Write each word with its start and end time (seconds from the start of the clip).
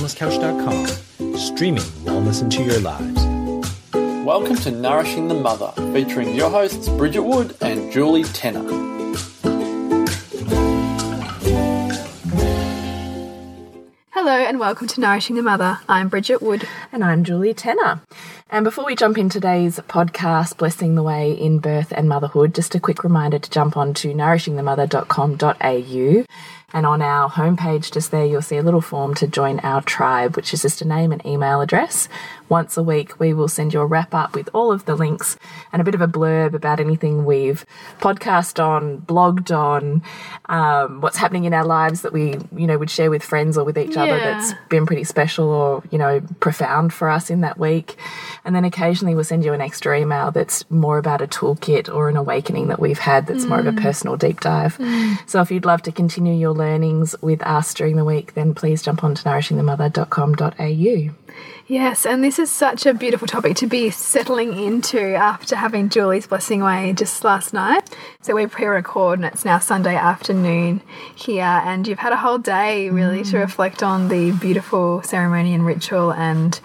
wellnesscouch.com, 0.00 1.36
streaming 1.36 1.82
wellness 2.04 2.42
into 2.42 2.62
your 2.62 2.80
lives. 2.80 3.22
Welcome 4.24 4.56
to 4.56 4.70
Nourishing 4.70 5.28
the 5.28 5.34
Mother, 5.34 5.72
featuring 5.92 6.34
your 6.34 6.50
hosts 6.50 6.88
Bridget 6.88 7.22
Wood 7.22 7.56
and 7.60 7.92
Julie 7.92 8.24
Tenner. 8.24 8.62
Hello 14.12 14.32
and 14.32 14.60
welcome 14.60 14.86
to 14.86 15.00
Nourishing 15.00 15.36
the 15.36 15.42
Mother. 15.42 15.80
I'm 15.88 16.08
Bridget 16.08 16.40
Wood. 16.40 16.66
And 16.92 17.04
I'm 17.04 17.24
Julie 17.24 17.54
Tenner. 17.54 18.00
And 18.48 18.64
before 18.64 18.84
we 18.84 18.96
jump 18.96 19.18
in 19.18 19.28
today's 19.28 19.78
podcast, 19.80 20.56
Blessing 20.56 20.94
the 20.94 21.02
Way 21.02 21.32
in 21.32 21.58
Birth 21.58 21.92
and 21.92 22.08
Motherhood, 22.08 22.54
just 22.54 22.74
a 22.74 22.80
quick 22.80 23.04
reminder 23.04 23.38
to 23.38 23.50
jump 23.50 23.76
on 23.76 23.92
to 23.94 24.14
nourishingthemother.com.au 24.14 26.24
and 26.72 26.86
on 26.86 27.02
our 27.02 27.28
homepage, 27.28 27.92
just 27.92 28.10
there, 28.10 28.24
you'll 28.24 28.42
see 28.42 28.56
a 28.56 28.62
little 28.62 28.80
form 28.80 29.14
to 29.16 29.26
join 29.26 29.60
our 29.60 29.82
tribe, 29.82 30.36
which 30.36 30.54
is 30.54 30.62
just 30.62 30.82
a 30.82 30.88
name 30.88 31.12
and 31.12 31.24
email 31.26 31.60
address. 31.60 32.08
Once 32.48 32.76
a 32.76 32.82
week, 32.82 33.18
we 33.20 33.32
will 33.32 33.46
send 33.46 33.72
you 33.72 33.80
a 33.80 33.86
wrap 33.86 34.12
up 34.12 34.34
with 34.34 34.48
all 34.52 34.72
of 34.72 34.84
the 34.84 34.96
links 34.96 35.38
and 35.72 35.80
a 35.80 35.84
bit 35.84 35.94
of 35.94 36.00
a 36.00 36.08
blurb 36.08 36.52
about 36.52 36.80
anything 36.80 37.24
we've 37.24 37.64
podcast 38.00 38.62
on, 38.62 39.00
blogged 39.02 39.56
on, 39.56 40.02
um, 40.46 41.00
what's 41.00 41.16
happening 41.16 41.44
in 41.44 41.54
our 41.54 41.64
lives 41.64 42.02
that 42.02 42.12
we, 42.12 42.36
you 42.56 42.66
know, 42.66 42.76
would 42.76 42.90
share 42.90 43.08
with 43.08 43.22
friends 43.22 43.56
or 43.56 43.64
with 43.64 43.78
each 43.78 43.94
yeah. 43.94 44.02
other 44.02 44.18
that's 44.18 44.52
been 44.68 44.84
pretty 44.84 45.04
special 45.04 45.48
or, 45.48 45.82
you 45.92 45.98
know, 45.98 46.20
profound 46.40 46.92
for 46.92 47.08
us 47.08 47.30
in 47.30 47.42
that 47.42 47.56
week. 47.56 47.96
And 48.44 48.54
then 48.54 48.64
occasionally 48.64 49.14
we'll 49.14 49.22
send 49.22 49.44
you 49.44 49.52
an 49.52 49.60
extra 49.60 50.00
email 50.00 50.32
that's 50.32 50.68
more 50.70 50.98
about 50.98 51.22
a 51.22 51.28
toolkit 51.28 51.92
or 51.92 52.08
an 52.08 52.16
awakening 52.16 52.66
that 52.66 52.80
we've 52.80 52.98
had 52.98 53.28
that's 53.28 53.44
mm. 53.44 53.50
more 53.50 53.60
of 53.60 53.66
a 53.66 53.72
mm. 53.72 53.80
personal 53.80 54.16
deep 54.16 54.40
dive. 54.40 54.76
Mm. 54.78 55.18
So 55.28 55.40
if 55.40 55.52
you'd 55.52 55.64
love 55.64 55.82
to 55.82 55.92
continue 55.92 56.34
your 56.34 56.52
learnings 56.60 57.16
with 57.20 57.42
us 57.42 57.74
during 57.74 57.96
the 57.96 58.04
week, 58.04 58.34
then 58.34 58.54
please 58.54 58.82
jump 58.82 59.02
on 59.02 59.14
to 59.16 59.24
nourishingthemother.com.au. 59.24 61.14
Yes, 61.66 62.04
and 62.04 62.24
this 62.24 62.40
is 62.40 62.50
such 62.50 62.84
a 62.84 62.92
beautiful 62.92 63.28
topic 63.28 63.56
to 63.58 63.68
be 63.68 63.90
settling 63.90 64.58
into 64.58 65.14
after 65.14 65.54
having 65.54 65.88
Julie's 65.88 66.26
blessing 66.26 66.62
way 66.62 66.92
just 66.92 67.22
last 67.22 67.52
night. 67.52 67.88
So 68.22 68.34
we 68.34 68.46
pre-record 68.48 69.20
and 69.20 69.26
it's 69.26 69.44
now 69.44 69.60
Sunday 69.60 69.94
afternoon 69.94 70.82
here 71.14 71.44
and 71.44 71.86
you've 71.86 72.00
had 72.00 72.12
a 72.12 72.16
whole 72.16 72.38
day 72.38 72.90
really 72.90 73.20
mm. 73.20 73.30
to 73.30 73.38
reflect 73.38 73.84
on 73.84 74.08
the 74.08 74.32
beautiful 74.32 75.02
ceremony 75.02 75.54
and 75.54 75.64
ritual 75.64 76.12
and 76.12 76.58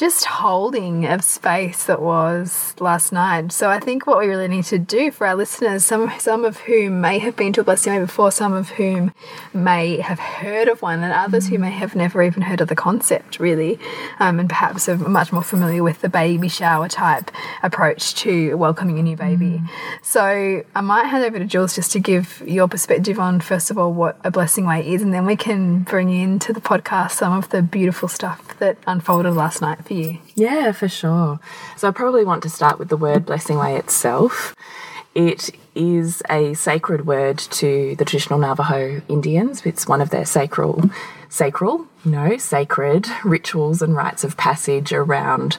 just 0.00 0.24
holding 0.24 1.04
of 1.04 1.22
space 1.22 1.84
that 1.84 2.00
was 2.00 2.74
last 2.80 3.12
night. 3.12 3.52
So 3.52 3.68
I 3.68 3.78
think 3.78 4.06
what 4.06 4.18
we 4.18 4.28
really 4.28 4.48
need 4.48 4.64
to 4.64 4.78
do 4.78 5.10
for 5.10 5.26
our 5.26 5.34
listeners, 5.34 5.84
some 5.84 6.10
some 6.18 6.46
of 6.46 6.56
whom 6.60 7.02
may 7.02 7.18
have 7.18 7.36
been 7.36 7.52
to 7.52 7.60
a 7.60 7.64
blessing 7.64 7.92
way 7.92 7.98
before, 7.98 8.32
some 8.32 8.54
of 8.54 8.70
whom 8.70 9.12
may 9.52 10.00
have 10.00 10.18
heard 10.18 10.68
of 10.68 10.80
one, 10.80 11.02
and 11.02 11.12
others 11.12 11.48
who 11.48 11.58
may 11.58 11.70
have 11.70 11.94
never 11.94 12.22
even 12.22 12.40
heard 12.40 12.62
of 12.62 12.68
the 12.68 12.74
concept 12.74 13.38
really, 13.38 13.78
um, 14.20 14.40
and 14.40 14.48
perhaps 14.48 14.88
are 14.88 14.96
much 14.96 15.34
more 15.34 15.42
familiar 15.42 15.82
with 15.82 16.00
the 16.00 16.08
baby 16.08 16.48
shower 16.48 16.88
type 16.88 17.30
approach 17.62 18.14
to 18.14 18.54
welcoming 18.54 18.98
a 18.98 19.02
new 19.02 19.18
baby. 19.18 19.60
Mm. 19.60 19.68
So 20.00 20.64
I 20.74 20.80
might 20.80 21.08
hand 21.08 21.26
over 21.26 21.38
to 21.38 21.44
Jules 21.44 21.74
just 21.74 21.92
to 21.92 22.00
give 22.00 22.42
your 22.46 22.68
perspective 22.68 23.18
on 23.18 23.40
first 23.40 23.70
of 23.70 23.76
all 23.76 23.92
what 23.92 24.18
a 24.24 24.30
blessing 24.30 24.64
way 24.64 24.94
is, 24.94 25.02
and 25.02 25.12
then 25.12 25.26
we 25.26 25.36
can 25.36 25.80
bring 25.80 26.08
into 26.08 26.54
the 26.54 26.60
podcast 26.62 27.10
some 27.10 27.34
of 27.34 27.50
the 27.50 27.60
beautiful 27.60 28.08
stuff 28.08 28.58
that 28.60 28.78
unfolded 28.86 29.34
last 29.34 29.60
night 29.60 29.84
for 29.90 29.94
you? 29.94 30.18
Yeah, 30.36 30.70
for 30.70 30.88
sure. 30.88 31.40
So 31.76 31.88
I 31.88 31.90
probably 31.90 32.24
want 32.24 32.44
to 32.44 32.48
start 32.48 32.78
with 32.78 32.90
the 32.90 32.96
word 32.96 33.26
blessing 33.26 33.58
way 33.58 33.74
itself. 33.74 34.54
It 35.16 35.50
is 35.74 36.22
a 36.30 36.54
sacred 36.54 37.06
word 37.06 37.38
to 37.38 37.96
the 37.96 38.04
traditional 38.04 38.38
Navajo 38.38 39.02
Indians. 39.08 39.66
It's 39.66 39.88
one 39.88 40.00
of 40.00 40.10
their 40.10 40.24
sacral, 40.24 40.84
sacral, 41.28 41.88
no, 42.04 42.36
sacred 42.36 43.08
rituals 43.24 43.82
and 43.82 43.96
rites 43.96 44.22
of 44.22 44.36
passage 44.36 44.92
around 44.92 45.58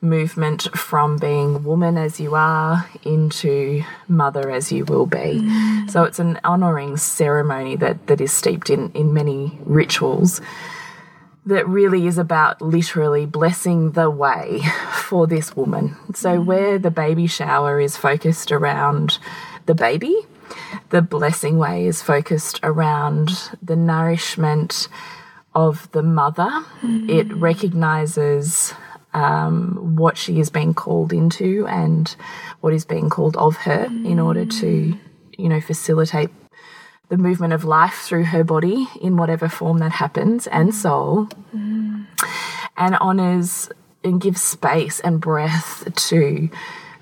movement 0.00 0.62
from 0.74 1.18
being 1.18 1.62
woman 1.62 1.98
as 1.98 2.18
you 2.18 2.34
are 2.34 2.88
into 3.02 3.82
mother 4.08 4.50
as 4.50 4.72
you 4.72 4.86
will 4.86 5.06
be. 5.06 5.42
Mm. 5.42 5.90
So 5.90 6.04
it's 6.04 6.18
an 6.18 6.40
honoring 6.44 6.96
ceremony 6.96 7.76
that, 7.76 8.06
that 8.06 8.22
is 8.22 8.32
steeped 8.32 8.70
in, 8.70 8.90
in 8.92 9.12
many 9.12 9.58
rituals 9.64 10.40
that 11.46 11.66
really 11.68 12.06
is 12.08 12.18
about 12.18 12.60
literally 12.60 13.24
blessing 13.24 13.92
the 13.92 14.10
way 14.10 14.60
for 14.92 15.26
this 15.26 15.54
woman. 15.56 15.96
So, 16.14 16.38
mm. 16.38 16.44
where 16.44 16.78
the 16.78 16.90
baby 16.90 17.26
shower 17.26 17.80
is 17.80 17.96
focused 17.96 18.50
around 18.50 19.18
the 19.66 19.74
baby, 19.74 20.14
the 20.90 21.02
blessing 21.02 21.56
way 21.58 21.86
is 21.86 22.02
focused 22.02 22.60
around 22.62 23.50
the 23.62 23.76
nourishment 23.76 24.88
of 25.54 25.90
the 25.92 26.02
mother. 26.02 26.50
Mm. 26.82 27.08
It 27.08 27.32
recognizes 27.34 28.74
um, 29.14 29.96
what 29.96 30.18
she 30.18 30.40
is 30.40 30.50
being 30.50 30.74
called 30.74 31.12
into 31.12 31.66
and 31.68 32.14
what 32.60 32.74
is 32.74 32.84
being 32.84 33.08
called 33.08 33.36
of 33.36 33.56
her 33.58 33.86
mm. 33.86 34.04
in 34.04 34.18
order 34.18 34.44
to, 34.44 34.98
you 35.38 35.48
know, 35.48 35.60
facilitate 35.60 36.30
the 37.08 37.16
movement 37.16 37.52
of 37.52 37.64
life 37.64 38.02
through 38.02 38.24
her 38.24 38.44
body 38.44 38.88
in 39.00 39.16
whatever 39.16 39.48
form 39.48 39.78
that 39.78 39.92
happens 39.92 40.46
and 40.48 40.74
soul 40.74 41.26
mm. 41.54 42.06
and 42.76 42.96
honors 42.96 43.68
and 44.02 44.20
gives 44.20 44.42
space 44.42 45.00
and 45.00 45.20
breath 45.20 45.92
to 45.94 46.48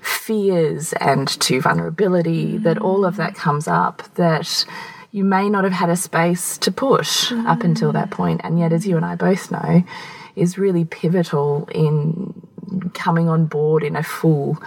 fears 0.01 0.93
and 0.93 1.27
to 1.27 1.59
vulnerability 1.59 2.57
mm. 2.57 2.63
that 2.63 2.77
all 2.77 3.05
of 3.05 3.15
that 3.15 3.35
comes 3.35 3.67
up 3.67 4.03
that 4.15 4.65
you 5.11 5.23
may 5.23 5.49
not 5.49 5.63
have 5.63 5.73
had 5.73 5.89
a 5.89 5.95
space 5.95 6.57
to 6.57 6.71
push 6.71 7.31
mm. 7.31 7.45
up 7.47 7.63
until 7.63 7.91
that 7.91 8.11
point 8.11 8.41
and 8.43 8.59
yet 8.59 8.71
as 8.71 8.85
you 8.85 8.95
and 8.97 9.05
I 9.05 9.15
both 9.15 9.49
know 9.49 9.83
is 10.35 10.57
really 10.57 10.85
pivotal 10.85 11.67
in 11.73 12.45
coming 12.93 13.27
on 13.29 13.45
board 13.45 13.83
in 13.83 13.95
a 13.95 14.03
full 14.03 14.57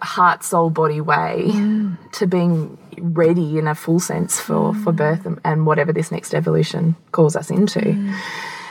heart 0.00 0.42
soul 0.42 0.70
body 0.70 1.00
way 1.00 1.44
mm. 1.46 1.96
to 2.12 2.26
being 2.26 2.76
ready 3.12 3.58
in 3.58 3.68
a 3.68 3.74
full 3.74 4.00
sense 4.00 4.40
for, 4.40 4.72
mm. 4.72 4.84
for 4.84 4.92
birth 4.92 5.26
and, 5.26 5.40
and, 5.44 5.66
whatever 5.66 5.92
this 5.92 6.10
next 6.10 6.34
evolution 6.34 6.96
calls 7.12 7.36
us 7.36 7.50
into. 7.50 7.80
Mm. 7.80 8.14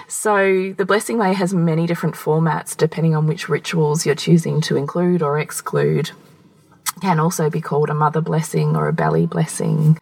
So, 0.08 0.74
the 0.74 0.86
blessing 0.86 1.18
way 1.18 1.34
has 1.34 1.54
many 1.54 1.88
different 1.88 2.16
formats 2.16 2.76
depending 2.76 3.16
on 3.16 3.28
which 3.28 3.50
rituals 3.50 4.06
you're 4.06 4.16
choosing 4.16 4.62
to 4.62 4.76
include 4.76 5.22
or 5.22 5.40
exclude. 5.40 6.12
Can 7.02 7.20
also 7.20 7.50
be 7.50 7.62
called 7.62 7.90
a 7.90 7.94
mother 7.94 8.22
blessing 8.22 8.76
or 8.76 8.88
a 8.88 8.94
belly 8.94 9.26
blessing 9.26 9.98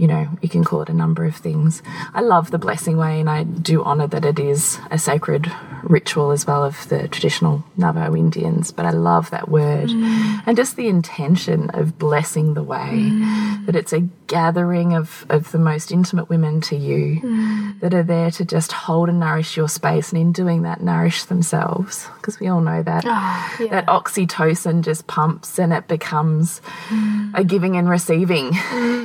you 0.00 0.06
know, 0.06 0.26
you 0.40 0.48
can 0.48 0.64
call 0.64 0.80
it 0.80 0.88
a 0.88 0.94
number 0.94 1.26
of 1.26 1.36
things. 1.36 1.82
I 2.14 2.22
love 2.22 2.50
the 2.50 2.58
blessing 2.58 2.96
way 2.96 3.20
and 3.20 3.28
I 3.28 3.42
do 3.44 3.84
honour 3.84 4.06
that 4.06 4.24
it 4.24 4.38
is 4.38 4.78
a 4.90 4.98
sacred 4.98 5.52
ritual 5.82 6.30
as 6.30 6.46
well 6.46 6.64
of 6.64 6.88
the 6.88 7.06
traditional 7.08 7.62
Navajo 7.76 8.16
Indians, 8.16 8.70
but 8.70 8.86
I 8.86 8.92
love 8.92 9.28
that 9.28 9.50
word 9.50 9.90
mm. 9.90 10.42
and 10.46 10.56
just 10.56 10.76
the 10.76 10.88
intention 10.88 11.68
of 11.70 11.98
blessing 11.98 12.54
the 12.54 12.62
way, 12.62 13.10
mm. 13.12 13.66
that 13.66 13.76
it's 13.76 13.92
a 13.92 14.00
gathering 14.26 14.94
of, 14.94 15.26
of 15.28 15.52
the 15.52 15.58
most 15.58 15.92
intimate 15.92 16.30
women 16.30 16.62
to 16.62 16.76
you 16.76 17.20
mm. 17.20 17.80
that 17.80 17.92
are 17.92 18.02
there 18.02 18.30
to 18.30 18.44
just 18.46 18.72
hold 18.72 19.10
and 19.10 19.20
nourish 19.20 19.54
your 19.54 19.68
space 19.68 20.12
and 20.12 20.20
in 20.20 20.32
doing 20.32 20.62
that 20.62 20.80
nourish 20.80 21.24
themselves 21.24 22.08
because 22.16 22.40
we 22.40 22.48
all 22.48 22.60
know 22.60 22.82
that 22.82 23.04
oh, 23.06 23.56
yeah. 23.60 23.66
that 23.68 23.86
oxytocin 23.86 24.82
just 24.82 25.06
pumps 25.06 25.58
and 25.58 25.74
it 25.74 25.88
becomes 25.88 26.62
mm. 26.88 27.30
a 27.34 27.44
giving 27.44 27.76
and 27.76 27.88
receiving. 27.88 28.52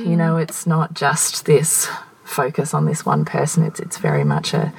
You 0.06 0.16
know, 0.16 0.36
it's 0.36 0.66
not 0.66 0.85
not 0.86 0.94
just 0.94 1.46
this 1.46 1.88
focus 2.24 2.74
on 2.74 2.86
this 2.86 3.04
one 3.04 3.24
person. 3.24 3.64
It's 3.64 3.80
it's 3.80 3.98
very 3.98 4.24
much 4.24 4.54
a, 4.54 4.72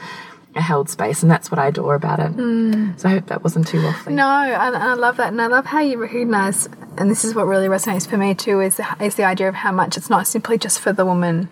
a 0.56 0.62
held 0.62 0.90
space, 0.90 1.22
and 1.22 1.32
that's 1.32 1.52
what 1.52 1.60
I 1.60 1.68
adore 1.68 1.96
about 1.96 2.20
it. 2.20 2.32
Mm. 2.34 3.00
So 3.00 3.10
I 3.10 3.12
hope 3.14 3.28
that 3.28 3.44
wasn't 3.44 3.68
too 3.68 3.82
waffly. 3.82 4.14
No, 4.14 4.26
and 4.26 4.76
I 4.76 4.94
love 4.94 5.18
that, 5.18 5.30
and 5.30 5.42
I 5.42 5.48
love 5.48 5.66
how 5.66 5.80
you 5.80 5.98
recognise, 5.98 6.70
and 6.98 7.12
this 7.12 7.26
is 7.26 7.36
what 7.36 7.46
really 7.46 7.68
resonates 7.68 8.08
for 8.08 8.18
me 8.18 8.36
too, 8.36 8.62
is 8.62 8.80
is 9.02 9.16
the 9.16 9.26
idea 9.26 9.50
of 9.50 9.56
how 9.56 9.72
much 9.72 9.98
it's 9.98 10.10
not 10.10 10.28
simply 10.28 10.58
just 10.58 10.80
for 10.80 10.94
the 10.94 11.06
woman 11.06 11.50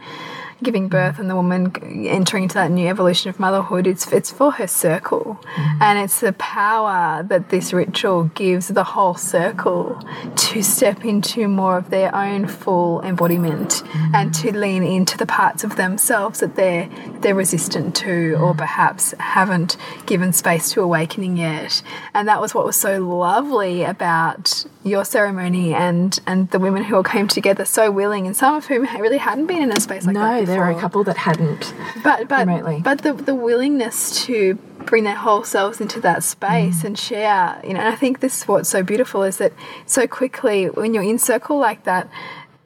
giving 0.64 0.88
birth 0.88 1.20
and 1.20 1.30
the 1.30 1.36
woman 1.36 1.74
entering 2.08 2.44
into 2.44 2.56
that 2.56 2.72
new 2.72 2.88
evolution 2.88 3.30
of 3.30 3.40
motherhood, 3.40 3.88
it's 3.88 4.12
it's 4.12 4.32
for 4.32 4.52
her 4.52 4.68
circle, 4.68 5.40
mm. 5.56 5.82
and 5.82 6.00
it's 6.00 6.20
the 6.22 6.34
power 6.34 7.24
that 7.24 7.50
this 7.50 7.74
ritual 7.74 8.26
gives 8.36 8.70
the 8.70 8.84
whole 8.84 9.16
circle 9.16 10.02
to 10.36 10.64
step 10.64 11.04
into 11.06 11.48
more 11.48 11.78
of 11.78 11.90
their 11.90 12.14
own 12.16 12.48
full 12.48 13.02
embodiment 13.02 13.70
mm. 13.70 14.16
and 14.16 14.34
to 14.34 14.56
lean 14.58 14.84
into 14.84 15.18
the 15.18 15.26
parts 15.26 15.64
of 15.64 15.76
themselves 15.76 16.40
that 16.40 16.56
they're 16.56 16.90
they're 17.20 17.36
resistant 17.36 17.96
to 17.96 18.36
or 18.36 18.54
perhaps 18.54 19.14
haven't 19.20 19.78
given 20.06 20.32
space 20.34 20.72
to 20.72 20.82
awakening 20.82 21.38
yet. 21.38 21.82
And 22.14 22.28
that 22.28 22.42
was 22.42 22.54
what 22.54 22.66
was 22.66 22.76
so 22.76 23.00
lovely 23.00 23.84
about 23.84 24.66
your 24.84 25.04
ceremony 25.04 25.74
and 25.74 26.20
and 26.28 26.50
the 26.52 26.60
women 26.60 26.84
who 26.84 26.96
all 26.96 27.04
came 27.04 27.28
together 27.28 27.66
so 27.66 27.92
willing, 27.92 28.28
and 28.28 28.36
some 28.36 28.56
of 28.56 28.66
whom 28.66 28.84
really 29.02 29.18
hadn't 29.18 29.48
been 29.48 29.64
in 29.64 29.72
a 29.72 29.80
space 29.80 30.06
like 30.06 30.14
no, 30.14 30.22
that. 30.22 30.45
There 30.48 30.64
are 30.64 30.72
a 30.72 30.80
couple 30.80 31.04
that 31.04 31.18
hadn't. 31.18 31.74
But 32.04 32.28
but 32.28 32.48
remotely. 32.48 32.82
but 32.84 33.02
the 33.02 33.14
the 33.14 33.36
willingness 33.36 34.26
to 34.26 34.56
bring 34.86 35.04
their 35.04 35.16
whole 35.16 35.44
selves 35.44 35.82
into 35.82 36.00
that 36.02 36.24
space 36.24 36.82
mm. 36.82 36.86
and 36.86 37.00
share, 37.00 37.60
you 37.64 37.74
know. 37.74 37.80
And 37.80 37.90
I 37.90 37.96
think 37.96 38.20
this 38.20 38.42
is 38.42 38.48
what's 38.48 38.70
so 38.70 38.84
beautiful 38.84 39.24
is 39.24 39.38
that 39.38 39.54
so 39.86 40.08
quickly 40.08 40.70
when 40.70 40.94
you're 40.94 41.04
in 41.04 41.18
circle 41.18 41.58
like 41.58 41.84
that, 41.84 42.10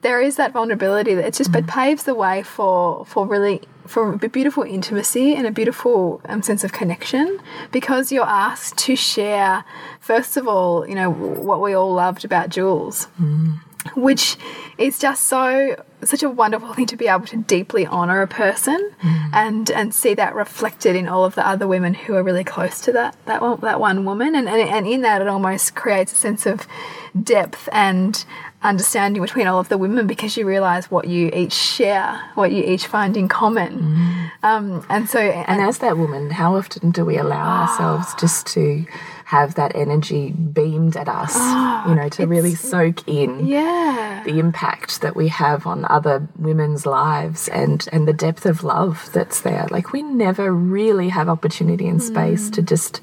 there 0.02 0.20
is 0.20 0.36
that 0.36 0.52
vulnerability 0.52 1.14
that 1.14 1.24
it 1.24 1.34
just 1.34 1.52
mm. 1.52 1.60
it 1.60 1.66
paves 1.66 2.04
the 2.04 2.14
way 2.14 2.42
for 2.42 3.04
for 3.06 3.26
really 3.26 3.62
for 3.86 4.12
a 4.12 4.28
beautiful 4.28 4.62
intimacy 4.62 5.34
and 5.34 5.46
a 5.46 5.50
beautiful 5.50 6.20
um, 6.26 6.42
sense 6.42 6.62
of 6.62 6.72
connection 6.72 7.40
because 7.72 8.12
you're 8.12 8.24
asked 8.24 8.78
to 8.78 8.94
share, 8.94 9.64
first 9.98 10.36
of 10.36 10.46
all, 10.46 10.88
you 10.88 10.94
know, 10.94 11.10
what 11.10 11.60
we 11.60 11.74
all 11.74 11.92
loved 11.92 12.24
about 12.24 12.50
Jules. 12.50 13.08
Which 13.94 14.36
is 14.78 14.98
just 14.98 15.24
so 15.24 15.76
such 16.02 16.22
a 16.22 16.30
wonderful 16.30 16.72
thing 16.72 16.86
to 16.86 16.96
be 16.96 17.06
able 17.06 17.26
to 17.26 17.36
deeply 17.36 17.86
honor 17.86 18.22
a 18.22 18.26
person 18.26 18.90
mm. 19.02 19.30
and 19.32 19.70
and 19.70 19.94
see 19.94 20.14
that 20.14 20.34
reflected 20.34 20.96
in 20.96 21.08
all 21.08 21.24
of 21.24 21.34
the 21.34 21.46
other 21.46 21.66
women 21.66 21.92
who 21.92 22.14
are 22.14 22.22
really 22.22 22.44
close 22.44 22.80
to 22.80 22.92
that 22.92 23.16
that 23.26 23.42
one, 23.42 23.60
that 23.60 23.80
one 23.80 24.04
woman. 24.04 24.34
And, 24.34 24.48
and 24.48 24.68
and 24.68 24.86
in 24.86 25.02
that 25.02 25.20
it 25.20 25.28
almost 25.28 25.74
creates 25.74 26.12
a 26.12 26.16
sense 26.16 26.46
of 26.46 26.66
depth 27.22 27.68
and 27.72 28.24
understanding 28.62 29.22
between 29.22 29.46
all 29.46 29.58
of 29.58 29.68
the 29.70 29.78
women 29.78 30.06
because 30.06 30.36
you 30.36 30.46
realize 30.46 30.90
what 30.90 31.08
you 31.08 31.30
each 31.32 31.54
share 31.54 32.20
what 32.34 32.52
you 32.52 32.62
each 32.62 32.86
find 32.86 33.16
in 33.16 33.28
common. 33.28 33.78
Mm. 33.78 34.30
Um, 34.42 34.86
and 34.88 35.08
so 35.08 35.18
And 35.18 35.60
as 35.62 35.78
that 35.78 35.96
woman, 35.96 36.30
how 36.30 36.56
often 36.56 36.90
do 36.90 37.04
we 37.04 37.16
allow 37.16 37.42
ah. 37.42 37.70
ourselves 37.70 38.14
just 38.20 38.46
to 38.48 38.84
have 39.30 39.54
that 39.54 39.76
energy 39.76 40.32
beamed 40.32 40.96
at 40.96 41.08
us, 41.08 41.30
ah, 41.36 41.88
you 41.88 41.94
know, 41.94 42.08
to 42.08 42.26
really 42.26 42.52
soak 42.52 43.06
in 43.06 43.46
yeah 43.46 44.22
the 44.24 44.40
impact 44.40 45.02
that 45.02 45.14
we 45.14 45.28
have 45.28 45.68
on 45.68 45.84
other 45.84 46.28
women's 46.36 46.84
lives 46.84 47.46
and 47.46 47.88
and 47.92 48.08
the 48.08 48.12
depth 48.12 48.44
of 48.44 48.64
love 48.64 49.08
that's 49.12 49.42
there. 49.42 49.68
Like 49.70 49.92
we 49.92 50.02
never 50.02 50.52
really 50.52 51.10
have 51.10 51.28
opportunity 51.28 51.86
and 51.86 52.02
space 52.02 52.50
to 52.50 52.60
mm. 52.60 52.66
just 52.66 53.00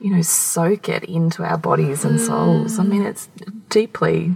you 0.00 0.10
know 0.10 0.22
soak 0.22 0.88
it 0.88 1.04
into 1.04 1.44
our 1.44 1.56
bodies 1.56 2.04
and 2.04 2.20
souls. 2.20 2.80
I 2.80 2.82
mm. 2.82 2.88
mean, 2.88 3.02
it's 3.04 3.28
deeply. 3.68 4.34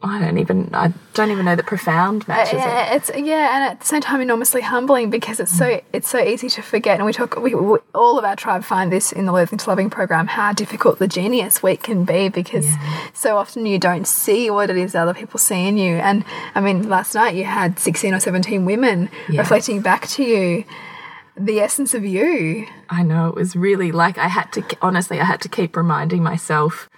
I 0.00 0.20
don't 0.20 0.38
even. 0.38 0.70
I 0.74 0.92
don't 1.14 1.32
even 1.32 1.44
know 1.44 1.56
that 1.56 1.66
profound 1.66 2.22
uh, 2.22 2.26
matches 2.28 2.52
it. 2.52 2.58
Yeah, 2.58 2.94
it's 2.94 3.10
yeah, 3.16 3.56
and 3.56 3.64
at 3.72 3.80
the 3.80 3.86
same 3.86 4.00
time 4.00 4.20
enormously 4.20 4.60
humbling 4.60 5.10
because 5.10 5.40
it's 5.40 5.50
so 5.50 5.80
it's 5.92 6.08
so 6.08 6.20
easy 6.20 6.48
to 6.50 6.62
forget. 6.62 6.98
And 6.98 7.04
we 7.06 7.12
talk, 7.12 7.34
we, 7.34 7.52
we 7.56 7.78
all 7.96 8.16
of 8.16 8.24
our 8.24 8.36
tribe 8.36 8.62
find 8.62 8.92
this 8.92 9.10
in 9.10 9.26
the 9.26 9.32
Loathing 9.32 9.58
to 9.58 9.68
Loving 9.68 9.90
program 9.90 10.28
how 10.28 10.52
difficult 10.52 11.00
the 11.00 11.08
genius 11.08 11.64
week 11.64 11.82
can 11.82 12.04
be 12.04 12.28
because 12.28 12.68
so 13.12 13.36
often 13.38 13.66
you 13.66 13.80
don't 13.80 14.06
see 14.06 14.50
what 14.50 14.70
it 14.70 14.76
is 14.76 14.94
other 14.94 15.14
people 15.14 15.38
see 15.38 15.66
in 15.66 15.76
you. 15.76 15.96
And 15.96 16.24
I 16.54 16.60
mean, 16.60 16.88
last 16.88 17.16
night 17.16 17.34
you 17.34 17.42
had 17.44 17.80
sixteen 17.80 18.14
or 18.14 18.20
seventeen 18.20 18.64
women 18.64 19.10
Yeah. 19.28 19.40
reflecting 19.40 19.80
back 19.80 20.06
to 20.10 20.22
you 20.22 20.64
the 21.36 21.58
essence 21.58 21.92
of 21.92 22.04
you. 22.04 22.68
I 22.88 23.02
know 23.02 23.28
it 23.30 23.34
was 23.34 23.56
really 23.56 23.90
like 23.90 24.16
I 24.16 24.28
had 24.28 24.52
to 24.52 24.62
honestly 24.80 25.20
I 25.20 25.24
had 25.24 25.40
to 25.40 25.48
keep 25.48 25.76
reminding 25.76 26.22
myself 26.22 26.88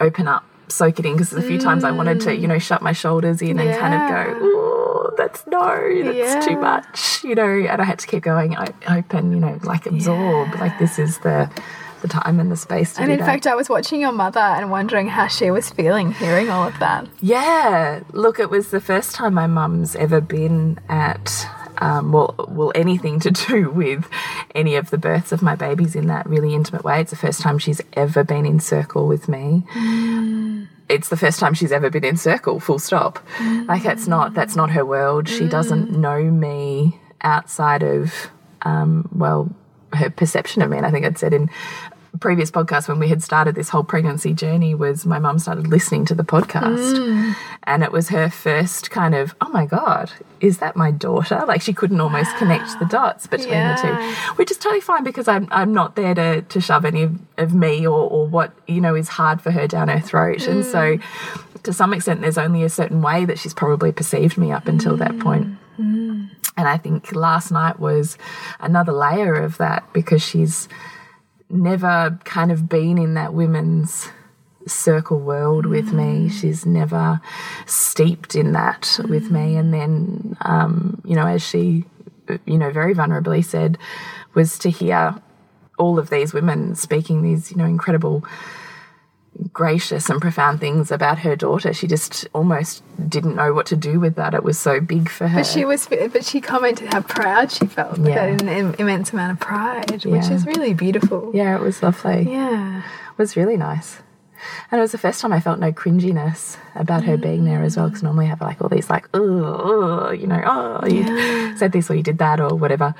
open 0.00 0.28
up 0.28 0.44
soak 0.68 0.98
it 0.98 1.06
in 1.06 1.12
because 1.12 1.30
there's 1.30 1.44
a 1.44 1.46
few 1.48 1.58
times 1.58 1.84
I 1.84 1.90
wanted 1.92 2.20
to 2.22 2.34
you 2.36 2.46
know 2.48 2.58
shut 2.58 2.82
my 2.82 2.92
shoulders 2.92 3.40
in 3.42 3.58
and 3.58 3.78
kind 3.78 3.94
of 3.94 4.08
go 4.10 4.38
oh 4.42 5.14
that's 5.16 5.46
no 5.46 6.02
that's 6.12 6.46
too 6.46 6.56
much 6.58 7.22
you 7.24 7.34
know 7.34 7.48
and 7.48 7.80
I 7.80 7.84
had 7.84 7.98
to 8.00 8.06
keep 8.06 8.22
going 8.22 8.56
open 8.88 9.32
you 9.32 9.40
know 9.40 9.58
like 9.62 9.86
absorb 9.86 10.54
like 10.60 10.78
this 10.78 10.98
is 10.98 11.18
the 11.18 11.50
the 12.02 12.08
time 12.08 12.38
and 12.40 12.52
the 12.52 12.56
space 12.56 12.92
to 12.94 13.00
And 13.00 13.10
in 13.10 13.18
that. 13.20 13.24
fact, 13.24 13.46
I 13.46 13.54
was 13.54 13.70
watching 13.70 14.02
your 14.02 14.12
mother 14.12 14.38
and 14.38 14.70
wondering 14.70 15.08
how 15.08 15.28
she 15.28 15.50
was 15.50 15.70
feeling 15.70 16.12
hearing 16.12 16.50
all 16.50 16.68
of 16.68 16.78
that. 16.78 17.08
Yeah, 17.22 18.00
look, 18.12 18.38
it 18.38 18.50
was 18.50 18.68
the 18.70 18.82
first 18.82 19.14
time 19.14 19.32
my 19.32 19.46
mum's 19.46 19.96
ever 19.96 20.20
been 20.20 20.78
at. 20.90 21.48
Um, 21.78 22.12
well, 22.12 22.34
well, 22.48 22.72
anything 22.74 23.20
to 23.20 23.30
do 23.30 23.70
with 23.82 24.08
any 24.54 24.76
of 24.76 24.90
the 24.90 24.98
births 24.98 25.32
of 25.32 25.42
my 25.42 25.54
babies 25.54 25.94
in 25.94 26.06
that 26.08 26.26
really 26.26 26.54
intimate 26.54 26.84
way. 26.84 27.00
It's 27.00 27.10
the 27.10 27.16
first 27.16 27.40
time 27.40 27.58
she's 27.58 27.80
ever 27.94 28.24
been 28.24 28.46
in 28.46 28.60
circle 28.60 29.06
with 29.06 29.28
me. 29.28 29.64
It's 30.88 31.08
the 31.08 31.16
first 31.16 31.40
time 31.40 31.54
she's 31.54 31.72
ever 31.72 31.90
been 31.90 32.04
in 32.04 32.16
circle. 32.16 32.60
Full 32.60 32.78
stop. 32.78 33.18
Like 33.66 33.82
that's 33.82 34.06
not 34.06 34.34
that's 34.34 34.54
not 34.56 34.70
her 34.70 34.84
world. 34.84 35.28
She 35.28 35.48
doesn't 35.48 35.90
know 35.90 36.22
me 36.22 37.00
outside 37.22 37.82
of 37.82 38.30
um, 38.62 39.08
well 39.12 39.50
her 39.92 40.10
perception 40.10 40.62
of 40.62 40.70
me. 40.70 40.76
And 40.76 40.86
I 40.86 40.90
think 40.90 41.06
I'd 41.06 41.18
said 41.18 41.32
in 41.32 41.50
previous 42.20 42.50
podcast 42.50 42.88
when 42.88 42.98
we 42.98 43.08
had 43.08 43.22
started 43.22 43.54
this 43.54 43.68
whole 43.68 43.84
pregnancy 43.84 44.32
journey 44.32 44.74
was 44.74 45.04
my 45.04 45.18
mum 45.18 45.38
started 45.38 45.66
listening 45.66 46.04
to 46.06 46.14
the 46.14 46.22
podcast. 46.22 46.96
Hmm. 46.96 47.32
And 47.64 47.82
it 47.82 47.92
was 47.92 48.08
her 48.08 48.30
first 48.30 48.90
kind 48.90 49.14
of 49.14 49.34
oh 49.40 49.48
my 49.48 49.66
god 49.66 50.12
is 50.40 50.58
that 50.58 50.76
my 50.76 50.90
daughter? 50.90 51.44
Like 51.46 51.62
she 51.62 51.72
couldn't 51.72 52.00
almost 52.00 52.36
connect 52.36 52.78
the 52.78 52.84
dots 52.86 53.26
between 53.36 53.50
the 53.50 53.78
two 53.80 54.34
which 54.36 54.50
is 54.50 54.58
totally 54.58 54.80
fine 54.80 55.04
because 55.04 55.28
I'm, 55.28 55.48
I'm 55.50 55.72
not 55.72 55.96
there 55.96 56.14
to, 56.14 56.42
to 56.42 56.60
shove 56.60 56.84
any 56.84 57.02
of, 57.02 57.18
of 57.38 57.54
me 57.54 57.86
or, 57.86 57.98
or 57.98 58.26
what 58.26 58.52
you 58.66 58.80
know 58.80 58.94
is 58.94 59.08
hard 59.08 59.40
for 59.40 59.50
her 59.50 59.66
down 59.66 59.88
her 59.88 60.00
throat. 60.00 60.46
And 60.46 60.64
so 60.64 60.96
hmm. 60.96 61.58
to 61.62 61.72
some 61.72 61.92
extent 61.92 62.20
there's 62.20 62.38
only 62.38 62.62
a 62.62 62.68
certain 62.68 63.02
way 63.02 63.24
that 63.24 63.38
she's 63.38 63.54
probably 63.54 63.92
perceived 63.92 64.38
me 64.38 64.52
up 64.52 64.68
until 64.68 64.96
that 64.96 65.12
hmm. 65.12 65.20
point. 65.20 65.58
And 66.56 66.66
I 66.66 66.78
think 66.78 67.14
last 67.14 67.50
night 67.50 67.78
was 67.78 68.16
another 68.60 68.92
layer 68.92 69.34
of 69.34 69.58
that 69.58 69.84
because 69.92 70.22
she's 70.22 70.68
never 71.48 72.18
kind 72.24 72.50
of 72.50 72.68
been 72.68 72.98
in 72.98 73.14
that 73.14 73.34
women's 73.34 74.08
circle 74.66 75.20
world 75.20 75.66
with 75.66 75.92
me. 75.92 76.28
She's 76.28 76.66
never 76.66 77.20
steeped 77.66 78.34
in 78.34 78.52
that 78.52 78.98
with 79.08 79.30
me. 79.30 79.56
And 79.56 79.72
then, 79.72 80.36
um, 80.40 81.00
you 81.04 81.14
know, 81.14 81.26
as 81.26 81.42
she, 81.42 81.84
you 82.44 82.58
know, 82.58 82.70
very 82.70 82.94
vulnerably 82.94 83.44
said, 83.44 83.78
was 84.34 84.58
to 84.58 84.70
hear 84.70 85.14
all 85.78 85.98
of 85.98 86.10
these 86.10 86.32
women 86.32 86.74
speaking 86.74 87.22
these, 87.22 87.50
you 87.50 87.56
know, 87.56 87.64
incredible 87.64 88.24
gracious 89.52 90.08
and 90.08 90.20
profound 90.20 90.60
things 90.60 90.90
about 90.90 91.18
her 91.20 91.36
daughter. 91.36 91.72
She 91.72 91.86
just 91.86 92.26
almost 92.32 92.82
didn't 93.08 93.36
know 93.36 93.52
what 93.52 93.66
to 93.66 93.76
do 93.76 94.00
with 94.00 94.14
that. 94.16 94.34
It 94.34 94.42
was 94.42 94.58
so 94.58 94.80
big 94.80 95.08
for 95.08 95.28
her. 95.28 95.40
But 95.40 95.46
she 95.46 95.64
was, 95.64 95.86
but 95.86 96.24
she 96.24 96.40
commented 96.40 96.92
how 96.92 97.02
proud 97.02 97.50
she 97.52 97.66
felt. 97.66 97.98
Yeah. 97.98 98.34
That 98.34 98.42
an 98.42 98.74
immense 98.78 99.12
amount 99.12 99.32
of 99.32 99.40
pride, 99.40 100.04
which 100.04 100.30
is 100.30 100.46
really 100.46 100.74
beautiful. 100.74 101.30
yeah, 101.34 101.56
it 101.56 101.60
was 101.60 101.82
lovely. 101.82 102.30
Yeah. 102.30 102.78
It 102.80 103.18
was 103.18 103.36
really 103.36 103.56
nice. 103.56 103.98
And 104.70 104.78
it 104.78 104.82
was 104.82 104.92
the 104.92 104.98
first 104.98 105.20
time 105.20 105.32
I 105.32 105.40
felt 105.40 105.58
no 105.58 105.72
cringiness 105.72 106.56
about 106.74 107.04
her 107.04 107.16
being 107.16 107.44
there 107.44 107.62
as 107.62 107.76
well, 107.76 107.88
because 107.88 108.02
normally 108.02 108.26
I 108.26 108.28
have 108.28 108.40
like 108.40 108.60
all 108.60 108.68
these 108.68 108.90
like, 108.90 109.08
oh, 109.14 110.10
you 110.10 110.26
know, 110.26 110.42
oh, 110.44 110.86
you 110.86 111.56
said 111.56 111.72
this 111.72 111.90
or 111.90 111.94
you 111.94 112.02
did 112.02 112.18
that 112.18 112.40
or 112.40 112.54
whatever. 112.54 112.94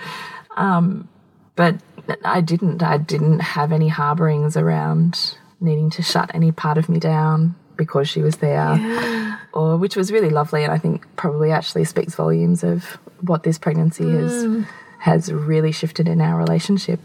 Um, 0.56 1.08
but 1.54 1.76
I 2.24 2.40
didn't. 2.40 2.82
I 2.82 2.98
didn't 2.98 3.40
have 3.40 3.72
any 3.72 3.88
harbourings 3.88 4.56
around 4.56 5.36
needing 5.60 5.90
to 5.90 6.02
shut 6.02 6.30
any 6.34 6.52
part 6.52 6.78
of 6.78 6.88
me 6.88 6.98
down 6.98 7.54
because 7.76 8.08
she 8.08 8.22
was 8.22 8.36
there, 8.36 9.38
or 9.52 9.76
which 9.76 9.96
was 9.96 10.10
really 10.10 10.30
lovely, 10.30 10.64
and 10.64 10.72
I 10.72 10.78
think 10.78 11.04
probably 11.16 11.50
actually 11.52 11.84
speaks 11.84 12.14
volumes 12.14 12.64
of 12.64 12.98
what 13.20 13.42
this 13.42 13.58
pregnancy 13.58 14.10
has 14.10 14.44
mm. 14.44 14.66
has 14.98 15.32
really 15.32 15.72
shifted 15.72 16.08
in 16.08 16.20
our 16.20 16.36
relationship. 16.38 17.00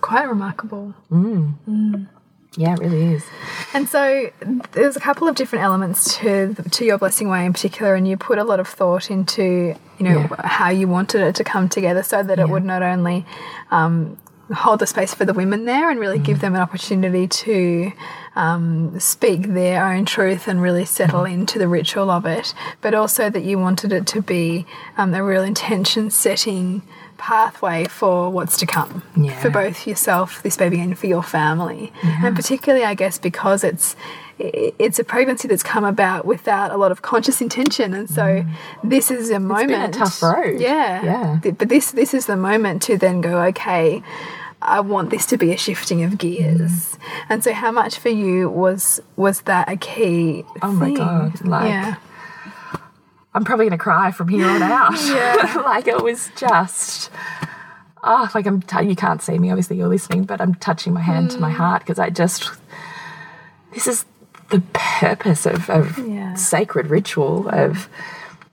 Quite 0.00 0.28
remarkable. 0.28 0.94
Mm. 1.10 1.54
Mm. 1.68 2.06
Yeah, 2.56 2.72
it 2.72 2.78
really 2.78 3.14
is. 3.14 3.24
And 3.74 3.88
so 3.88 4.30
there's 4.72 4.96
a 4.96 5.00
couple 5.00 5.28
of 5.28 5.36
different 5.36 5.64
elements 5.64 6.16
to 6.18 6.54
to 6.54 6.84
your 6.84 6.98
blessing 6.98 7.28
way 7.28 7.44
in 7.44 7.52
particular, 7.52 7.94
and 7.94 8.08
you 8.08 8.16
put 8.16 8.38
a 8.38 8.44
lot 8.44 8.60
of 8.60 8.66
thought 8.66 9.10
into 9.10 9.76
you 9.98 10.04
know 10.04 10.20
Yeah. 10.20 10.46
how 10.46 10.70
you 10.70 10.88
wanted 10.88 11.20
it 11.22 11.34
to 11.36 11.44
come 11.44 11.68
together, 11.68 12.02
so 12.02 12.22
that 12.22 12.38
it 12.38 12.48
would 12.48 12.64
not 12.64 12.82
only 12.82 13.26
um, 13.70 14.16
hold 14.54 14.78
the 14.78 14.86
space 14.86 15.12
for 15.12 15.24
the 15.24 15.32
women 15.32 15.64
there 15.64 15.90
and 15.90 15.98
really 15.98 16.18
give 16.18 16.40
them 16.40 16.54
an 16.54 16.60
opportunity 16.60 17.26
to 17.26 17.92
um, 18.36 18.98
speak 19.00 19.42
their 19.48 19.84
own 19.86 20.04
truth 20.04 20.46
and 20.46 20.62
really 20.62 20.84
settle 20.84 21.24
into 21.24 21.58
the 21.58 21.66
ritual 21.68 22.10
of 22.10 22.26
it, 22.26 22.54
but 22.80 22.94
also 22.94 23.28
that 23.30 23.42
you 23.42 23.58
wanted 23.58 23.92
it 23.92 24.06
to 24.08 24.22
be 24.22 24.64
um, 24.96 25.12
a 25.14 25.22
real 25.24 25.42
intention 25.42 26.10
setting 26.10 26.82
pathway 27.18 27.86
for 27.86 28.28
what's 28.30 28.58
to 28.58 28.66
come 28.66 29.02
Yeah. 29.16 29.38
for 29.40 29.48
both 29.50 29.86
yourself, 29.86 30.42
this 30.42 30.56
baby, 30.56 30.80
and 30.80 30.96
for 30.98 31.06
your 31.06 31.22
family. 31.22 31.92
And 32.02 32.36
particularly, 32.36 32.84
I 32.84 32.94
guess, 32.94 33.18
because 33.18 33.64
it's 33.64 33.96
it's 34.38 34.98
a 34.98 35.04
pregnancy 35.04 35.48
that's 35.48 35.62
come 35.62 35.84
about 35.84 36.26
without 36.26 36.70
a 36.70 36.76
lot 36.76 36.92
of 36.92 37.02
conscious 37.02 37.40
intention, 37.40 37.94
and 37.94 38.08
so 38.08 38.22
mm. 38.22 38.54
this 38.84 39.10
is 39.10 39.30
a 39.30 39.40
moment. 39.40 39.68
been 39.68 39.80
a 39.80 39.90
tough 39.90 40.22
road. 40.22 40.60
Yeah, 40.60 41.02
Yeah. 41.04 41.38
Th- 41.42 41.56
But 41.56 41.68
this 41.68 41.92
this 41.92 42.12
is 42.14 42.26
the 42.26 42.36
moment 42.36 42.82
to 42.82 42.96
then 42.98 43.20
go, 43.20 43.40
okay. 43.44 44.02
I 44.62 44.80
want 44.80 45.10
this 45.10 45.26
to 45.26 45.36
be 45.36 45.52
a 45.52 45.56
shifting 45.56 46.02
of 46.02 46.16
gears, 46.18 46.96
mm. 46.96 46.98
and 47.28 47.44
so 47.44 47.52
how 47.52 47.70
much 47.70 47.98
for 47.98 48.08
you 48.08 48.48
was 48.50 49.00
was 49.16 49.42
that 49.42 49.70
a 49.70 49.76
key? 49.76 50.44
Oh 50.62 50.72
my? 50.72 50.92
God, 50.92 51.44
like- 51.46 51.68
yeah, 51.70 51.96
I'm 53.34 53.44
probably 53.44 53.66
going 53.66 53.78
to 53.78 53.82
cry 53.82 54.10
from 54.12 54.28
here 54.28 54.46
on 54.48 54.62
out. 54.62 54.94
Yeah. 55.06 55.62
like 55.66 55.86
it 55.86 56.02
was 56.02 56.30
just, 56.36 57.10
oh, 58.02 58.30
like 58.34 58.46
I'm, 58.46 58.62
t- 58.62 58.88
you 58.88 58.96
can't 58.96 59.20
see 59.20 59.38
me, 59.38 59.50
obviously 59.50 59.76
you're 59.76 59.88
listening, 59.88 60.24
but 60.24 60.40
I'm 60.40 60.54
touching 60.54 60.94
my 60.94 61.02
hand 61.02 61.30
to 61.32 61.38
my 61.38 61.50
Mm. 61.52 61.56
heart 61.56 61.82
because 61.82 61.98
I 61.98 62.08
just, 62.10 62.50
this 63.74 63.86
is 63.86 64.06
the 64.48 64.62
purpose 64.72 65.46
of, 65.46 65.68
of 65.70 65.98
Yeah. 65.98 66.34
sacred 66.34 66.88
ritual, 66.88 67.48
of, 67.48 67.88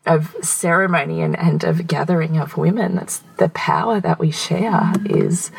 of 0.05 0.35
ceremony 0.41 1.21
and, 1.21 1.37
and 1.37 1.63
of 1.63 1.87
gathering 1.87 2.37
of 2.37 2.57
women. 2.57 2.95
That's 2.95 3.23
the 3.37 3.49
power 3.49 3.99
that 3.99 4.19
we 4.19 4.31
share 4.31 4.93
is 5.05 5.51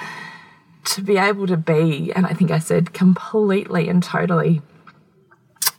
to 0.85 1.03
be 1.03 1.17
able 1.17 1.47
to 1.47 1.57
be, 1.57 2.12
and 2.14 2.26
I 2.26 2.35
think 2.35 2.50
I 2.50 2.59
said 2.59 2.93
completely 2.93 3.88
and 3.88 4.03
totally, 4.03 4.61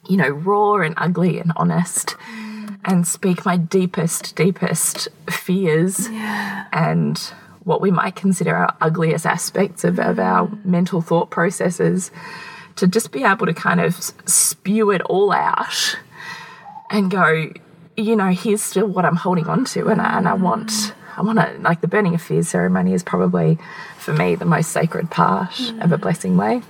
you 0.07 0.17
know, 0.17 0.29
raw 0.29 0.75
and 0.75 0.95
ugly 0.97 1.39
and 1.39 1.51
honest 1.55 2.15
mm. 2.17 2.79
and 2.85 3.07
speak 3.07 3.45
my 3.45 3.57
deepest, 3.57 4.35
deepest 4.35 5.09
fears 5.29 6.07
and 6.09 7.17
what 7.63 7.81
we 7.81 7.91
might 7.91 8.15
consider 8.15 8.55
our 8.55 8.75
ugliest 8.81 9.25
aspects 9.25 9.83
of, 9.83 10.00
of 10.00 10.19
our 10.19 10.47
mm. 10.47 10.65
mental 10.65 11.01
thought 11.01 11.29
processes 11.29 12.09
to 12.75 12.88
just 12.88 13.12
be 13.12 13.24
able 13.24 13.46
to 13.46 13.53
kind 13.53 13.79
of 13.79 13.96
spew 14.25 14.91
it 14.91 15.01
all 15.03 15.32
out 15.32 15.98
and 16.89 17.10
go, 17.10 17.51
you 17.98 18.15
know, 18.15 18.29
here's 18.32 18.62
still 18.62 18.88
what 18.88 19.05
I'm 19.05 19.15
holding 19.15 19.48
on 19.48 19.65
to, 19.65 19.88
and 19.88 20.01
I, 20.01 20.17
and 20.17 20.27
I 20.27 20.34
mm. 20.34 20.41
want, 20.41 20.94
I 21.17 21.22
want 21.22 21.39
to, 21.39 21.58
like 21.60 21.82
the 21.82 21.88
burning 21.88 22.13
of 22.15 22.22
fears 22.22 22.50
ceremony 22.50 22.94
is 22.94 23.03
probably 23.03 23.58
for 23.98 24.13
me 24.13 24.36
the 24.36 24.46
most 24.46 24.72
sacred 24.72 25.10
part 25.10 25.60
of 25.60 25.91
a 25.91 25.98
mm. 25.98 26.01
blessing 26.01 26.38
way. 26.38 26.62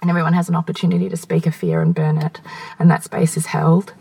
And 0.00 0.08
everyone 0.08 0.32
has 0.32 0.48
an 0.48 0.56
opportunity 0.56 1.10
to 1.10 1.16
speak 1.16 1.46
a 1.46 1.52
fear 1.52 1.82
and 1.82 1.94
burn 1.94 2.16
it, 2.16 2.40
and 2.78 2.90
that 2.90 3.04
space 3.04 3.36
is 3.36 3.46
held. 3.46 3.92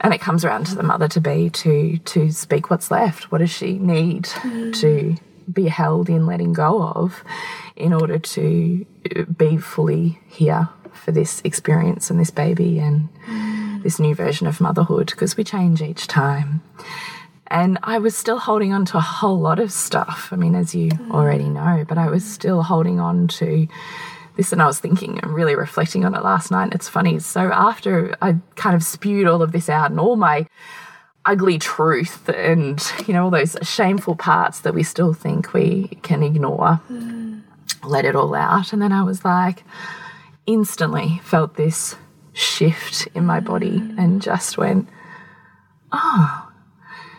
And 0.00 0.14
it 0.14 0.20
comes 0.20 0.44
around 0.44 0.66
to 0.66 0.76
the 0.76 0.84
mother 0.84 1.08
to 1.08 1.20
be 1.20 1.50
to 1.50 1.98
to 1.98 2.30
speak 2.30 2.70
what's 2.70 2.92
left. 2.92 3.32
What 3.32 3.38
does 3.38 3.50
she 3.50 3.78
need 3.78 4.24
mm. 4.24 4.72
to 4.80 5.16
be 5.52 5.66
held 5.66 6.08
in 6.08 6.26
letting 6.26 6.52
go 6.52 6.82
of 6.82 7.24
in 7.74 7.92
order 7.92 8.18
to 8.18 8.86
be 9.36 9.56
fully 9.56 10.18
here 10.28 10.68
for 10.92 11.12
this 11.12 11.40
experience 11.44 12.10
and 12.10 12.18
this 12.18 12.30
baby 12.30 12.78
and 12.78 13.08
this 13.82 14.00
new 14.00 14.14
version 14.14 14.46
of 14.46 14.60
motherhood 14.60 15.06
because 15.06 15.36
we 15.36 15.44
change 15.44 15.80
each 15.82 16.06
time. 16.06 16.62
And 17.48 17.78
I 17.82 17.98
was 17.98 18.16
still 18.16 18.38
holding 18.38 18.72
on 18.72 18.84
to 18.86 18.96
a 18.96 19.00
whole 19.00 19.38
lot 19.38 19.60
of 19.60 19.70
stuff. 19.70 20.30
I 20.32 20.36
mean, 20.36 20.56
as 20.56 20.74
you 20.74 20.90
mm. 20.90 21.10
already 21.12 21.48
know, 21.48 21.84
but 21.88 21.96
I 21.96 22.08
was 22.08 22.24
still 22.24 22.62
holding 22.62 22.98
on 22.98 23.28
to 23.28 23.68
this 24.36 24.52
and 24.52 24.60
I 24.60 24.66
was 24.66 24.80
thinking 24.80 25.20
and 25.20 25.32
really 25.32 25.54
reflecting 25.54 26.04
on 26.04 26.14
it 26.14 26.22
last 26.22 26.50
night. 26.50 26.74
It's 26.74 26.88
funny. 26.88 27.20
So 27.20 27.52
after 27.52 28.16
I 28.20 28.36
kind 28.56 28.74
of 28.74 28.82
spewed 28.82 29.28
all 29.28 29.42
of 29.42 29.52
this 29.52 29.68
out 29.68 29.90
and 29.90 30.00
all 30.00 30.16
my 30.16 30.46
ugly 31.24 31.58
truth 31.58 32.28
and, 32.28 32.82
you 33.06 33.14
know, 33.14 33.24
all 33.24 33.30
those 33.30 33.56
shameful 33.62 34.16
parts 34.16 34.60
that 34.60 34.74
we 34.74 34.82
still 34.82 35.14
think 35.14 35.52
we 35.52 35.88
can 36.02 36.22
ignore, 36.22 36.80
mm. 36.90 37.15
Let 37.86 38.04
it 38.04 38.16
all 38.16 38.34
out. 38.34 38.72
And 38.72 38.82
then 38.82 38.92
I 38.92 39.02
was 39.02 39.24
like, 39.24 39.64
instantly 40.46 41.20
felt 41.24 41.56
this 41.56 41.96
shift 42.32 43.08
in 43.14 43.24
my 43.24 43.40
body 43.40 43.80
mm. 43.80 43.98
and 43.98 44.22
just 44.22 44.58
went, 44.58 44.88
oh, 45.92 46.46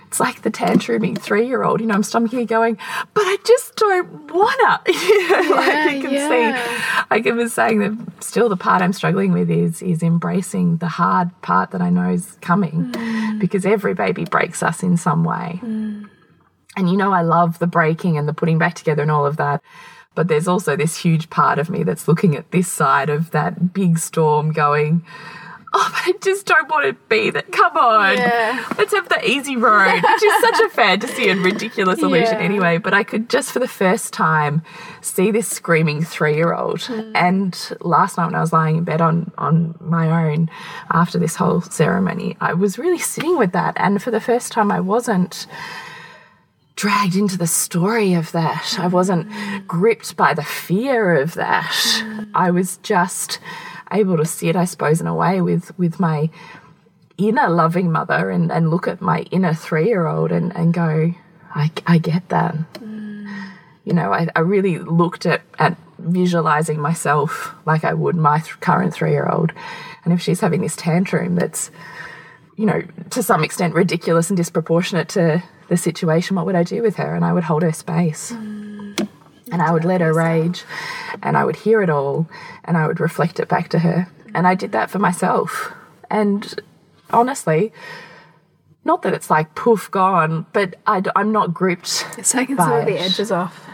it's 0.08 0.22
like 0.22 0.42
the 0.42 0.52
tantruming 0.52 1.18
three 1.18 1.48
year 1.48 1.64
old, 1.64 1.82
you 1.82 1.88
know, 1.88 1.94
I'm 1.94 2.02
stomaching 2.02 2.42
it 2.42 2.46
going, 2.46 2.78
but 3.14 3.22
I 3.22 3.38
just 3.44 3.76
don't 3.76 4.32
wanna. 4.32 4.82
You 4.88 5.30
know, 5.30 5.56
like 5.56 5.70
I 5.70 6.02
can 6.02 6.14
yeah. 6.14 6.30
see, 6.30 7.06
like 7.12 7.28
I 7.28 7.32
was 7.32 7.54
saying 7.54 7.80
that 7.80 8.24
still 8.24 8.50
the 8.50 8.58
part 8.58 8.82
I'm 8.82 8.94
struggling 8.94 9.34
with 9.34 9.50
is 9.50 9.82
is 9.82 10.02
embracing 10.02 10.78
the 10.78 10.88
hard 10.88 11.30
part 11.42 11.72
that 11.72 11.82
I 11.82 11.90
know 11.90 12.10
is 12.10 12.38
coming 12.42 12.92
mm. 12.92 13.40
because 13.40 13.66
every 13.66 13.94
baby 13.94 14.26
breaks 14.26 14.64
us 14.64 14.84
in 14.84 14.98
some 14.98 15.24
way. 15.24 15.60
Mm. 15.62 16.10
And 16.78 16.90
you 16.90 16.96
know, 16.96 17.12
I 17.12 17.22
love 17.22 17.60
the 17.60 17.68
breaking 17.68 18.18
and 18.18 18.28
the 18.28 18.34
putting 18.34 18.58
back 18.58 18.76
together 18.76 19.02
and 19.02 19.12
all 19.12 19.26
of 19.26 19.38
that. 19.38 19.62
But 20.18 20.28
there's 20.30 20.48
also 20.48 20.76
this 20.76 20.98
huge 20.98 21.30
part 21.30 21.60
of 21.60 21.70
me 21.70 21.84
that's 21.84 22.08
looking 22.08 22.36
at 22.36 22.50
this 22.50 22.68
side 22.68 23.08
of 23.10 23.30
that 23.32 23.72
big 23.72 24.00
storm 24.00 24.52
going, 24.52 25.06
Oh, 25.74 25.90
but 25.92 26.16
I 26.16 26.18
just 26.24 26.48
don't 26.48 26.68
want 26.70 26.86
to 26.88 26.94
be 27.08 27.30
that. 27.30 27.52
Come 27.52 27.78
on. 27.78 28.18
Yeah. 28.18 28.66
Let's 28.80 28.94
have 28.94 29.10
the 29.10 29.30
easy 29.30 29.56
road, 29.58 29.94
which 30.02 30.24
is 30.24 30.42
such 30.42 30.60
a 30.62 30.70
fantasy 30.70 31.30
and 31.30 31.44
ridiculous 31.46 32.02
illusion 32.02 32.40
Yeah. 32.40 32.46
anyway. 32.46 32.80
But 32.80 32.96
I 32.96 33.04
could 33.04 33.30
just 33.30 33.52
for 33.52 33.60
the 33.60 33.68
first 33.68 34.12
time 34.12 34.64
see 35.02 35.30
this 35.30 35.48
screaming 35.48 36.04
three 36.04 36.36
year 36.36 36.54
old. 36.54 36.82
Hmm. 36.82 37.12
And 37.14 37.78
last 37.82 38.18
night 38.18 38.26
when 38.26 38.34
I 38.36 38.42
was 38.42 38.54
lying 38.54 38.78
in 38.78 38.86
bed 38.86 39.02
on, 39.02 39.32
on 39.38 39.76
my 39.80 40.32
own 40.32 40.50
after 40.90 41.20
this 41.20 41.36
whole 41.36 41.62
ceremony, 41.62 42.38
I 42.42 42.54
was 42.54 42.80
really 42.80 42.98
sitting 42.98 43.38
with 43.38 43.52
that. 43.52 43.74
And 43.78 44.02
for 44.02 44.10
the 44.10 44.22
first 44.22 44.52
time, 44.54 44.72
I 44.72 44.80
wasn't 44.80 45.46
dragged 46.78 47.16
into 47.16 47.38
the 47.38 47.48
story 47.48 48.14
of 48.14 48.32
that. 48.32 48.78
I 48.80 48.88
wasn't 48.88 49.28
gripped 49.68 50.16
by 50.16 50.34
the 50.34 50.44
fear 50.44 51.20
of 51.20 51.34
that. 51.34 51.76
I 52.34 52.52
was 52.52 52.78
just 52.78 53.40
able 53.92 54.16
to 54.18 54.26
see 54.26 54.48
it, 54.48 54.56
I 54.56 54.66
suppose, 54.66 55.02
in 55.02 55.08
a 55.08 55.16
way 55.16 55.42
with 55.42 55.78
with 55.78 56.00
my 56.00 56.30
inner 57.18 57.50
loving 57.50 57.92
mother 57.92 58.30
and, 58.30 58.52
and 58.52 58.70
look 58.70 58.88
at 58.88 59.02
my 59.02 59.22
inner 59.32 59.54
three 59.54 59.88
year 59.88 60.06
old 60.06 60.32
and, 60.32 60.56
and 60.56 60.72
go, 60.72 61.14
I, 61.56 61.72
I 61.88 61.98
get 61.98 62.30
that. 62.30 62.56
You 63.84 63.94
know, 63.94 64.14
I, 64.14 64.28
I 64.36 64.42
really 64.42 64.78
looked 64.78 65.26
at, 65.26 65.42
at 65.58 65.76
visualizing 65.98 66.80
myself 66.80 67.56
like 67.66 67.84
I 67.84 67.94
would 67.94 68.16
my 68.16 68.38
th 68.40 68.60
current 68.60 68.94
three 68.94 69.12
year 69.12 69.28
old. 69.28 69.52
And 70.04 70.14
if 70.14 70.22
she's 70.22 70.42
having 70.42 70.62
this 70.62 70.76
tantrum 70.76 71.36
that's, 71.36 71.72
you 72.56 72.68
know, 72.68 72.84
to 73.10 73.24
some 73.24 73.44
extent 73.44 73.74
ridiculous 73.74 74.30
and 74.30 74.38
disproportionate 74.38 75.10
to 75.10 75.42
the 75.68 75.78
situation, 75.78 76.36
what 76.36 76.46
would 76.46 76.56
I 76.56 76.64
do 76.64 76.82
with 76.82 76.96
her? 76.98 77.16
And 77.16 77.26
I 77.26 77.34
would 77.34 77.44
hold 77.44 77.64
her 77.64 77.74
space. 77.74 78.32
Mm. 78.32 79.08
And 79.52 79.62
I 79.62 79.72
would 79.72 79.86
let 79.86 80.02
her 80.02 80.14
rage 80.14 80.64
and 81.24 81.38
I 81.38 81.46
would 81.46 81.56
hear 81.56 81.82
it 81.82 81.90
all 81.90 82.28
and 82.66 82.76
I 82.78 82.86
would 82.86 83.00
reflect 83.00 83.40
it 83.40 83.48
back 83.48 83.70
to 83.70 83.80
her. 83.80 84.08
And 84.36 84.46
I 84.46 84.56
did 84.56 84.74
that 84.74 84.90
for 84.90 85.00
myself. 85.00 85.72
And 86.10 86.62
honestly, 87.12 87.72
not 88.84 89.04
that 89.04 89.14
it's 89.14 89.30
like 89.30 89.56
poof 89.56 89.90
gone, 89.90 90.46
but 90.54 90.76
I, 90.86 91.02
am 91.16 91.32
not 91.32 91.54
gripped. 91.54 92.06
It's 92.18 92.32
taken 92.32 92.58
some 92.58 92.72
of 92.72 92.86
the 92.86 93.00
edges 93.00 93.32
off. 93.32 93.68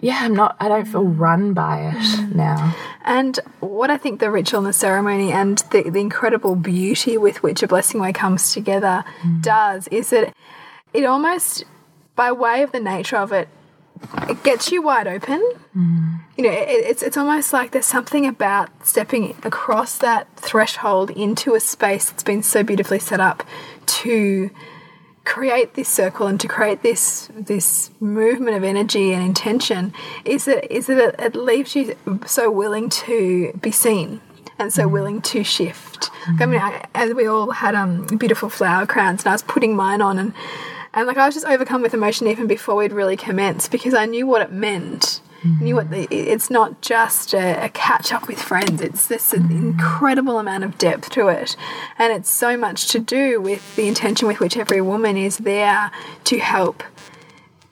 Yeah, 0.00 0.18
I'm 0.22 0.34
not, 0.34 0.56
I 0.58 0.68
don't 0.68 0.86
feel 0.86 1.04
run 1.04 1.52
by 1.52 1.88
it 1.88 1.94
mm. 1.94 2.34
now. 2.34 2.74
And 3.04 3.38
what 3.60 3.90
I 3.90 3.98
think 3.98 4.18
the 4.18 4.30
ritual 4.30 4.58
and 4.58 4.66
the 4.66 4.72
ceremony 4.72 5.30
and 5.30 5.58
the, 5.70 5.90
the 5.90 6.00
incredible 6.00 6.56
beauty 6.56 7.18
with 7.18 7.42
which 7.42 7.62
a 7.62 7.68
blessing 7.68 8.00
way 8.00 8.12
comes 8.12 8.52
together 8.54 9.04
mm. 9.20 9.42
does 9.42 9.88
is 9.88 10.10
that 10.10 10.34
it 10.92 11.04
almost, 11.04 11.64
by 12.16 12.32
way 12.32 12.62
of 12.62 12.72
the 12.72 12.80
nature 12.80 13.16
of 13.16 13.32
it, 13.32 13.48
it 14.28 14.42
gets 14.42 14.72
you 14.72 14.82
wide 14.82 15.06
open. 15.06 15.40
Mm. 15.76 16.20
You 16.36 16.44
know, 16.44 16.50
it, 16.50 16.68
it's 16.68 17.02
it's 17.02 17.16
almost 17.16 17.52
like 17.52 17.72
there's 17.72 17.86
something 17.86 18.26
about 18.26 18.86
stepping 18.86 19.36
across 19.42 19.98
that 19.98 20.26
threshold 20.36 21.10
into 21.10 21.54
a 21.54 21.60
space 21.60 22.10
that's 22.10 22.22
been 22.22 22.42
so 22.42 22.62
beautifully 22.62 22.98
set 22.98 23.20
up 23.20 23.44
to 23.86 24.50
create 25.24 25.74
this 25.74 25.88
circle 25.88 26.26
and 26.26 26.40
to 26.40 26.48
create 26.48 26.82
this 26.82 27.28
this 27.36 27.90
movement 28.00 28.56
of 28.56 28.64
energy 28.64 29.12
and 29.12 29.22
intention 29.22 29.92
is 30.24 30.46
that 30.46 30.72
is 30.74 30.86
that 30.86 30.98
it, 30.98 31.14
it 31.18 31.34
leaves 31.36 31.76
you 31.76 31.96
so 32.26 32.50
willing 32.50 32.88
to 32.88 33.52
be 33.60 33.70
seen 33.70 34.20
and 34.58 34.72
so 34.72 34.86
mm. 34.86 34.90
willing 34.90 35.20
to 35.22 35.44
shift. 35.44 36.10
Mm. 36.24 36.40
I 36.40 36.46
mean, 36.46 36.60
I, 36.60 36.86
as 36.94 37.14
we 37.14 37.26
all 37.26 37.50
had 37.50 37.74
um 37.74 38.06
beautiful 38.06 38.48
flower 38.48 38.86
crowns, 38.86 39.22
and 39.22 39.28
I 39.28 39.32
was 39.32 39.42
putting 39.42 39.76
mine 39.76 40.00
on, 40.00 40.18
and 40.18 40.32
and 40.92 41.06
like 41.06 41.16
I 41.16 41.26
was 41.26 41.34
just 41.34 41.46
overcome 41.46 41.82
with 41.82 41.94
emotion 41.94 42.26
even 42.26 42.46
before 42.46 42.76
we'd 42.76 42.92
really 42.92 43.16
commenced 43.16 43.70
because 43.70 43.94
I 43.94 44.06
knew 44.06 44.26
what 44.26 44.42
it 44.42 44.52
meant. 44.52 45.20
Mm-hmm. 45.42 45.64
Knew 45.64 45.74
what 45.74 45.90
the, 45.90 46.06
it's 46.10 46.50
not 46.50 46.82
just 46.82 47.32
a, 47.32 47.64
a 47.64 47.68
catch 47.70 48.12
up 48.12 48.28
with 48.28 48.42
friends. 48.42 48.82
It's 48.82 49.06
this 49.06 49.32
incredible 49.32 50.38
amount 50.38 50.64
of 50.64 50.76
depth 50.76 51.08
to 51.10 51.28
it, 51.28 51.56
and 51.98 52.12
it's 52.12 52.30
so 52.30 52.58
much 52.58 52.88
to 52.88 52.98
do 52.98 53.40
with 53.40 53.74
the 53.74 53.88
intention 53.88 54.28
with 54.28 54.38
which 54.38 54.58
every 54.58 54.82
woman 54.82 55.16
is 55.16 55.38
there 55.38 55.90
to 56.24 56.38
help 56.38 56.82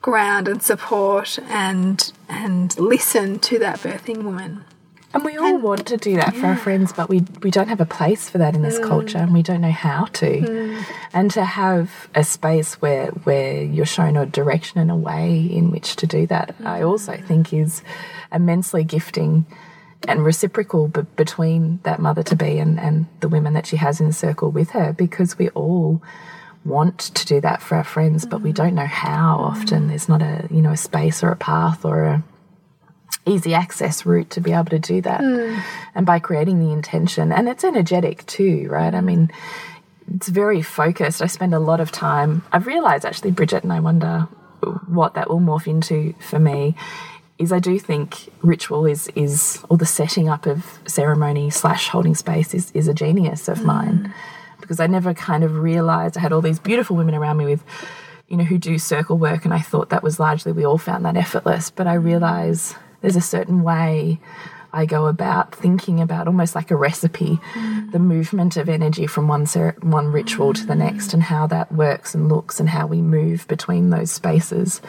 ground 0.01 0.47
and 0.47 0.63
support 0.63 1.37
and 1.47 2.11
and 2.27 2.77
listen 2.79 3.37
to 3.39 3.59
that 3.59 3.79
birthing 3.79 4.23
woman. 4.23 4.65
And 5.11 5.25
we 5.25 5.37
all 5.37 5.57
want 5.57 5.87
to 5.87 5.97
do 5.97 6.15
that 6.17 6.35
for 6.35 6.45
our 6.45 6.57
friends, 6.57 6.93
but 6.93 7.09
we 7.09 7.25
we 7.41 7.49
don't 7.49 7.67
have 7.67 7.81
a 7.81 7.85
place 7.85 8.29
for 8.29 8.37
that 8.37 8.53
in 8.53 8.61
this 8.61 8.77
mm. 8.77 8.87
culture, 8.87 9.17
and 9.17 9.33
we 9.33 9.41
don't 9.41 9.61
know 9.61 9.71
how 9.71 10.05
to. 10.05 10.41
Mm. 10.41 10.83
And 11.13 11.31
to 11.31 11.43
have 11.43 12.09
a 12.13 12.23
space 12.23 12.75
where 12.75 13.07
where 13.23 13.63
you're 13.63 13.87
shown 13.87 14.17
a 14.17 14.25
direction 14.27 14.79
and 14.79 14.91
a 14.91 14.95
way 14.95 15.39
in 15.39 15.71
which 15.71 15.95
to 15.97 16.07
do 16.07 16.27
that, 16.27 16.55
I 16.59 16.81
mm. 16.81 16.87
also 16.87 17.17
think 17.17 17.53
is 17.53 17.81
immensely 18.31 18.83
gifting 18.83 19.47
and 20.07 20.23
reciprocal 20.23 20.87
be 20.87 21.01
between 21.15 21.79
that 21.83 21.99
mother 21.99 22.23
to 22.23 22.35
be 22.35 22.59
and 22.59 22.79
and 22.79 23.07
the 23.19 23.29
women 23.29 23.53
that 23.53 23.65
she 23.65 23.77
has 23.77 23.99
in 23.99 24.05
the 24.05 24.13
circle 24.13 24.51
with 24.51 24.69
her, 24.71 24.93
because 24.93 25.39
we 25.39 25.49
all 25.49 26.03
want 26.65 26.99
to 26.99 27.25
do 27.25 27.41
that 27.41 27.61
for 27.61 27.75
our 27.75 27.83
friends, 27.83 28.25
but 28.25 28.41
we 28.41 28.51
don't 28.51 28.75
know 28.75 28.85
how 28.85 29.37
often. 29.37 29.87
There's 29.87 30.07
not 30.07 30.21
a 30.21 30.47
you 30.51 30.61
know 30.61 30.73
a 30.73 30.77
space 30.77 31.23
or 31.23 31.31
a 31.31 31.35
path 31.35 31.83
or 31.83 32.03
a 32.03 32.23
easy 33.25 33.53
access 33.53 34.05
route 34.05 34.29
to 34.31 34.41
be 34.41 34.51
able 34.51 34.65
to 34.65 34.79
do 34.79 35.01
that. 35.01 35.21
Hmm. 35.21 35.59
And 35.95 36.05
by 36.05 36.19
creating 36.19 36.59
the 36.59 36.71
intention, 36.71 37.31
and 37.31 37.47
it's 37.49 37.63
energetic 37.63 38.25
too, 38.25 38.67
right? 38.69 38.93
I 38.93 39.01
mean, 39.01 39.31
it's 40.13 40.29
very 40.29 40.61
focused. 40.61 41.21
I 41.21 41.27
spend 41.27 41.53
a 41.53 41.59
lot 41.59 41.79
of 41.79 41.91
time. 41.91 42.43
I've 42.51 42.67
realized 42.67 43.05
actually, 43.05 43.31
Bridget, 43.31 43.63
and 43.63 43.73
I 43.73 43.79
wonder 43.79 44.27
what 44.87 45.13
that 45.13 45.29
will 45.29 45.39
morph 45.39 45.67
into 45.67 46.13
for 46.19 46.39
me. 46.39 46.75
Is 47.37 47.53
I 47.53 47.59
do 47.59 47.79
think 47.79 48.29
ritual 48.41 48.85
is 48.85 49.07
is 49.15 49.63
or 49.69 49.77
the 49.77 49.85
setting 49.85 50.27
up 50.27 50.45
of 50.45 50.79
ceremony 50.85 51.49
slash 51.49 51.87
holding 51.87 52.15
space 52.15 52.53
is 52.53 52.69
is 52.73 52.89
a 52.89 52.93
genius 52.93 53.47
of 53.47 53.59
hmm. 53.59 53.67
mine 53.67 54.13
because 54.59 54.81
I 54.81 54.87
never 54.87 55.13
kind 55.13 55.45
of 55.45 55.57
realized 55.57 56.17
I 56.17 56.19
had 56.19 56.33
all 56.33 56.41
these 56.41 56.59
beautiful 56.59 56.97
women 56.97 57.15
around 57.15 57.37
me 57.37 57.45
with 57.45 57.63
you 58.27 58.37
know, 58.37 58.43
who 58.43 58.59
do 58.59 58.77
circle 58.77 59.17
work, 59.17 59.43
and 59.43 59.53
I 59.53 59.59
thought 59.59 59.89
that 59.89 60.03
was 60.03 60.19
largely 60.19 60.51
we 60.51 60.63
all 60.63 60.77
found 60.77 61.03
that 61.05 61.17
effortless. 61.17 61.71
But 61.71 61.87
I 61.87 61.95
hmm. 61.95 62.05
realize 62.05 62.75
there's 63.01 63.15
a 63.15 63.21
certain 63.21 63.63
way 63.63 64.19
I 64.71 64.85
go 64.85 65.07
about 65.07 65.55
thinking 65.55 65.99
about 65.99 66.27
almost 66.27 66.53
like 66.53 66.69
a 66.69 66.75
recipe, 66.75 67.39
mm. 67.53 67.91
the 67.91 67.99
movement 67.99 68.55
of 68.55 68.69
energy 68.69 69.07
from 69.07 69.27
one 69.27 69.45
one 69.81 70.11
ritual 70.11 70.53
to 70.53 70.65
the 70.65 70.75
mm. 70.75 70.79
next, 70.79 71.13
and 71.13 71.23
how 71.23 71.47
that 71.47 71.71
works 71.71 72.13
and 72.13 72.29
looks, 72.29 72.59
and 72.59 72.69
how 72.69 72.85
we 72.85 73.01
move 73.01 73.47
between 73.47 73.89
those 73.89 74.11
spaces. 74.11 74.81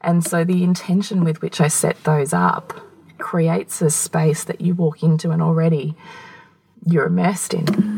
And 0.00 0.24
so 0.24 0.44
the 0.44 0.62
intention 0.62 1.24
with 1.24 1.42
which 1.42 1.60
I 1.60 1.68
set 1.68 2.02
those 2.04 2.32
up 2.32 2.80
creates 3.18 3.82
a 3.82 3.90
space 3.90 4.44
that 4.44 4.60
you 4.60 4.74
walk 4.74 5.02
into 5.02 5.30
and 5.30 5.42
already 5.42 5.96
you're 6.86 7.06
immersed 7.06 7.54
in. 7.54 7.97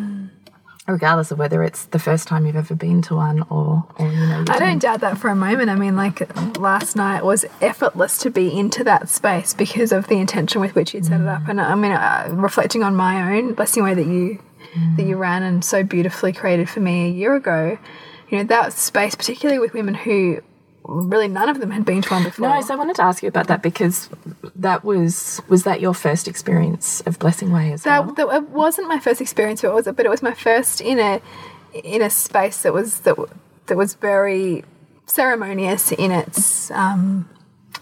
Regardless 0.86 1.30
of 1.30 1.38
whether 1.38 1.62
it's 1.62 1.84
the 1.86 1.98
first 1.98 2.26
time 2.26 2.46
you've 2.46 2.56
ever 2.56 2.74
been 2.74 3.00
to 3.02 3.14
one 3.14 3.42
or, 3.50 3.86
or 3.98 4.06
you 4.08 4.26
know. 4.26 4.44
I 4.48 4.58
don't 4.58 4.80
doubt 4.80 5.00
that 5.00 5.18
for 5.18 5.28
a 5.28 5.36
moment. 5.36 5.70
I 5.70 5.76
mean, 5.76 5.94
like 5.94 6.36
last 6.58 6.96
night 6.96 7.24
was 7.24 7.44
effortless 7.60 8.18
to 8.18 8.30
be 8.30 8.58
into 8.58 8.82
that 8.84 9.08
space 9.08 9.54
because 9.54 9.92
of 9.92 10.08
the 10.08 10.16
intention 10.16 10.60
with 10.60 10.74
which 10.74 10.94
you'd 10.94 11.04
set 11.04 11.20
it 11.20 11.28
up. 11.28 11.46
And 11.48 11.60
I 11.60 11.74
mean, 11.74 11.92
uh, 11.92 12.28
reflecting 12.32 12.82
on 12.82 12.96
my 12.96 13.36
own 13.36 13.54
blessing 13.54 13.84
way 13.84 13.94
that 13.94 14.06
you 14.06 14.42
mm. 14.74 14.96
that 14.96 15.04
you 15.04 15.16
ran 15.16 15.42
and 15.42 15.64
so 15.64 15.84
beautifully 15.84 16.32
created 16.32 16.68
for 16.68 16.80
me 16.80 17.06
a 17.06 17.10
year 17.10 17.34
ago, 17.34 17.78
you 18.28 18.38
know, 18.38 18.44
that 18.44 18.72
space, 18.72 19.14
particularly 19.14 19.58
with 19.58 19.74
women 19.74 19.94
who 19.94 20.40
really 20.84 21.28
none 21.28 21.48
of 21.48 21.60
them 21.60 21.70
had 21.70 21.84
been 21.84 22.02
to 22.02 22.10
one 22.10 22.24
before. 22.24 22.48
No, 22.48 22.60
so 22.60 22.74
I 22.74 22.76
wanted 22.76 22.96
to 22.96 23.02
ask 23.02 23.22
you 23.22 23.28
about 23.28 23.48
that 23.48 23.62
because 23.62 24.08
that 24.56 24.84
was 24.84 25.40
was 25.48 25.64
that 25.64 25.80
your 25.80 25.94
first 25.94 26.28
experience 26.28 27.00
of 27.02 27.18
Blessing 27.18 27.52
Way 27.52 27.72
as 27.72 27.82
that, 27.84 28.04
well? 28.04 28.14
That 28.14 28.36
it 28.36 28.48
wasn't 28.50 28.88
my 28.88 28.98
first 28.98 29.20
experience, 29.20 29.62
but 29.62 29.68
it 29.68 29.74
was, 29.74 29.84
but 29.86 30.06
it 30.06 30.10
was 30.10 30.22
my 30.22 30.34
first 30.34 30.80
in 30.80 30.98
a 30.98 31.20
in 31.84 32.02
a 32.02 32.10
space 32.10 32.62
that 32.62 32.72
was 32.72 33.00
that 33.00 33.16
that 33.66 33.76
was 33.76 33.94
very 33.94 34.64
ceremonious 35.06 35.92
in 35.92 36.10
its 36.10 36.70
um, 36.70 37.28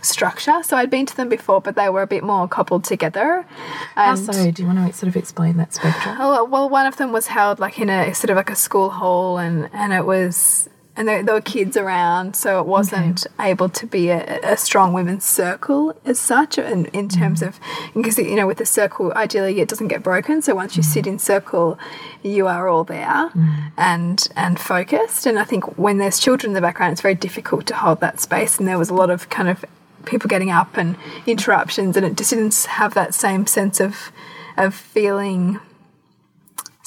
structure. 0.02 0.62
So 0.62 0.76
I'd 0.76 0.90
been 0.90 1.06
to 1.06 1.16
them 1.16 1.28
before, 1.28 1.60
but 1.60 1.76
they 1.76 1.88
were 1.88 2.02
a 2.02 2.06
bit 2.06 2.24
more 2.24 2.48
coupled 2.48 2.84
together. 2.84 3.46
How 3.94 4.14
so? 4.14 4.50
Do 4.50 4.62
you 4.62 4.68
want 4.68 4.86
to 4.86 4.96
sort 4.96 5.08
of 5.08 5.16
explain 5.16 5.56
that 5.58 5.74
spectrum? 5.74 6.16
Oh, 6.18 6.44
well, 6.44 6.68
one 6.68 6.86
of 6.86 6.96
them 6.96 7.12
was 7.12 7.28
held 7.28 7.58
like 7.58 7.78
in 7.78 7.90
a 7.90 8.14
sort 8.14 8.30
of 8.30 8.36
like 8.36 8.50
a 8.50 8.56
school 8.56 8.90
hall, 8.90 9.38
and 9.38 9.68
and 9.72 9.92
it 9.92 10.04
was 10.04 10.68
and 10.98 11.06
there, 11.06 11.22
there, 11.22 11.34
were 11.36 11.40
kids 11.40 11.76
around, 11.76 12.34
so 12.34 12.58
it 12.58 12.66
wasn't 12.66 13.24
okay. 13.24 13.50
able 13.50 13.68
to 13.68 13.86
be 13.86 14.08
a, 14.08 14.40
a, 14.42 14.56
strong 14.56 14.92
women's 14.92 15.24
circle 15.24 15.96
as 16.04 16.18
such. 16.18 16.58
And 16.58 16.88
in 16.88 17.08
terms 17.08 17.40
mm. 17.40 17.46
of 17.46 17.60
because 17.94 18.18
you 18.18 18.34
know 18.34 18.48
with 18.48 18.58
the 18.58 18.66
circle, 18.66 19.12
ideally 19.14 19.60
it 19.60 19.68
doesn't 19.68 19.86
get 19.86 20.02
broken. 20.02 20.42
So 20.42 20.56
once 20.56 20.76
you 20.76 20.82
sit 20.82 21.06
in 21.06 21.20
circle, 21.20 21.78
you 22.24 22.48
are 22.48 22.68
all 22.68 22.82
there 22.82 23.30
mm. 23.30 23.70
and 23.76 24.28
and 24.34 24.58
focused. 24.58 25.24
And 25.24 25.38
I 25.38 25.44
think 25.44 25.78
when 25.78 25.98
there's 25.98 26.18
children 26.18 26.50
in 26.50 26.54
the 26.54 26.60
background, 26.60 26.92
it's 26.92 27.00
very 27.00 27.14
difficult 27.14 27.66
to 27.68 27.76
hold 27.76 28.00
that 28.00 28.18
space. 28.20 28.58
And 28.58 28.66
there 28.66 28.78
was 28.78 28.90
a 28.90 28.94
lot 28.94 29.08
of 29.08 29.30
kind 29.30 29.48
of 29.48 29.64
people 30.04 30.26
getting 30.26 30.50
up 30.50 30.76
and 30.76 30.96
interruptions, 31.26 31.96
and 31.96 32.04
it 32.04 32.16
just 32.16 32.30
didn't 32.30 32.56
have 32.64 32.94
that 32.94 33.14
same 33.14 33.46
sense 33.46 33.78
of 33.78 34.10
of 34.56 34.74
feeling 34.74 35.60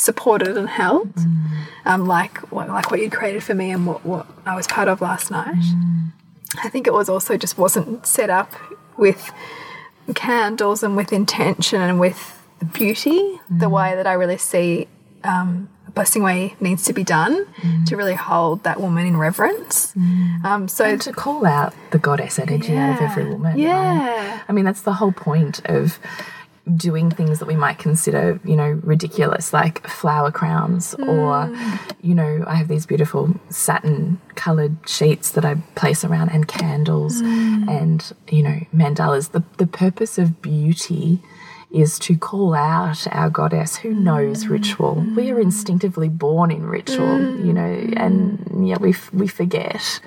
supported 0.01 0.58
and 0.58 0.67
held, 0.67 1.13
mm. 1.13 1.65
um, 1.86 2.08
like 2.08 2.39
what, 2.51 2.67
like 2.67 2.89
what 2.89 3.00
you'd 3.00 3.12
created 3.12 3.43
for 3.43 3.53
me 3.53 3.72
and 3.72 3.86
what, 3.86 4.03
what 4.05 4.25
I 4.46 4.55
was 4.55 4.67
part 4.67 4.88
of 4.88 5.00
last 5.00 5.29
night. 5.29 5.53
Mm. 5.55 6.12
I 6.63 6.70
think 6.70 6.88
it 6.88 6.93
was 6.93 7.08
also 7.08 7.38
just 7.38 7.58
wasn't 7.58 8.05
set 8.05 8.29
up 8.29 8.53
with 8.98 9.31
candles 10.15 10.84
and 10.84 10.98
with 10.98 11.13
intention 11.13 11.81
and 11.81 12.00
with 12.00 12.39
beauty 12.74 13.20
mm. 13.20 13.60
the 13.60 13.70
way 13.70 13.96
that 13.96 14.08
I 14.08 14.13
really 14.13 14.38
see 14.38 14.88
um, 15.24 15.70
blessing 15.93 16.24
way 16.24 16.55
needs 16.60 16.84
to 16.86 16.93
be 16.93 17.03
done 17.03 17.46
mm. 17.46 17.86
to 17.86 17.96
really 17.96 18.15
hold 18.15 18.63
that 18.63 18.81
woman 18.81 19.05
in 19.05 19.17
reverence. 19.17 19.93
Mm. 19.93 20.43
Um, 20.43 20.67
so 20.67 20.86
and 20.86 21.01
to 21.01 21.13
call 21.13 21.46
out 21.46 21.74
the 21.91 22.00
goddess 22.00 22.39
energy 22.39 22.74
yeah, 22.74 22.91
out 22.91 22.96
of 22.96 23.12
every 23.12 23.25
woman. 23.25 23.58
Yeah, 23.58 24.31
right? 24.31 24.43
I 24.50 24.51
mean 24.51 24.65
that's 24.65 24.81
the 24.81 24.93
whole 24.93 25.12
point 25.12 25.63
of 25.65 26.00
doing 26.75 27.10
things 27.10 27.39
that 27.39 27.48
we 27.48 27.56
might 27.56 27.80
consider, 27.80 28.39
you 28.44 28.56
know, 28.56 28.80
ridiculous, 28.84 29.51
like 29.51 29.86
flower 29.88 30.32
crowns, 30.32 30.94
mm. 30.96 31.08
or, 31.08 31.50
you 32.01 32.13
know, 32.13 32.44
I 32.48 32.56
have 32.56 32.68
these 32.68 32.86
beautiful 32.86 33.34
satin 33.50 34.22
colored 34.36 34.77
sheets 34.88 35.32
that 35.32 35.44
I 35.44 35.56
place 35.75 36.03
around, 36.03 36.30
and 36.30 36.48
candles, 36.48 37.22
mm. 37.22 37.68
and, 37.68 38.13
you 38.30 38.44
know, 38.44 38.60
mandalas. 38.74 39.32
The, 39.32 39.44
the 39.58 39.68
purpose 39.68 40.18
of 40.18 40.41
beauty 40.41 41.20
is 41.72 41.98
to 42.00 42.18
call 42.18 42.53
out 42.53 43.07
our 43.12 43.29
goddess 43.29 43.77
who 43.77 43.94
knows 43.94 44.48
ritual. 44.48 45.05
We 45.16 45.31
are 45.31 45.40
instinctively 45.40 46.09
born 46.09 46.51
in 46.51 46.66
ritual, 46.66 47.46
you 47.46 47.53
know, 47.53 47.90
and 47.96 48.68
yet 48.68 48.81
we, 48.81 48.94
we 49.14 49.27
forget. 49.27 50.01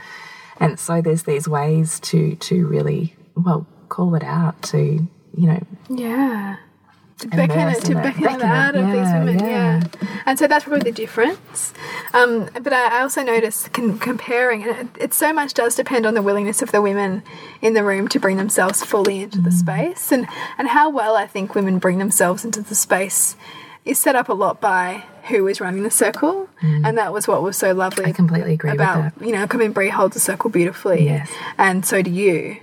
And 0.61 0.78
so 0.78 1.00
there's 1.00 1.22
these 1.22 1.48
ways 1.48 1.98
to, 2.00 2.37
to 2.37 2.66
really, 2.66 3.16
well, 3.35 3.66
call 3.88 4.14
it 4.14 4.22
out, 4.22 4.62
to 4.64 5.09
you 5.37 5.49
know. 5.49 5.66
Yeah. 5.88 6.57
To 7.18 7.29
beckon 7.29 7.68
it, 7.68 7.85
to 7.85 7.94
beckon, 7.94 8.25
it 8.25 8.42
out 8.42 8.75
of 8.75 8.87
these 8.87 9.12
women, 9.12 9.38
yeah. 9.38 9.83
yeah. 10.03 10.09
And 10.27 10.37
so 10.37 10.49
that's 10.49 10.64
probably 10.64 10.90
the 10.90 10.97
difference. 10.97 11.73
Um, 12.12 12.51
but 12.61 12.73
I 12.73 13.03
also 13.03 13.23
notice 13.23 13.68
comparing, 13.68 14.64
and 14.64 14.77
it, 14.77 15.03
it, 15.03 15.14
so 15.14 15.33
much 15.33 15.55
does 15.55 15.77
depend 15.77 16.07
on 16.07 16.14
the 16.14 16.23
willingness 16.23 16.61
of 16.61 16.73
the 16.73 16.83
women 16.83 17.23
in 17.62 17.75
the 17.75 17.85
room 17.85 18.09
to 18.09 18.18
bring 18.18 18.37
themselves 18.37 18.83
fully 18.83 19.23
into 19.23 19.38
mm. 19.38 19.44
the 19.44 19.53
space, 19.53 20.11
and 20.11 20.27
and 20.59 20.68
how 20.68 20.90
well 20.90 21.14
I 21.14 21.29
think 21.29 21.55
women 21.55 21.79
bring 21.79 21.99
themselves 21.99 22.44
into 22.44 22.62
the 22.62 22.75
space 22.75 23.37
is 23.85 23.99
set 23.99 24.16
up 24.16 24.29
a 24.29 24.35
lot 24.35 24.61
by 24.61 25.05
who 25.29 25.47
is 25.47 25.61
running 25.61 25.85
the 25.85 25.90
circle, 25.90 26.49
mm. 26.61 26.87
and 26.87 26.99
that 26.99 27.12
was 27.12 27.29
what 27.29 27.42
was 27.42 27.57
so 27.57 27.73
lovely. 27.73 28.07
I 28.07 28.12
completely 28.12 28.55
agree 28.55 28.73
about 28.73 29.12
you 29.20 29.33
know, 29.33 29.47
mean, 29.55 29.73
Brie 29.73 29.88
holds 29.88 30.14
the 30.14 30.20
circle 30.20 30.51
beautifully, 30.51 31.05
yes. 31.05 31.31
and 31.59 31.87
so 31.87 32.03
do 32.03 32.11
you. 32.11 32.57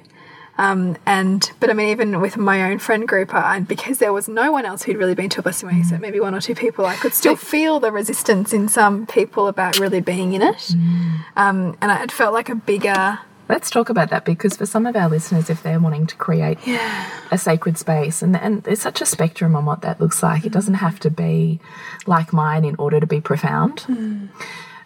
Um, 0.61 0.95
and 1.07 1.51
but 1.59 1.71
I 1.71 1.73
mean, 1.73 1.87
even 1.87 2.21
with 2.21 2.37
my 2.37 2.71
own 2.71 2.77
friend 2.77 3.07
group, 3.07 3.33
I, 3.33 3.61
because 3.61 3.97
there 3.97 4.13
was 4.13 4.27
no 4.27 4.51
one 4.51 4.63
else 4.63 4.83
who'd 4.83 4.95
really 4.95 5.15
been 5.15 5.29
to 5.29 5.39
a 5.39 5.41
blessing 5.41 5.67
mm. 5.69 5.83
so 5.83 5.97
maybe 5.97 6.19
one 6.19 6.35
or 6.35 6.39
two 6.39 6.53
people, 6.53 6.85
I 6.85 6.95
could 6.97 7.15
still 7.15 7.35
feel 7.35 7.79
the 7.79 7.91
resistance 7.91 8.53
in 8.53 8.69
some 8.69 9.07
people 9.07 9.47
about 9.47 9.79
really 9.79 10.01
being 10.01 10.33
in 10.33 10.43
it. 10.43 10.57
Mm. 10.57 11.23
Um, 11.35 11.77
and 11.81 12.03
it 12.03 12.11
felt 12.11 12.33
like 12.35 12.49
a 12.49 12.53
bigger. 12.53 13.17
Let's 13.49 13.71
talk 13.71 13.89
about 13.89 14.11
that 14.11 14.23
because 14.23 14.55
for 14.55 14.67
some 14.67 14.85
of 14.85 14.95
our 14.95 15.09
listeners, 15.09 15.49
if 15.49 15.63
they're 15.63 15.79
wanting 15.79 16.05
to 16.05 16.15
create 16.15 16.59
yeah. 16.63 17.09
a 17.31 17.39
sacred 17.39 17.79
space, 17.79 18.21
and, 18.21 18.37
and 18.37 18.61
there's 18.61 18.81
such 18.81 19.01
a 19.01 19.05
spectrum 19.07 19.55
on 19.55 19.65
what 19.65 19.81
that 19.81 19.99
looks 19.99 20.21
like, 20.21 20.45
it 20.45 20.51
doesn't 20.51 20.75
have 20.75 20.99
to 20.99 21.09
be 21.09 21.59
like 22.05 22.33
mine 22.33 22.65
in 22.65 22.75
order 22.75 22.99
to 22.99 23.07
be 23.07 23.19
profound. 23.19 23.77
Mm. 23.87 24.29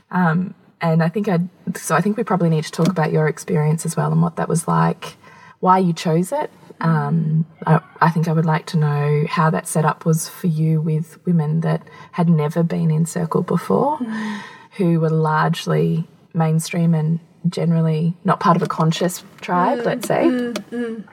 Um, 0.09 0.55
and 0.79 1.03
I 1.03 1.09
think 1.09 1.27
I, 1.27 1.39
so 1.75 1.95
I 1.95 2.01
think 2.01 2.15
we 2.15 2.23
probably 2.23 2.49
need 2.49 2.63
to 2.63 2.71
talk 2.71 2.87
about 2.87 3.11
your 3.11 3.27
experience 3.27 3.85
as 3.85 3.97
well 3.97 4.13
and 4.13 4.21
what 4.21 4.37
that 4.37 4.47
was 4.47 4.69
like 4.69 5.17
why 5.65 5.79
you 5.79 5.93
chose 5.93 6.31
it. 6.31 6.51
Um, 6.79 7.43
I, 7.65 7.81
I, 7.99 8.11
think 8.11 8.27
I 8.27 8.33
would 8.33 8.45
like 8.45 8.67
to 8.67 8.77
know 8.77 9.25
how 9.27 9.49
that 9.49 9.67
setup 9.67 10.05
was 10.05 10.29
for 10.29 10.45
you 10.45 10.79
with 10.79 11.17
women 11.25 11.61
that 11.61 11.81
had 12.11 12.29
never 12.29 12.61
been 12.61 12.91
in 12.91 13.07
circle 13.07 13.41
before, 13.41 13.97
mm. 13.97 14.41
who 14.77 14.99
were 14.99 15.09
largely 15.09 16.07
mainstream 16.35 16.93
and 16.93 17.19
generally 17.49 18.15
not 18.23 18.39
part 18.39 18.55
of 18.55 18.61
a 18.61 18.67
conscious 18.67 19.23
tribe, 19.41 19.79
mm. 19.79 19.85
let's 19.85 20.07
say. 20.07 20.25
Mm. 20.25 20.53
mm. 20.69 21.03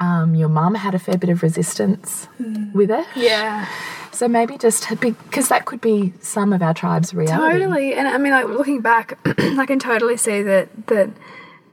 Um, 0.00 0.34
your 0.34 0.48
mum 0.48 0.74
had 0.74 0.96
a 0.96 0.98
fair 0.98 1.16
bit 1.16 1.30
of 1.30 1.44
resistance 1.44 2.26
mm. 2.40 2.72
with 2.72 2.90
it. 2.90 3.06
Yeah. 3.14 3.68
So 4.10 4.26
maybe 4.26 4.58
just 4.58 4.88
because 4.98 5.46
that 5.48 5.64
could 5.64 5.80
be 5.80 6.12
some 6.20 6.52
of 6.52 6.60
our 6.60 6.74
tribe's 6.74 7.14
reality. 7.14 7.60
Totally, 7.60 7.94
and 7.94 8.08
I 8.08 8.18
mean, 8.18 8.32
like 8.32 8.46
looking 8.46 8.80
back, 8.80 9.16
I 9.38 9.64
can 9.64 9.78
totally 9.78 10.16
see 10.16 10.42
that 10.42 10.88
that 10.88 11.10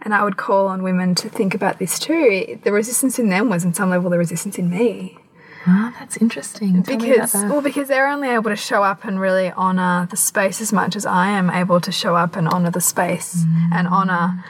and 0.02 0.14
I 0.14 0.24
would 0.24 0.38
call 0.38 0.68
on 0.68 0.84
women 0.84 1.16
to 1.16 1.30
think 1.30 1.54
about 1.54 1.80
this 1.80 2.00
too. 2.00 2.60
The 2.64 2.72
resistance 2.72 3.20
in 3.20 3.30
them 3.30 3.50
was, 3.50 3.64
in 3.64 3.74
some 3.74 3.90
level, 3.90 4.10
the 4.10 4.18
resistance 4.18 4.58
in 4.58 4.70
me. 4.70 5.18
Oh, 5.68 5.94
that's 6.00 6.18
interesting. 6.18 6.84
Tell 6.84 6.98
because 6.98 7.34
well, 7.34 7.62
because 7.62 7.90
they're 7.90 8.08
only 8.08 8.30
able 8.30 8.50
to 8.50 8.56
show 8.56 8.84
up 8.84 9.04
and 9.04 9.20
really 9.20 9.52
honor 9.52 10.08
the 10.10 10.18
space 10.18 10.62
as 10.62 10.72
much 10.72 10.96
as 10.96 11.06
I 11.06 11.30
am 11.30 11.50
able 11.50 11.82
to 11.82 11.92
show 11.92 12.16
up 12.16 12.36
and 12.36 12.48
honor 12.48 12.72
the 12.72 12.82
space 12.82 13.44
mm. 13.44 13.70
and 13.74 13.88
honor 13.88 14.44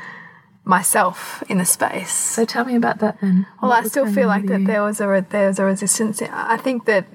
myself 0.66 1.44
in 1.50 1.58
the 1.58 1.66
space. 1.66 2.12
So 2.12 2.46
tell 2.46 2.64
me 2.64 2.76
about 2.76 3.00
that 3.00 3.20
then. 3.22 3.48
Well, 3.62 3.72
what 3.72 3.84
I 3.84 3.88
still 3.88 4.12
feel 4.12 4.28
like 4.28 4.46
that 4.46 4.66
there 4.66 4.84
was 4.84 5.02
a 5.02 5.26
there 5.30 5.48
was 5.48 5.58
a 5.58 5.66
resistance. 5.66 6.22
I 6.22 6.58
think 6.58 6.86
that 6.86 7.08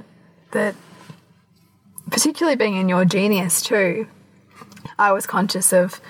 that 0.51 0.75
particularly 2.11 2.57
being 2.57 2.75
in 2.75 2.89
your 2.89 3.05
genius 3.05 3.63
too, 3.63 4.09
I 4.99 5.13
was 5.13 5.27
conscious 5.27 5.73
of 5.73 6.01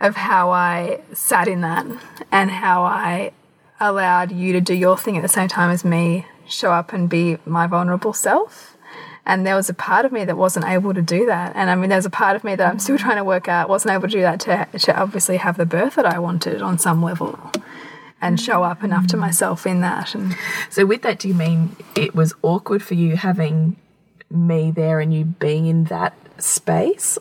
of 0.00 0.16
how 0.16 0.50
I 0.50 1.00
sat 1.12 1.48
in 1.48 1.60
that 1.62 1.86
and 2.30 2.50
how 2.50 2.84
I 2.84 3.32
allowed 3.80 4.32
you 4.32 4.52
to 4.52 4.60
do 4.60 4.74
your 4.74 4.96
thing 4.96 5.16
at 5.16 5.22
the 5.22 5.28
same 5.28 5.48
time 5.48 5.70
as 5.70 5.84
me 5.84 6.26
show 6.46 6.72
up 6.72 6.92
and 6.92 7.08
be 7.08 7.38
my 7.44 7.66
vulnerable 7.66 8.12
self. 8.12 8.76
And 9.26 9.46
there 9.46 9.54
was 9.54 9.68
a 9.68 9.74
part 9.74 10.06
of 10.06 10.12
me 10.12 10.24
that 10.24 10.36
wasn't 10.38 10.64
able 10.64 10.94
to 10.94 11.02
do 11.02 11.26
that. 11.26 11.54
And 11.54 11.68
I 11.68 11.74
mean, 11.74 11.90
there's 11.90 12.06
a 12.06 12.10
part 12.10 12.34
of 12.34 12.44
me 12.44 12.54
that 12.54 12.66
I'm 12.66 12.78
still 12.78 12.98
trying 13.04 13.16
to 13.16 13.24
work 13.24 13.48
out, 13.48 13.68
wasn't 13.68 13.92
able 13.92 14.08
to 14.08 14.12
do 14.12 14.22
that 14.22 14.40
to, 14.40 14.66
to 14.78 14.98
obviously 14.98 15.36
have 15.36 15.56
the 15.56 15.66
birth 15.66 15.96
that 15.96 16.06
I 16.06 16.18
wanted 16.18 16.62
on 16.62 16.78
some 16.78 17.02
level 17.02 17.38
and 18.20 18.40
show 18.40 18.62
up 18.62 18.82
enough 18.82 19.06
to 19.08 19.16
myself 19.16 19.66
in 19.66 19.80
that. 19.80 20.14
And 20.14 20.36
so, 20.70 20.86
with 20.86 21.02
that, 21.02 21.18
do 21.18 21.28
you 21.28 21.34
mean 21.34 21.76
it 21.94 22.14
was 22.14 22.34
awkward 22.42 22.82
for 22.82 22.94
you 22.94 23.16
having 23.16 23.76
me 24.30 24.70
there 24.70 25.00
and 25.00 25.14
you 25.14 25.24
being 25.24 25.66
in 25.66 25.84
that 25.84 26.14
space? 26.38 27.18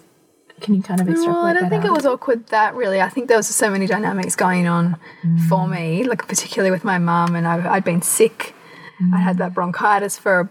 Can 0.59 0.73
you 0.73 0.81
kind 0.81 0.99
of 0.99 1.07
extrapolate? 1.07 1.35
Well, 1.35 1.45
I 1.45 1.53
don't 1.53 1.69
think 1.69 1.83
out? 1.83 1.89
it 1.89 1.93
was 1.93 2.05
awkward 2.05 2.47
that 2.47 2.73
really. 2.73 2.99
I 3.01 3.09
think 3.09 3.27
there 3.27 3.37
was 3.37 3.47
so 3.47 3.69
many 3.69 3.85
dynamics 3.85 4.35
going 4.35 4.67
on 4.67 4.97
mm. 5.23 5.47
for 5.47 5.67
me, 5.67 6.03
like 6.03 6.27
particularly 6.27 6.71
with 6.71 6.83
my 6.83 6.97
mum, 6.97 7.35
and 7.35 7.47
i 7.47 7.59
had 7.59 7.83
been 7.83 8.01
sick 8.01 8.55
I 9.13 9.17
had 9.17 9.37
that 9.37 9.53
bronchitis 9.53 10.17
for 10.17 10.49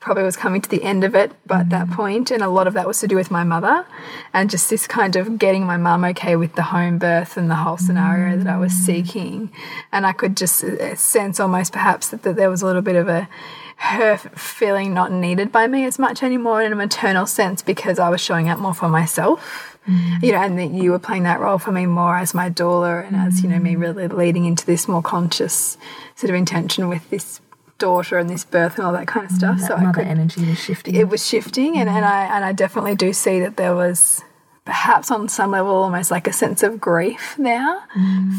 probably 0.00 0.24
was 0.24 0.36
coming 0.36 0.60
to 0.60 0.68
the 0.68 0.82
end 0.82 1.04
of 1.04 1.14
it 1.14 1.30
but 1.46 1.60
at 1.60 1.70
that 1.70 1.88
point 1.88 2.32
and 2.32 2.42
a 2.42 2.48
lot 2.48 2.66
of 2.66 2.74
that 2.74 2.84
was 2.84 2.98
to 2.98 3.06
do 3.06 3.14
with 3.14 3.30
my 3.30 3.44
mother 3.44 3.86
and 4.32 4.50
just 4.50 4.68
this 4.68 4.88
kind 4.88 5.14
of 5.14 5.38
getting 5.38 5.64
my 5.64 5.76
mum 5.76 6.04
okay 6.04 6.34
with 6.34 6.52
the 6.56 6.62
home 6.62 6.98
birth 6.98 7.36
and 7.36 7.48
the 7.48 7.54
whole 7.54 7.76
scenario 7.76 8.36
that 8.36 8.48
I 8.48 8.56
was 8.56 8.72
seeking 8.72 9.52
and 9.92 10.04
I 10.04 10.10
could 10.10 10.36
just 10.36 10.64
uh, 10.64 10.96
sense 10.96 11.38
almost 11.38 11.72
perhaps 11.72 12.08
that, 12.08 12.24
that 12.24 12.34
there 12.34 12.50
was 12.50 12.60
a 12.60 12.66
little 12.66 12.82
bit 12.82 12.96
of 12.96 13.08
a 13.08 13.28
her 13.76 14.16
feeling 14.16 14.94
not 14.94 15.12
needed 15.12 15.50
by 15.52 15.66
me 15.66 15.84
as 15.84 15.98
much 15.98 16.22
anymore 16.22 16.62
in 16.62 16.72
a 16.72 16.76
maternal 16.76 17.26
sense 17.26 17.62
because 17.62 17.98
I 17.98 18.08
was 18.08 18.20
showing 18.20 18.48
up 18.48 18.58
more 18.58 18.74
for 18.74 18.88
myself 18.88 19.78
mm. 19.86 20.22
you 20.22 20.32
know 20.32 20.38
and 20.38 20.58
that 20.58 20.70
you 20.70 20.90
were 20.90 20.98
playing 20.98 21.24
that 21.24 21.40
role 21.40 21.58
for 21.58 21.72
me 21.72 21.86
more 21.86 22.16
as 22.16 22.34
my 22.34 22.48
doula 22.48 23.06
and 23.06 23.16
as 23.16 23.42
you 23.42 23.48
know 23.48 23.58
me 23.58 23.74
mm. 23.74 23.80
really 23.80 24.08
leading 24.08 24.44
into 24.44 24.64
this 24.64 24.88
more 24.88 25.02
conscious 25.02 25.76
sort 26.14 26.30
of 26.30 26.36
intention 26.36 26.88
with 26.88 27.08
this 27.10 27.40
daughter 27.78 28.18
and 28.18 28.30
this 28.30 28.44
birth 28.44 28.76
and 28.76 28.86
all 28.86 28.92
that 28.92 29.06
kind 29.06 29.26
of 29.26 29.32
mm, 29.32 29.36
stuff. 29.36 29.58
That 29.60 29.66
so 29.66 29.76
I 29.76 29.92
could, 29.92 30.06
energy 30.06 30.48
was 30.48 30.58
shifting. 30.58 30.94
it 30.94 31.08
was 31.08 31.26
shifting, 31.26 31.76
and, 31.76 31.88
and 31.88 32.04
I 32.04 32.24
and 32.24 32.44
I 32.44 32.52
definitely 32.52 32.94
do 32.94 33.12
see 33.12 33.40
that 33.40 33.56
there 33.56 33.74
was 33.74 34.22
perhaps 34.64 35.10
on 35.10 35.28
some 35.28 35.50
level 35.50 35.74
almost 35.74 36.10
like 36.10 36.26
a 36.26 36.32
sense 36.32 36.62
of 36.62 36.80
grief 36.80 37.34
there 37.38 37.80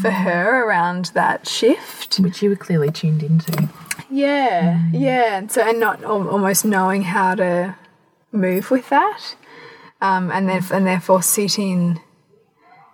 for 0.02 0.10
her 0.10 0.64
around 0.64 1.06
that 1.14 1.46
shift. 1.46 2.18
which 2.18 2.42
you 2.42 2.50
were 2.50 2.56
clearly 2.56 2.90
tuned 2.90 3.22
into. 3.22 3.68
Yeah, 4.10 4.88
yeah, 4.92 5.38
and 5.38 5.50
so 5.50 5.62
and 5.62 5.80
not 5.80 6.02
al 6.04 6.28
almost 6.28 6.64
knowing 6.64 7.02
how 7.02 7.34
to 7.34 7.74
move 8.32 8.70
with 8.70 8.88
that, 8.90 9.36
um, 10.00 10.30
and 10.30 10.48
then 10.48 10.62
and 10.72 10.86
therefore 10.86 11.22
sitting 11.22 12.00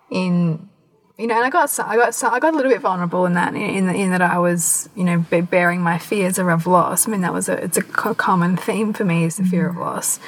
in, 0.09 0.69
you 1.17 1.27
know, 1.27 1.35
and 1.35 1.45
I 1.45 1.49
got 1.49 1.69
so, 1.69 1.83
I 1.83 1.95
got 1.97 2.15
so, 2.15 2.29
I 2.29 2.39
got 2.39 2.53
a 2.53 2.57
little 2.57 2.71
bit 2.71 2.81
vulnerable 2.81 3.25
in 3.25 3.33
that 3.33 3.53
in 3.53 3.89
in, 3.89 4.11
that 4.11 4.21
I 4.21 4.39
was 4.39 4.89
you 4.95 5.03
know 5.03 5.19
be- 5.29 5.41
bearing 5.41 5.81
my 5.81 5.97
fears 5.97 6.39
of 6.39 6.67
loss. 6.67 7.07
I 7.07 7.11
mean 7.11 7.21
that 7.21 7.33
was 7.33 7.47
a 7.47 7.63
it's 7.63 7.77
a 7.77 7.83
co 7.83 8.15
common 8.15 8.57
theme 8.57 8.93
for 8.93 9.05
me 9.05 9.23
is 9.25 9.37
the 9.37 9.43
fear 9.43 9.69
of 9.69 9.77
loss. 9.77 10.19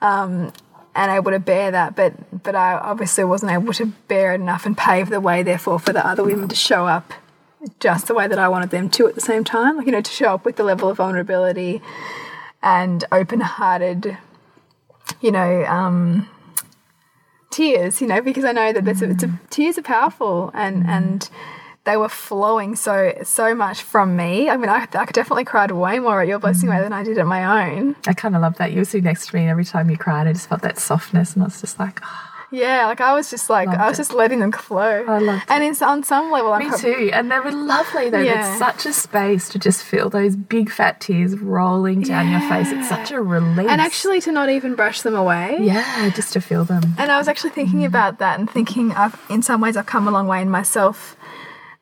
Um, 0.00 0.52
and 0.96 1.10
able 1.10 1.32
to 1.32 1.40
bear 1.40 1.70
that, 1.72 1.96
but 1.96 2.42
but 2.42 2.54
I 2.54 2.74
obviously 2.74 3.24
wasn't 3.24 3.52
able 3.52 3.72
to 3.74 3.86
bear 4.08 4.32
it 4.32 4.40
enough 4.40 4.64
and 4.64 4.76
pave 4.76 5.10
the 5.10 5.20
way, 5.20 5.42
therefore, 5.42 5.80
for 5.80 5.92
the 5.92 6.06
other 6.06 6.22
women 6.22 6.48
to 6.48 6.54
show 6.54 6.86
up 6.86 7.12
just 7.80 8.06
the 8.06 8.14
way 8.14 8.28
that 8.28 8.38
I 8.38 8.48
wanted 8.48 8.70
them 8.70 8.90
to 8.90 9.08
at 9.08 9.14
the 9.14 9.20
same 9.20 9.44
time. 9.44 9.76
Like, 9.76 9.86
you 9.86 9.92
know, 9.92 10.00
to 10.00 10.10
show 10.10 10.34
up 10.34 10.44
with 10.44 10.56
the 10.56 10.64
level 10.64 10.88
of 10.88 10.96
vulnerability 10.96 11.82
and 12.62 13.04
open 13.12 13.40
hearted, 13.40 14.16
you 15.20 15.30
know, 15.30 15.64
um, 15.66 16.28
tears, 17.50 18.00
you 18.00 18.06
know, 18.06 18.20
because 18.20 18.44
I 18.44 18.52
know 18.52 18.72
that 18.72 18.84
there's 18.84 19.02
a, 19.02 19.10
it's 19.10 19.22
a, 19.22 19.28
mm. 19.28 19.50
tears 19.50 19.78
are 19.78 19.82
powerful 19.82 20.50
and, 20.54 20.84
mm. 20.84 20.88
and 20.88 21.30
they 21.84 21.96
were 21.96 22.08
flowing 22.08 22.76
so, 22.76 23.12
so 23.22 23.54
much 23.54 23.82
from 23.82 24.16
me. 24.16 24.48
I 24.48 24.56
mean, 24.56 24.70
I, 24.70 24.88
I 24.92 25.04
definitely 25.04 25.44
cried 25.44 25.70
way 25.70 25.98
more 25.98 26.22
at 26.22 26.28
your 26.28 26.38
blessing 26.38 26.70
way 26.70 26.76
mm. 26.76 26.82
than 26.82 26.92
I 26.92 27.02
did 27.02 27.18
at 27.18 27.26
my 27.26 27.68
own. 27.68 27.94
I 28.06 28.14
kind 28.14 28.34
of 28.34 28.42
love 28.42 28.56
that. 28.56 28.72
You 28.72 28.78
were 28.78 28.84
sitting 28.84 29.04
next 29.04 29.28
to 29.28 29.36
me, 29.36 29.42
and 29.42 29.50
every 29.50 29.64
time 29.64 29.90
you 29.90 29.98
cried, 29.98 30.26
I 30.26 30.32
just 30.32 30.48
felt 30.48 30.62
that 30.62 30.78
softness, 30.78 31.34
and 31.34 31.42
I 31.42 31.46
was 31.46 31.60
just 31.60 31.78
like, 31.78 32.00
oh, 32.02 32.23
Yeah, 32.54 32.86
like 32.86 33.00
I 33.00 33.14
was 33.14 33.30
just 33.30 33.50
like, 33.50 33.68
I 33.68 33.88
was 33.88 33.98
it. 33.98 34.02
just 34.02 34.14
letting 34.14 34.40
them 34.40 34.52
flow. 34.52 35.04
I 35.06 35.18
loved 35.18 35.44
And 35.48 35.64
it's 35.64 35.82
on 35.82 36.02
some 36.04 36.30
level, 36.30 36.52
I'm 36.52 36.70
me 36.70 36.76
too. 36.78 37.10
And 37.12 37.30
they 37.30 37.40
were 37.40 37.52
lovely, 37.52 38.10
They 38.10 38.26
Yeah. 38.26 38.42
There's 38.42 38.58
such 38.58 38.86
a 38.86 38.92
space 38.92 39.48
to 39.50 39.58
just 39.58 39.82
feel 39.82 40.08
those 40.10 40.36
big 40.36 40.70
fat 40.70 41.00
tears 41.00 41.38
rolling 41.38 42.02
down 42.02 42.30
your 42.30 42.40
face. 42.40 42.70
It's 42.70 42.88
such 42.88 43.10
a 43.10 43.20
relief. 43.20 43.68
And 43.68 43.80
actually, 43.80 44.20
to 44.22 44.32
not 44.32 44.48
even 44.48 44.74
brush 44.74 45.02
them 45.02 45.14
away. 45.14 45.58
yeah, 45.60 46.10
just 46.10 46.32
to 46.34 46.40
feel 46.40 46.64
them. 46.64 46.82
And 46.98 47.10
I 47.10 47.18
was 47.18 47.28
actually 47.28 47.50
thinking 47.50 47.80
mm. 47.80 47.86
about 47.86 48.18
that 48.18 48.38
and 48.38 48.48
thinking 48.48 48.92
I've 48.92 49.20
in 49.28 49.42
some 49.42 49.60
ways 49.60 49.76
I've 49.76 49.86
come 49.86 50.06
a 50.08 50.10
long 50.10 50.26
way 50.28 50.40
in 50.40 50.50
myself. 50.50 51.16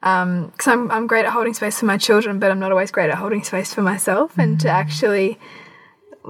Um, 0.03 0.47
because 0.47 0.67
I'm 0.67 0.91
I'm 0.91 1.07
great 1.07 1.25
at 1.25 1.33
holding 1.33 1.55
space 1.55 1.79
for 1.79 1.87
my 1.87 1.97
children, 1.97 2.39
but 2.39 2.51
I'm 2.51 2.59
not 2.59 2.73
always 2.73 2.91
great 2.91 3.11
at 3.11 3.17
holding 3.17 3.45
space 3.45 3.73
for 3.73 3.83
myself, 3.83 4.37
and 4.37 4.59
to 4.61 4.69
mm. 4.69 4.73
actually 4.73 5.39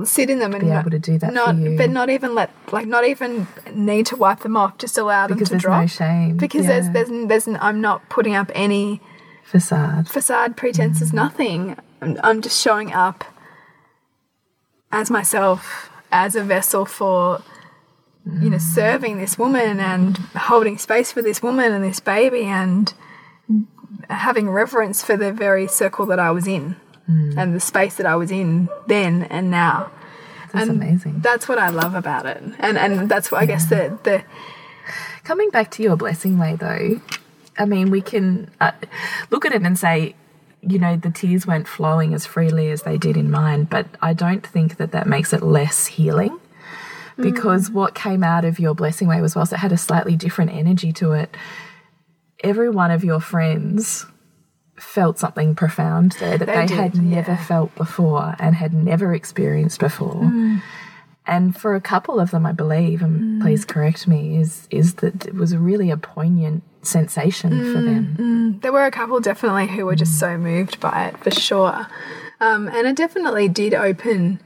sit 0.05 0.31
in 0.31 0.38
them 0.38 0.52
and 0.55 0.62
Be 0.62 0.68
not, 0.68 0.81
able 0.81 0.90
to 0.90 0.98
do 0.98 1.18
that 1.18 1.28
for 1.28 1.33
not, 1.35 1.57
you. 1.57 1.76
but 1.76 1.90
not 1.90 2.09
even 2.11 2.35
let 2.35 2.50
like 2.72 2.87
not 2.87 3.07
even 3.07 3.46
need 3.74 4.07
to 4.07 4.16
wipe 4.16 4.40
them 4.40 4.57
off, 4.57 4.78
just 4.78 4.96
allow 4.98 5.26
them 5.26 5.37
Because 5.37 5.48
to 5.48 5.55
there's 5.55 5.64
no 5.64 5.87
shame. 5.87 6.37
Because 6.37 6.64
Yeah. 6.64 6.81
there's 6.81 7.09
there's 7.09 7.28
there's 7.44 7.59
I'm 7.61 7.81
not 7.81 8.09
putting 8.09 8.35
up 8.35 8.50
any 8.55 9.00
facade. 9.44 10.09
facade 10.09 10.57
pretenses, 10.57 11.11
mm. 11.11 11.14
nothing. 11.14 11.76
I'm, 12.00 12.18
I'm 12.22 12.42
just 12.42 12.61
showing 12.61 12.92
up 12.92 13.24
as 14.90 15.11
myself, 15.11 15.90
as 16.11 16.37
a 16.37 16.42
vessel 16.42 16.85
for, 16.85 17.42
you 18.40 18.50
know, 18.50 18.57
mm. 18.57 18.61
serving 18.61 19.18
this 19.18 19.38
woman 19.38 19.78
and 19.81 20.16
holding 20.37 20.78
space 20.78 21.12
for 21.12 21.22
this 21.22 21.42
woman 21.42 21.72
and 21.72 21.85
this 21.85 22.00
baby 22.00 22.42
and 22.42 22.92
having 24.09 24.50
reverence 24.50 25.02
for 25.02 25.16
the 25.16 25.33
very 25.33 25.66
circle 25.66 26.07
that 26.07 26.18
I 26.18 26.31
was 26.31 26.46
in 26.46 26.76
and 27.06 27.54
the 27.54 27.60
space 27.60 27.96
that 27.96 28.06
I 28.06 28.16
was 28.16 28.30
in 28.30 28.68
then 28.86 29.24
and 29.24 29.50
now. 29.50 29.90
That's 30.52 30.68
and 30.68 30.82
amazing. 30.82 31.20
That's 31.20 31.48
what 31.48 31.58
I 31.58 31.70
love 31.70 31.94
about 31.94 32.26
it. 32.26 32.42
And 32.58 32.78
and 32.78 33.08
that's 33.08 33.30
what 33.30 33.42
I 33.42 33.46
guess 33.46 33.66
the 33.66 33.98
the 34.04 34.24
Coming 35.24 35.50
back 35.50 35.70
to 35.72 35.82
your 35.82 35.96
blessing 35.96 36.38
way, 36.38 36.56
though, 36.56 37.00
I 37.56 37.64
mean, 37.64 37.90
we 37.90 38.00
can 38.00 38.50
uh, 38.60 38.72
look 39.30 39.46
at 39.46 39.52
it 39.52 39.62
and 39.62 39.78
say, 39.78 40.16
you 40.62 40.78
know, 40.78 40.96
the 40.96 41.10
tears 41.10 41.46
weren't 41.46 41.68
flowing 41.68 42.12
as 42.12 42.26
freely 42.26 42.70
as 42.70 42.82
they 42.82 42.98
did 42.98 43.16
in 43.16 43.30
mine, 43.30 43.64
but 43.64 43.86
I 44.00 44.14
don't 44.14 44.44
think 44.44 44.78
that 44.78 44.90
that 44.92 45.06
makes 45.06 45.32
it 45.32 45.42
less 45.42 45.86
healing. 45.86 46.38
Because 47.18 47.70
what 47.70 47.94
came 47.94 48.24
out 48.24 48.44
of 48.44 48.58
your 48.58 48.74
blessing 48.74 49.06
way 49.06 49.20
was 49.20 49.36
whilst 49.36 49.52
it 49.52 49.58
had 49.58 49.70
a 49.70 49.76
slightly 49.76 50.16
different 50.16 50.50
energy 50.50 50.92
to 50.94 51.12
it, 51.12 51.36
every 52.42 52.70
one 52.70 52.90
of 52.90 53.04
your 53.04 53.20
friends 53.20 54.06
felt 54.83 55.18
something 55.18 55.55
profound 55.55 56.12
there 56.12 56.37
that 56.37 56.47
They 56.47 56.55
they, 56.55 56.66
did, 56.66 56.77
had 56.77 57.03
never 57.03 57.37
felt 57.37 57.75
before 57.77 58.35
and 58.38 58.55
had 58.55 58.75
never 58.75 59.14
experienced 59.14 59.81
before. 59.81 60.25
Hmm. 60.25 60.59
And 61.25 61.57
for 61.57 61.77
a 61.77 61.81
couple 61.81 62.18
of 62.18 62.33
them, 62.33 62.45
I 62.45 62.53
believe, 62.53 63.01
and 63.01 63.38
hmm. 63.38 63.42
please 63.42 63.64
correct 63.64 64.09
me, 64.09 64.37
is 64.37 64.66
is 64.71 64.95
that 64.95 65.25
it 65.25 65.35
was 65.35 65.57
really 65.57 65.90
a 65.90 65.97
poignant 65.97 66.62
sensation 66.83 67.51
for 67.73 67.79
hmm, 67.79 67.87
them. 67.87 68.59
there 68.61 68.73
were 68.73 68.85
a 68.85 68.90
couple 68.90 69.21
definitely 69.21 69.68
who 69.68 69.87
were 69.87 69.95
just 69.95 70.18
so 70.18 70.37
moved 70.37 70.81
by 70.81 71.07
it 71.07 71.16
for 71.18 71.31
sure. 71.31 71.87
Um, 72.40 72.66
and 72.66 72.88
it 72.88 72.97
definitely 72.97 73.49
did 73.49 73.73
open 73.73 74.40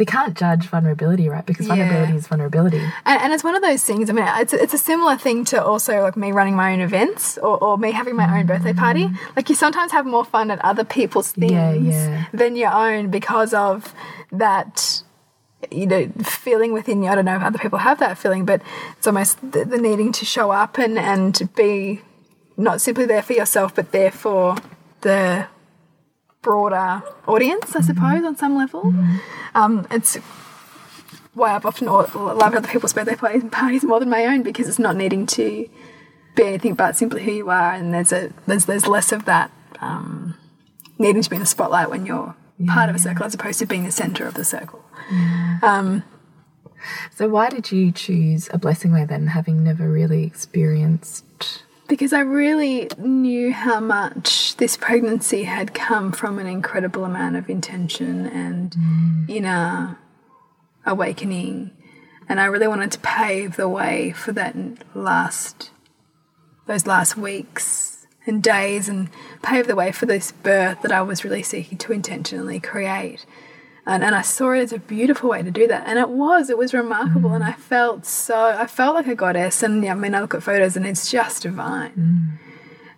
So 0.00 0.02
you 0.04 0.06
can't 0.06 0.34
judge 0.34 0.64
vulnerability, 0.68 1.28
right? 1.28 1.44
Because 1.44 1.66
Yeah. 1.68 1.74
vulnerability 1.76 2.16
is 2.16 2.26
vulnerability. 2.26 2.78
And, 3.04 3.20
and 3.22 3.32
it's 3.34 3.44
one 3.44 3.54
of 3.54 3.60
those 3.60 3.84
things. 3.84 4.08
I 4.08 4.14
mean, 4.14 4.24
it's 4.42 4.54
it's 4.54 4.72
a 4.72 4.78
similar 4.78 5.16
thing 5.18 5.44
to 5.52 5.62
also 5.62 6.00
like 6.00 6.16
me 6.16 6.32
running 6.32 6.56
my 6.56 6.72
own 6.72 6.80
events 6.80 7.36
or, 7.36 7.62
or 7.62 7.76
me 7.76 7.92
having 7.92 8.16
my 8.16 8.38
own 8.38 8.46
birthday 8.46 8.72
party. 8.72 9.04
Mm. 9.08 9.18
Like 9.36 9.50
you 9.50 9.54
sometimes 9.54 9.92
have 9.92 10.06
more 10.06 10.24
fun 10.24 10.50
at 10.50 10.58
other 10.64 10.84
people's 10.84 11.32
things 11.32 11.52
Yeah, 11.52 11.74
yeah. 11.74 12.24
than 12.32 12.56
your 12.56 12.72
own 12.72 13.10
because 13.10 13.52
of 13.52 13.94
that. 14.32 15.02
You 15.70 15.86
know, 15.86 16.08
feeling 16.24 16.72
within 16.72 17.02
you. 17.02 17.10
I 17.10 17.14
don't 17.14 17.26
know 17.26 17.36
if 17.36 17.42
other 17.42 17.58
people 17.58 17.80
have 17.80 17.98
that 17.98 18.16
feeling, 18.16 18.46
but 18.46 18.62
it's 18.96 19.06
almost 19.06 19.38
the, 19.52 19.66
the 19.66 19.76
needing 19.76 20.10
to 20.12 20.24
show 20.24 20.50
up 20.50 20.78
and 20.78 20.98
and 20.98 21.34
to 21.34 21.44
be 21.44 22.00
not 22.56 22.80
simply 22.80 23.04
there 23.04 23.20
for 23.20 23.34
yourself, 23.34 23.74
but 23.74 23.92
there 23.92 24.10
for 24.10 24.56
the 25.02 25.46
broader 26.42 27.02
audience, 27.26 27.76
I 27.76 27.80
suppose, 27.80 28.24
on 28.24 28.36
some 28.36 28.56
level. 28.56 28.94
Um, 29.54 29.86
it's 29.90 30.16
why 31.34 31.54
I've 31.54 31.66
often 31.66 31.86
loved 31.86 32.16
other 32.56 32.68
people's 32.68 32.92
birthday 32.92 33.14
parties 33.16 33.44
parties 33.50 33.84
more 33.84 34.00
than 34.00 34.10
my 34.10 34.24
own 34.26 34.42
because 34.42 34.68
it's 34.68 34.78
not 34.78 34.96
needing 34.96 35.26
to 35.26 35.68
be 36.34 36.42
anything 36.44 36.74
but 36.74 36.96
simply 36.96 37.22
who 37.24 37.32
you 37.32 37.50
are, 37.50 37.72
and 37.72 37.92
there's 37.94 38.12
a 38.12 38.32
there's 38.46 38.66
there's 38.66 38.86
less 38.86 39.12
of 39.12 39.24
that 39.26 39.50
um, 39.80 40.34
needing 40.98 41.22
to 41.22 41.30
be 41.30 41.36
in 41.36 41.40
the 41.40 41.46
spotlight 41.46 41.90
when 41.90 42.06
you're 42.06 42.34
part 42.66 42.90
of 42.90 42.96
a 42.96 42.98
circle 42.98 43.24
as 43.24 43.34
opposed 43.34 43.58
to 43.58 43.66
being 43.66 43.84
the 43.84 43.92
center 43.92 44.26
of 44.26 44.34
the 44.34 44.44
circle. 44.44 44.84
Um, 45.62 46.02
So 47.14 47.28
why 47.28 47.50
did 47.50 47.70
you 47.72 47.92
choose 47.92 48.48
a 48.52 48.58
blessing 48.58 48.92
way 48.92 49.04
then, 49.04 49.28
having 49.28 49.62
never 49.62 49.88
really 49.90 50.24
experienced? 50.24 51.62
Because 51.90 52.12
I 52.12 52.20
really 52.20 52.88
knew 52.98 53.52
how 53.52 53.80
much 53.80 54.56
this 54.58 54.76
pregnancy 54.76 55.42
had 55.42 55.74
come 55.74 56.12
from 56.12 56.38
an 56.38 56.46
incredible 56.46 57.04
amount 57.04 57.34
of 57.34 57.50
intention 57.50 58.26
and 58.26 58.70
mm. 58.70 59.28
inner 59.28 59.98
awakening. 60.86 61.72
And 62.28 62.40
I 62.40 62.44
really 62.44 62.68
wanted 62.68 62.92
to 62.92 63.00
pave 63.00 63.56
the 63.56 63.68
way 63.68 64.12
for 64.12 64.30
that 64.30 64.54
last, 64.94 65.72
those 66.68 66.86
last 66.86 67.16
weeks 67.16 68.06
and 68.24 68.40
days 68.40 68.88
and 68.88 69.08
pave 69.42 69.66
the 69.66 69.74
way 69.74 69.90
for 69.90 70.06
this 70.06 70.30
birth 70.30 70.82
that 70.82 70.92
I 70.92 71.02
was 71.02 71.24
really 71.24 71.42
seeking 71.42 71.76
to 71.78 71.92
intentionally 71.92 72.60
create. 72.60 73.26
And, 73.86 74.04
and 74.04 74.14
I 74.14 74.22
saw 74.22 74.52
it 74.52 74.60
as 74.60 74.72
a 74.72 74.78
beautiful 74.78 75.30
way 75.30 75.42
to 75.42 75.50
do 75.50 75.66
that. 75.66 75.86
And 75.86 75.98
it 75.98 76.10
was, 76.10 76.50
it 76.50 76.58
was 76.58 76.74
remarkable. 76.74 77.32
And 77.32 77.42
I 77.42 77.52
felt 77.52 78.06
so, 78.06 78.44
I 78.44 78.66
felt 78.66 78.94
like 78.94 79.06
a 79.06 79.14
goddess. 79.14 79.62
And 79.62 79.82
yeah, 79.82 79.92
I 79.92 79.94
mean, 79.94 80.14
I 80.14 80.20
look 80.20 80.34
at 80.34 80.42
photos 80.42 80.76
and 80.76 80.86
it's 80.86 81.10
just 81.10 81.42
divine. 81.42 82.38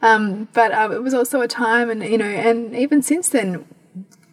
Um, 0.03 0.49
but 0.53 0.73
uh, 0.73 0.91
it 0.93 1.03
was 1.03 1.15
also 1.15 1.41
a 1.43 1.49
time, 1.49 1.89
and 1.89 2.03
you 2.03 2.19
know, 2.19 2.25
and 2.25 2.75
even 2.75 3.03
since 3.03 3.29
then, 3.29 3.65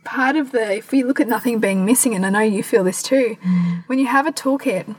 part 0.03 0.35
of 0.35 0.51
the, 0.51 0.77
if 0.77 0.91
we 0.91 1.03
look 1.03 1.19
at 1.19 1.27
nothing 1.27 1.59
being 1.59 1.85
missing, 1.85 2.15
and 2.15 2.25
I 2.25 2.31
know 2.31 2.39
you 2.39 2.63
feel 2.63 2.83
this 2.83 3.03
too, 3.03 3.38
when 3.85 3.99
you 3.99 4.07
have 4.07 4.25
a 4.25 4.31
toolkit 4.31 4.95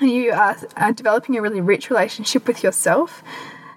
and 0.00 0.10
you 0.10 0.32
are, 0.32 0.56
are 0.78 0.92
developing 0.92 1.36
a 1.36 1.42
really 1.42 1.60
rich 1.60 1.90
relationship 1.90 2.46
with 2.46 2.62
yourself, 2.62 3.22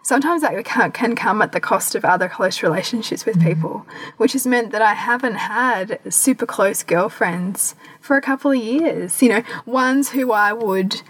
sometimes 0.05 0.43
that 0.43 0.63
can, 0.65 0.91
can 0.91 1.15
come 1.15 1.41
at 1.41 1.51
the 1.51 1.59
cost 1.59 1.95
of 1.95 2.05
other 2.05 2.29
close 2.29 2.61
relationships 2.61 3.25
with 3.25 3.37
mm-hmm. 3.37 3.47
people, 3.47 3.87
which 4.17 4.33
has 4.33 4.45
meant 4.45 4.71
that 4.71 4.81
I 4.81 4.93
haven't 4.93 5.33
had 5.33 5.99
super 6.13 6.45
close 6.45 6.83
girlfriends 6.83 7.73
for 7.99 8.15
a 8.15 8.21
couple 8.21 8.51
of 8.51 8.57
years. 8.57 9.23
You 9.23 9.29
know, 9.29 9.43
ones 9.65 10.11
who 10.11 10.31
I 10.31 10.53
would 10.53 11.01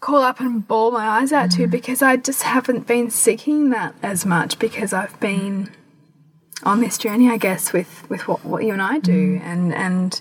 call 0.00 0.22
up 0.22 0.40
and 0.40 0.66
bawl 0.66 0.90
my 0.90 1.06
eyes 1.06 1.32
out 1.32 1.52
to 1.52 1.62
mm-hmm. 1.62 1.70
because 1.70 2.02
I 2.02 2.16
just 2.16 2.42
haven't 2.42 2.88
been 2.88 3.08
seeking 3.08 3.70
that 3.70 3.94
as 4.02 4.26
much 4.26 4.58
because 4.58 4.92
I've 4.92 5.18
been 5.20 5.70
on 6.64 6.80
this 6.80 6.98
journey, 6.98 7.30
I 7.30 7.36
guess, 7.36 7.72
with 7.72 8.04
with 8.10 8.26
what, 8.26 8.44
what 8.44 8.64
you 8.64 8.72
and 8.72 8.82
I 8.82 8.98
do, 8.98 9.38
mm-hmm. 9.38 9.46
and 9.46 9.72
and 9.72 10.20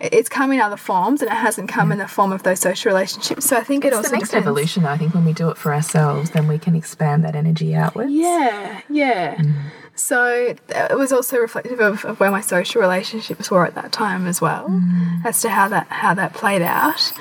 it's 0.00 0.28
come 0.28 0.52
in 0.52 0.60
other 0.60 0.76
forms, 0.76 1.20
and 1.22 1.30
it 1.30 1.34
hasn't 1.36 1.68
come 1.68 1.92
in 1.92 1.98
the 1.98 2.08
form 2.08 2.32
of 2.32 2.42
those 2.42 2.60
social 2.60 2.90
relationships. 2.90 3.46
So 3.46 3.56
I 3.56 3.62
think 3.62 3.84
it 3.84 3.88
It's 3.88 3.96
also 3.98 4.08
the 4.10 4.16
next 4.16 4.30
depends. 4.30 4.46
evolution. 4.46 4.84
I 4.86 4.96
think 4.96 5.14
when 5.14 5.24
we 5.24 5.32
do 5.32 5.48
it 5.50 5.56
for 5.56 5.74
ourselves, 5.74 6.30
then 6.30 6.48
we 6.48 6.58
can 6.58 6.74
expand 6.74 7.24
that 7.24 7.36
energy 7.36 7.74
outwards. 7.74 8.10
Yeah, 8.12 8.80
yeah. 8.88 9.36
Mm. 9.36 9.54
So 9.94 10.54
uh, 10.74 10.88
it 10.90 10.96
was 10.96 11.12
also 11.12 11.36
reflective 11.38 11.78
of, 11.80 12.04
of 12.06 12.20
where 12.20 12.30
my 12.30 12.40
social 12.40 12.80
relationships 12.80 13.50
were 13.50 13.66
at 13.66 13.74
that 13.74 13.92
time 13.92 14.26
as 14.26 14.40
well, 14.40 14.68
mm. 14.68 15.24
as 15.26 15.42
to 15.42 15.50
how 15.50 15.68
that 15.68 15.86
how 15.88 16.14
that 16.14 16.32
played 16.32 16.62
out. 16.62 17.12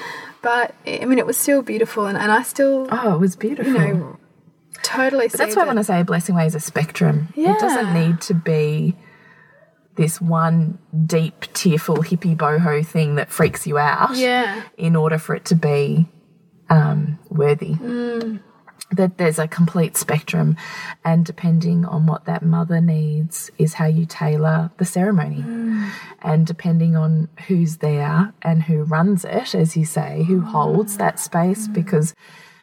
But 0.41 0.73
I 0.87 1.03
mean, 1.05 1.19
it 1.19 1.25
was 1.25 1.35
still 1.35 1.61
beautiful, 1.61 2.05
and, 2.05 2.17
and 2.17 2.31
I 2.31 2.43
still, 2.43 2.87
Oh, 2.89 3.15
it 3.15 3.19
was 3.19 3.35
beautiful. 3.35 3.73
you 3.73 3.79
know, 3.79 4.17
totally. 4.83 5.27
That's 5.27 5.55
why 5.57 5.63
I 5.63 5.65
want 5.65 5.79
to 5.79 5.83
say 5.83 5.99
a 5.99 6.05
blessing 6.05 6.35
way 6.35 6.45
is 6.45 6.55
a 6.55 6.61
spectrum. 6.61 7.27
It 7.35 7.59
doesn't 7.59 7.93
need 7.93 8.21
to 8.21 8.33
be 8.33 8.95
this 9.99 10.21
one 10.21 10.79
deep, 11.05 11.41
tearful, 11.53 11.97
hippie 11.97 12.33
boho 12.35 12.85
thing 12.85 13.15
that 13.15 13.29
freaks 13.29 13.67
you 13.67 13.77
out 13.77 14.15
Yeah. 14.15 14.61
in 14.77 14.95
order 14.95 15.17
for 15.17 15.35
it 15.35 15.43
to 15.45 15.55
be 15.55 16.07
um, 16.69 17.19
worthy. 17.29 17.73
Mm. 17.73 18.39
That 18.91 19.17
there's 19.17 19.39
a 19.39 19.47
complete 19.47 19.97
spectrum, 19.97 20.55
and 21.03 21.25
depending 21.25 21.83
on 21.83 22.07
what 22.07 22.25
that 22.25 22.41
mother 22.43 22.79
needs, 22.79 23.51
is 23.57 23.73
how 23.73 23.87
you 23.87 24.05
tailor 24.05 24.71
the 24.77 24.85
ceremony. 24.85 25.43
Mm. 25.45 25.89
And 26.21 26.47
depending 26.47 26.95
on 26.95 27.27
who's 27.47 27.77
there 27.77 28.33
and 28.41 28.63
who 28.63 28.83
runs 28.83 29.25
it, 29.25 29.53
as 29.53 29.75
you 29.75 29.83
say, 29.83 30.23
who 30.23 30.39
holds 30.39 30.95
that 30.95 31.19
space, 31.19 31.67
mm. 31.67 31.73
because 31.73 32.15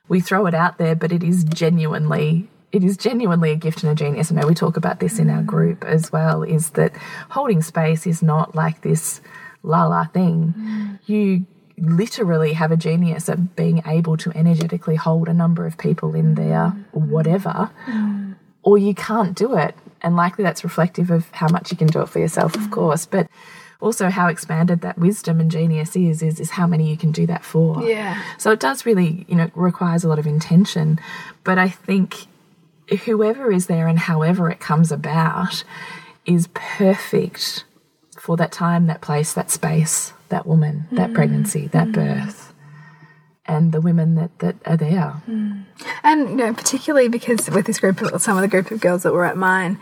we 0.08 0.20
throw 0.20 0.46
it 0.46 0.54
out 0.54 0.78
there, 0.78 0.96
but 0.96 1.12
it 1.12 1.22
is 1.22 1.44
genuinely 1.44 2.48
it 2.76 2.84
is 2.84 2.98
genuinely 2.98 3.52
a 3.52 3.56
gift 3.56 3.82
and 3.82 3.90
a 3.90 3.94
genius. 3.94 4.30
I 4.30 4.34
know 4.34 4.46
we 4.46 4.54
talk 4.54 4.76
about 4.76 5.00
this 5.00 5.18
in 5.18 5.30
our 5.30 5.40
mm. 5.40 5.46
group 5.46 5.82
as 5.84 6.12
well, 6.12 6.42
is 6.42 6.70
that 6.70 6.94
holding 7.30 7.62
space 7.62 8.06
is 8.06 8.22
not 8.22 8.54
like 8.54 8.82
this 8.82 9.22
la 9.62 9.86
la 9.86 10.04
thing. 10.04 10.54
Mm. 10.54 10.98
You 11.06 11.46
literally 11.78 12.52
have 12.52 12.72
a 12.72 12.76
genius 12.76 13.30
of 13.30 13.56
being 13.56 13.82
able 13.86 14.18
to 14.18 14.30
energetically 14.36 14.96
hold 14.96 15.26
a 15.26 15.32
number 15.32 15.66
of 15.66 15.78
people 15.78 16.14
in 16.14 16.34
there, 16.34 16.74
mm. 16.74 16.84
whatever, 16.92 17.70
or 18.62 18.76
you 18.76 18.94
can't 18.94 19.34
do 19.34 19.56
it. 19.56 19.74
And 20.02 20.14
likely 20.14 20.44
that's 20.44 20.62
reflective 20.62 21.10
of 21.10 21.30
how 21.30 21.48
much 21.48 21.70
you 21.70 21.78
can 21.78 21.86
do 21.86 22.02
it 22.02 22.10
for 22.10 22.18
yourself, 22.18 22.56
of 22.56 22.70
course, 22.70 23.06
but 23.06 23.26
also 23.80 24.10
how 24.10 24.28
expanded 24.28 24.82
that 24.82 24.98
wisdom 24.98 25.40
and 25.40 25.50
genius 25.50 25.96
is, 25.96 26.22
is, 26.22 26.40
is 26.40 26.50
how 26.50 26.66
many 26.66 26.90
you 26.90 26.96
can 26.98 27.10
do 27.10 27.26
that 27.26 27.42
for. 27.42 27.82
Yeah. 27.82 28.22
So 28.36 28.50
it 28.50 28.60
does 28.60 28.84
really, 28.84 29.24
you 29.28 29.34
know, 29.34 29.50
requires 29.54 30.04
a 30.04 30.08
lot 30.08 30.18
of 30.18 30.26
intention. 30.26 31.00
But 31.42 31.58
I 31.58 31.70
think 31.70 32.26
whoever 33.04 33.50
is 33.50 33.66
there 33.66 33.88
and 33.88 33.98
however 33.98 34.50
it 34.50 34.60
comes 34.60 34.92
about 34.92 35.64
is 36.24 36.48
perfect 36.54 37.64
for 38.18 38.36
that 38.36 38.52
time, 38.52 38.86
that 38.86 39.00
place, 39.00 39.32
that 39.32 39.50
space, 39.50 40.12
that 40.28 40.46
woman, 40.46 40.86
that 40.92 41.10
mm. 41.10 41.14
pregnancy, 41.14 41.68
that 41.68 41.88
mm. 41.88 41.92
birth, 41.92 42.52
and 43.44 43.72
the 43.72 43.80
women 43.80 44.14
that, 44.16 44.38
that 44.40 44.56
are 44.66 44.76
there. 44.76 45.20
Mm. 45.28 45.64
And 46.02 46.30
you 46.30 46.36
know, 46.36 46.52
particularly 46.52 47.08
because 47.08 47.48
with 47.50 47.66
this 47.66 47.80
group 47.80 48.02
of 48.02 48.20
some 48.22 48.36
of 48.36 48.42
the 48.42 48.48
group 48.48 48.70
of 48.70 48.80
girls 48.80 49.02
that 49.02 49.12
were 49.12 49.24
at 49.24 49.36
mine, 49.36 49.78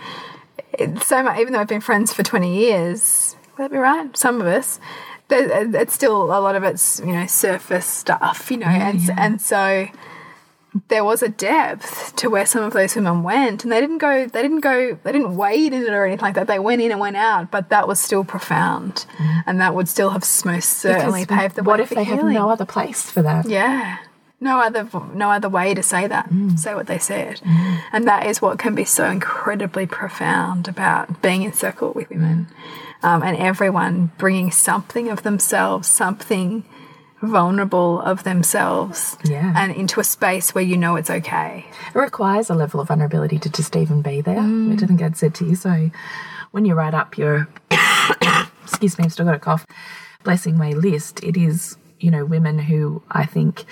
it's 0.73 1.07
so 1.07 1.23
much. 1.23 1.39
Even 1.39 1.53
though 1.53 1.61
I've 1.61 1.69
been 1.69 1.81
friends 1.81 2.13
for 2.13 2.23
twenty 2.23 2.59
years, 2.59 3.37
would 3.57 3.65
that 3.65 3.71
be 3.71 3.79
right? 3.79 4.15
Some 4.17 4.41
of 4.41 4.47
us, 4.47 4.81
it's 5.31 5.95
still 5.95 6.25
a 6.25 6.41
lot 6.41 6.57
of 6.57 6.65
it's 6.65 7.01
you 7.01 7.13
know 7.13 7.27
surface 7.27 7.87
stuff, 7.87 8.51
you 8.51 8.59
know, 8.59 8.67
and 8.67 9.01
and 9.17 9.41
so 9.41 9.89
there 10.89 11.05
was 11.05 11.23
a 11.23 11.29
depth 11.29 12.17
to 12.17 12.29
where 12.29 12.47
some 12.47 12.63
of 12.65 12.73
those 12.73 12.97
women 12.97 13.23
went, 13.23 13.63
and 13.63 13.73
they 13.73 13.81
didn't 13.81 13.99
go, 13.99 14.27
they 14.27 14.43
didn't 14.43 14.61
go, 14.61 14.99
they 15.03 15.13
didn't 15.13 15.37
wade 15.37 15.73
in 15.73 15.83
it 15.83 15.91
or 15.91 16.05
anything 16.05 16.23
like 16.23 16.35
that. 16.35 16.47
They 16.47 16.59
went 16.59 16.83
in 16.83 16.91
and 16.91 17.01
went 17.01 17.17
out, 17.17 17.51
but 17.51 17.69
that 17.71 17.87
was 17.87 18.01
still 18.01 18.25
profound, 18.25 19.07
mm. 19.17 19.43
and 19.47 19.61
that 19.61 19.75
would 19.75 19.89
still 19.89 20.11
have 20.11 20.25
most 20.45 20.79
certainly 20.79 21.23
Because 21.23 21.39
paved 21.39 21.57
the 21.57 21.63
what 21.63 21.79
way 21.79 21.85
if 21.85 21.89
for 21.91 21.95
they 21.95 22.05
have 22.05 22.25
no 22.25 22.51
other 22.51 22.65
place 22.65 23.11
for 23.11 23.23
that? 23.23 23.49
Yeah. 23.49 23.99
No 24.41 24.61
other 24.61 24.87
no 25.15 25.31
other 25.31 25.49
way 25.49 25.73
to 25.75 25.83
say 25.83 26.07
that. 26.07 26.29
Mm. 26.29 26.59
Say 26.59 26.75
what 26.75 26.87
they 26.87 26.99
said. 26.99 27.41
Mm. 27.41 27.81
And 27.93 28.07
that 28.07 28.27
is 28.27 28.43
what 28.43 28.59
can 28.59 28.75
be 28.75 28.85
so 28.85 29.09
incredibly 29.09 29.87
profound 29.87 30.69
about 30.69 31.23
being 31.23 31.45
in 31.45 31.53
circle 31.53 31.93
with 31.93 32.11
women. 32.11 32.49
Um, 33.03 33.23
and 33.23 33.37
everyone 33.37 34.11
bringing 34.19 34.51
something 34.51 35.09
of 35.09 35.23
themselves, 35.23 35.89
something 35.89 36.65
vulnerable 37.23 38.01
of 38.01 38.25
themselves 38.25 39.17
Yeah. 39.25 39.53
and 39.57 39.73
into 39.73 40.01
a 40.01 40.05
space 40.05 40.55
where 40.55 40.65
you 40.65 40.77
know 40.77 40.97
it's 40.97 41.11
okay. 41.11 41.67
It 41.95 41.99
requires 41.99 42.51
a 42.51 42.55
level 42.55 42.81
of 42.81 42.89
vulnerability 42.89 43.39
to 43.39 43.49
just 43.51 43.77
even 43.77 44.03
be 44.03 44.21
there, 44.21 44.43
which 44.43 44.83
I 44.83 44.87
think 44.87 45.01
I'd 45.03 45.17
said 45.17 45.35
to 45.37 45.45
you. 45.47 45.55
So 45.57 45.91
when 46.51 46.65
you 46.65 46.75
write 46.75 46.95
up 46.95 47.17
your, 47.17 47.49
excuse 48.63 48.99
me, 48.99 49.05
I've 49.05 49.13
still 49.13 49.25
got 49.27 49.35
a 49.35 49.39
cough, 49.39 49.67
blessing 50.23 50.59
way 50.59 50.75
list, 50.75 51.23
it 51.25 51.37
is, 51.37 51.77
you 51.99 52.11
know, 52.11 52.25
women 52.25 52.59
who 52.59 53.03
I 53.11 53.25
think 53.27 53.65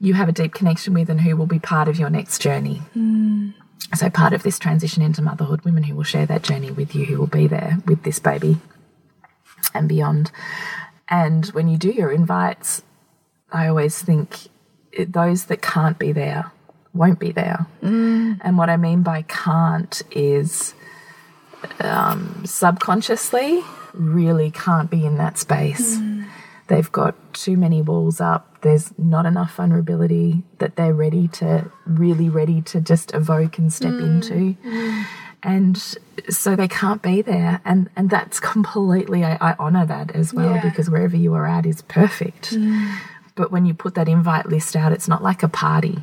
you 0.00 0.14
have 0.14 0.28
a 0.28 0.32
deep 0.32 0.54
connection 0.54 0.94
with 0.94 1.08
and 1.10 1.20
who 1.20 1.36
will 1.36 1.46
be 1.46 1.58
part 1.58 1.88
of 1.88 1.98
your 1.98 2.10
next 2.10 2.40
journey. 2.40 2.82
Mm. 2.96 3.54
So 3.94 4.08
part 4.10 4.32
of 4.32 4.42
this 4.42 4.58
transition 4.58 5.02
into 5.02 5.22
motherhood, 5.22 5.64
women 5.64 5.82
who 5.84 5.94
will 5.94 6.02
share 6.04 6.26
that 6.26 6.42
journey 6.42 6.70
with 6.70 6.94
you, 6.94 7.04
who 7.04 7.18
will 7.18 7.26
be 7.26 7.46
there 7.46 7.78
with 7.86 8.02
this 8.02 8.18
baby 8.18 8.58
and 9.74 9.88
beyond. 9.88 10.30
And 11.08 11.46
when 11.48 11.68
you 11.68 11.76
do 11.76 11.90
your 11.90 12.10
invites, 12.10 12.82
I 13.52 13.68
always 13.68 14.00
think 14.00 14.48
those 14.98 15.46
that 15.46 15.62
can't 15.62 15.98
be 15.98 16.12
there 16.12 16.52
won't 16.94 17.18
be 17.18 17.32
there. 17.32 17.66
Mm. 17.82 18.38
And 18.40 18.56
what 18.56 18.70
I 18.70 18.76
mean 18.76 19.02
by 19.02 19.22
can't 19.22 20.00
is 20.12 20.74
um, 21.80 22.44
subconsciously 22.46 23.62
really 23.92 24.50
can't 24.50 24.90
be 24.90 25.04
in 25.04 25.18
that 25.18 25.36
space. 25.38 25.96
Mm. 25.96 26.26
They've 26.68 26.90
got 26.90 27.34
too 27.34 27.56
many 27.56 27.82
walls 27.82 28.20
up. 28.20 28.62
There's 28.62 28.96
not 28.96 29.26
enough 29.26 29.56
vulnerability 29.56 30.44
that 30.58 30.76
they're 30.76 30.94
ready 30.94 31.28
to, 31.28 31.70
really 31.84 32.30
ready 32.30 32.62
to 32.62 32.80
just 32.80 33.12
evoke 33.12 33.58
and 33.58 33.72
step 33.72 33.92
mm. 33.92 34.02
into. 34.02 34.56
And 35.44 35.76
so 36.30 36.56
they 36.56 36.68
can't 36.68 37.02
be 37.02 37.20
there. 37.22 37.60
And, 37.64 37.90
and 37.96 38.08
that's 38.10 38.40
completely, 38.40 39.24
I, 39.24 39.36
I 39.40 39.54
honor 39.58 39.84
that 39.86 40.10
as 40.12 40.32
well 40.32 40.54
Yeah. 40.54 40.62
because 40.68 40.88
wherever 40.90 41.16
you 41.16 41.34
are 41.34 41.46
at 41.46 41.66
is 41.66 41.82
perfect. 41.82 42.56
But 43.36 43.52
when 43.52 43.66
you 43.66 43.74
put 43.74 43.94
that 43.96 44.08
invite 44.08 44.46
list 44.46 44.74
out, 44.74 44.90
it's 44.92 45.06
not 45.08 45.22
like 45.22 45.42
a 45.42 45.48
party. 45.48 45.98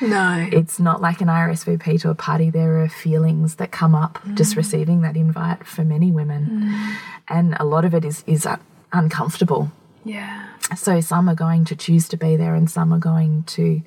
No. 0.00 0.48
It's 0.50 0.80
not 0.80 1.02
like 1.02 1.20
an 1.20 1.28
RSVP 1.28 2.00
to 2.00 2.10
a 2.10 2.14
party. 2.14 2.48
There 2.50 2.80
are 2.82 2.88
feelings 2.88 3.56
that 3.56 3.70
come 3.72 3.94
up 3.94 4.18
just 4.34 4.56
receiving 4.56 5.02
that 5.02 5.16
invite 5.16 5.66
for 5.66 5.84
many 5.84 6.10
women. 6.10 6.72
And 7.28 7.54
a 7.60 7.64
lot 7.64 7.84
of 7.84 7.94
it 7.94 8.04
is, 8.04 8.24
is 8.26 8.46
uh, 8.46 8.56
uncomfortable. 8.92 9.70
yeah. 10.04 10.48
So 10.76 11.00
some 11.02 11.28
are 11.28 11.34
going 11.34 11.66
to 11.66 11.76
choose 11.76 12.08
to 12.08 12.16
be 12.16 12.36
there 12.36 12.54
and 12.54 12.70
some 12.70 12.94
are 12.94 12.98
going 12.98 13.42
to 13.48 13.82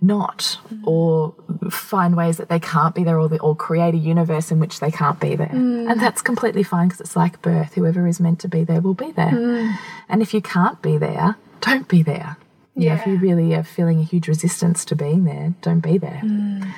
not 0.00 0.58
or 0.84 1.34
find 1.70 2.16
ways 2.16 2.36
that 2.36 2.48
they 2.48 2.60
can't 2.60 2.94
be 2.94 3.02
there 3.02 3.18
or, 3.18 3.28
or 3.40 3.56
create 3.56 3.94
a 3.94 3.98
universe 3.98 4.52
in 4.52 4.60
which 4.60 4.78
they 4.80 4.90
can't 4.90 5.18
be 5.18 5.34
there. 5.34 5.48
Mm. 5.48 5.90
And 5.90 6.00
that's 6.00 6.22
completely 6.22 6.62
fine 6.62 6.86
because 6.88 7.00
it's 7.00 7.16
like 7.16 7.42
birth. 7.42 7.74
Whoever 7.74 8.06
is 8.06 8.20
meant 8.20 8.38
to 8.40 8.48
be 8.48 8.62
there 8.64 8.80
will 8.80 8.94
be 8.94 9.10
there. 9.12 9.32
Mm. 9.32 9.74
And 10.08 10.22
if 10.22 10.32
you 10.32 10.40
can't 10.40 10.80
be 10.82 10.98
there, 10.98 11.36
don't 11.60 11.88
be 11.88 12.02
there. 12.02 12.36
Yeah. 12.76 13.00
if 13.00 13.06
you 13.08 13.16
really 13.18 13.54
are 13.56 13.64
feeling 13.64 13.98
a 13.98 14.04
huge 14.04 14.28
resistance 14.28 14.84
to 14.84 14.94
being 14.94 15.24
there, 15.24 15.52
don't 15.62 15.80
be 15.80 15.98
there. 15.98 16.20
Mm. 16.24 16.72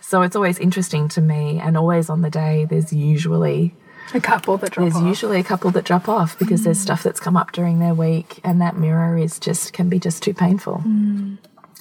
So 0.00 0.22
it's 0.22 0.34
always 0.34 0.58
interesting 0.58 1.08
to 1.10 1.20
me, 1.20 1.60
and 1.62 1.76
always 1.76 2.10
on 2.10 2.22
the 2.22 2.30
day, 2.30 2.64
there's 2.68 2.92
usually 2.92 3.74
A 4.12 4.20
couple 4.20 4.56
that 4.58 4.72
drop 4.72 4.84
there's 4.84 4.96
off. 4.96 5.06
usually 5.06 5.38
a 5.38 5.44
couple 5.44 5.70
that 5.72 5.84
drop 5.84 6.08
off 6.08 6.36
because 6.38 6.64
there's 6.64 6.80
stuff 6.80 7.04
that's 7.04 7.20
come 7.20 7.36
up 7.36 7.52
during 7.52 7.78
their 7.78 7.94
week, 7.94 8.40
and 8.42 8.60
that 8.60 8.76
mirror 8.76 9.16
is 9.16 9.38
just 9.38 9.72
can 9.72 9.88
be 9.88 9.98
just 10.00 10.20
too 10.22 10.34
painful. 10.34 10.82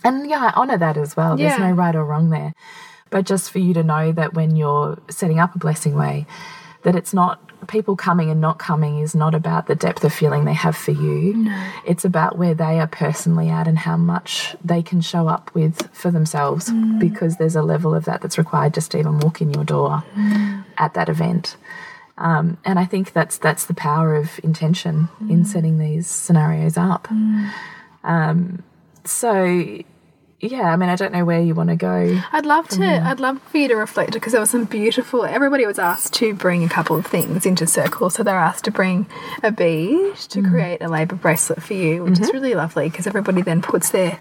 And 0.06 0.30
yeah, 0.30 0.52
I 0.54 0.54
honor 0.56 0.78
that 0.78 0.96
as 0.98 1.18
well. 1.18 1.36
There's 1.36 1.58
Yeah. 1.58 1.70
no 1.70 1.72
right 1.74 1.96
or 1.96 2.06
wrong 2.06 2.30
there, 2.30 2.54
but 3.10 3.26
just 3.26 3.52
for 3.52 3.60
you 3.60 3.74
to 3.74 3.84
know 3.84 4.12
that 4.14 4.34
when 4.36 4.56
you're 4.56 4.98
setting 5.10 5.40
up 5.40 5.56
a 5.56 5.60
blessing 5.60 5.96
way, 5.96 6.26
that 6.84 6.96
it's 6.96 7.14
not 7.14 7.40
people 7.68 7.96
coming 7.96 8.30
and 8.30 8.40
not 8.40 8.60
coming 8.60 9.00
is 9.00 9.16
not 9.16 9.34
about 9.34 9.66
the 9.66 9.74
depth 9.74 10.04
of 10.04 10.14
feeling 10.14 10.46
they 10.46 10.54
have 10.54 10.76
for 10.78 10.92
you. 10.92 11.50
It's 11.84 12.06
about 12.06 12.38
where 12.38 12.54
they 12.54 12.80
are 12.80 12.86
personally 12.86 13.50
at 13.50 13.68
and 13.68 13.80
how 13.80 13.98
much 13.98 14.56
they 14.64 14.84
can 14.84 15.02
show 15.02 15.28
up 15.28 15.50
with 15.56 15.90
for 15.92 16.12
themselves 16.12 16.72
because 17.00 17.38
there's 17.38 17.56
a 17.56 17.64
level 17.64 17.96
of 17.96 18.06
that 18.06 18.22
that's 18.22 18.38
required 18.38 18.76
just 18.76 18.92
to 18.92 19.00
even 19.00 19.18
walk 19.20 19.42
in 19.42 19.52
your 19.52 19.64
door 19.64 20.04
at 20.78 20.94
that 20.94 21.10
event. 21.10 21.58
Um, 22.20 22.58
and 22.64 22.78
I 22.78 22.86
think 22.86 23.14
that's 23.14 23.40
that's 23.40 23.66
the 23.66 23.74
power 23.74 24.16
of 24.16 24.40
intention 24.44 25.10
in 25.28 25.44
setting 25.44 25.80
these 25.80 26.06
scenarios 26.06 26.78
up. 26.78 27.08
Um, 28.04 28.62
so, 29.06 29.80
yeah, 30.46 30.72
I 30.72 30.76
mean, 30.76 30.90
I 30.90 30.96
don't 30.96 31.12
know 31.12 31.26
where 31.26 31.42
you 31.42 31.54
want 31.56 31.70
to 31.70 31.76
go. 31.76 32.22
I'd 32.32 32.46
love 32.46 32.68
to. 32.70 32.86
I'd 32.86 33.20
love 33.20 33.42
for 33.42 33.58
you 33.58 33.68
to 33.68 33.76
reflect 33.76 34.14
because 34.14 34.32
there 34.32 34.42
was 34.42 34.50
some 34.50 34.66
beautiful. 34.66 35.26
Everybody 35.26 35.66
was 35.66 35.80
asked 35.80 36.14
to 36.16 36.34
bring 36.34 36.64
a 36.64 36.70
couple 36.70 36.96
of 36.96 37.06
things 37.06 37.46
into 37.46 37.68
circle, 37.68 38.10
so 38.10 38.24
they're 38.24 38.36
asked 38.36 38.66
to 38.66 38.72
bring 38.72 39.08
a 39.44 39.52
bead 39.52 40.16
to 40.16 40.42
mm. 40.42 40.50
create 40.50 40.82
a 40.82 40.88
labour 40.88 41.16
bracelet 41.16 41.62
for 41.62 41.74
you, 41.74 42.04
which 42.04 42.14
is 42.14 42.28
mm-hmm. 42.28 42.38
really 42.38 42.56
lovely 42.56 42.90
because 42.90 43.08
everybody 43.08 43.42
then 43.42 43.62
puts 43.62 43.90
their 43.90 44.20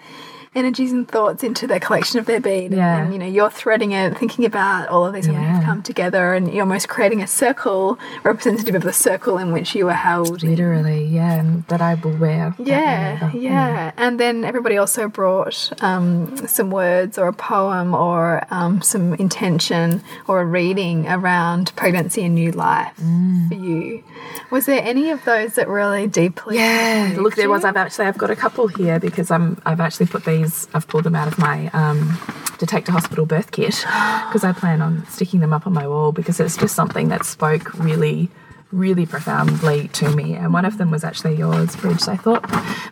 energies 0.55 0.93
and 0.93 1.07
thoughts 1.09 1.43
into 1.43 1.67
their 1.67 1.81
collection 1.81 2.19
of 2.19 2.27
their 2.27 2.41
bead. 2.41 2.73
Yeah. 2.73 2.99
And, 3.03 3.13
you 3.13 3.19
know, 3.19 3.27
you're 3.27 3.51
threading 3.51 3.93
it, 3.93 4.17
thinking 4.19 4.45
about 4.45 4.89
all 4.89 5.05
of 5.07 5.15
these 5.15 5.27
women 5.29 5.45
who've 5.45 5.65
come 5.65 5.83
together, 5.83 6.35
and 6.35 6.53
you're 6.53 6.63
almost 6.63 6.89
creating 6.89 7.23
a 7.23 7.27
circle 7.27 7.99
representative 8.23 8.75
of 8.75 8.83
the 8.83 8.93
circle 8.93 9.39
in 9.39 9.53
which 9.53 9.75
you 9.75 9.87
were 9.87 9.93
held. 9.93 10.43
Literally, 10.43 11.05
yeah, 11.05 11.35
and 11.41 11.65
that 11.69 11.81
I 11.81 11.95
will 11.95 12.17
wear. 12.17 12.55
that 12.59 12.67
Yeah, 12.67 13.33
yeah. 13.33 13.93
And 13.97 14.21
then 14.21 14.45
everybody 14.45 14.77
also 14.77 15.09
brought 15.09 15.73
um, 15.83 16.37
some 16.47 16.71
words 16.71 17.19
or 17.19 17.29
a 17.29 17.33
poem 17.33 17.95
or 17.95 18.47
um, 18.51 18.83
some 18.83 19.15
intention 19.15 20.03
or 20.29 20.41
a 20.41 20.45
reading 20.45 21.07
around 21.09 21.73
pregnancy 21.77 22.25
and 22.25 22.35
new 22.35 22.53
life 22.53 22.93
Mm. 23.01 23.49
for 23.49 23.55
you. 23.55 24.05
Was 24.51 24.67
there 24.67 24.81
any 24.83 25.11
of 25.11 25.25
those 25.25 25.55
that 25.55 25.69
really 25.69 26.07
deeply? 26.07 26.57
Yeah, 26.57 27.15
look, 27.19 27.35
there 27.35 27.49
was. 27.49 27.65
I've 27.65 27.77
actually 27.77 28.07
I've 28.07 28.19
got 28.19 28.31
a 28.31 28.37
couple 28.37 28.69
here 28.69 28.99
because 29.01 29.31
I'm 29.31 29.61
I've 29.67 29.81
actually 29.81 30.07
put 30.07 30.25
these. 30.25 30.44
I've 30.75 30.87
pulled 30.89 31.05
them 31.05 31.15
out 31.15 31.29
of 31.29 31.39
my 31.39 31.69
um, 31.73 32.19
to 32.59 32.93
hospital 32.93 33.27
birth 33.27 33.51
kit 33.51 33.75
because 33.83 34.45
I 34.45 34.53
plan 34.53 34.81
on 34.81 35.07
sticking 35.09 35.41
them 35.41 35.53
up 35.53 35.67
on 35.67 35.73
my 35.73 35.87
wall 35.87 36.13
because 36.13 36.41
it's 36.41 36.57
just 36.57 36.75
something 36.75 37.09
that 37.09 37.25
spoke 37.25 37.75
really, 37.75 38.31
really 38.73 39.07
profoundly 39.07 39.89
to 39.89 40.15
me. 40.15 40.35
And 40.35 40.53
one 40.53 40.65
of 40.65 40.79
them 40.79 40.91
was 40.91 41.05
actually 41.05 41.37
yours, 41.37 41.77
Bridge. 41.77 42.01
So 42.01 42.13
I 42.13 42.17
thought 42.17 42.45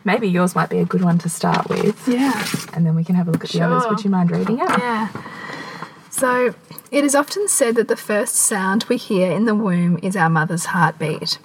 maybe 0.03 0.27
yours 0.27 0.55
might 0.55 0.69
be 0.69 0.79
a 0.79 0.85
good 0.85 1.01
one 1.03 1.17
to 1.19 1.29
start 1.29 1.69
with, 1.69 2.07
Yeah. 2.07 2.45
and 2.73 2.85
then 2.85 2.95
we 2.95 3.03
can 3.03 3.15
have 3.15 3.27
a 3.27 3.31
look 3.31 3.43
at 3.43 3.51
the 3.51 3.61
others. 3.61 3.83
Would 3.89 4.03
you 4.03 4.09
mind 4.09 4.31
reading 4.31 4.59
it? 4.59 4.69
Yeah. 4.69 5.07
So, 6.09 6.53
it 6.91 7.03
is 7.03 7.15
often 7.15 7.47
said 7.47 7.75
that 7.75 7.87
the 7.87 7.97
first 7.97 8.35
sound 8.35 8.85
we 8.87 8.97
hear 8.97 9.31
in 9.31 9.45
the 9.45 9.55
womb 9.55 9.97
is 10.03 10.15
our 10.15 10.29
mother's 10.29 10.65
heartbeat. 10.65 11.39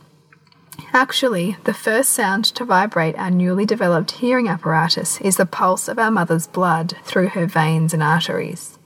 Actually, 0.92 1.57
the 1.64 1.74
first 1.74 2.11
sound 2.12 2.44
to 2.44 2.64
vibrate 2.64 3.14
our 3.16 3.31
newly 3.31 3.66
developed 3.66 4.12
hearing 4.12 4.48
apparatus 4.48 5.20
is 5.20 5.37
the 5.37 5.44
pulse 5.44 5.87
of 5.87 5.98
our 5.98 6.11
mother's 6.11 6.46
blood 6.46 6.96
through 7.05 7.29
her 7.29 7.46
veins 7.46 7.92
and 7.92 8.03
arteries. 8.03 8.79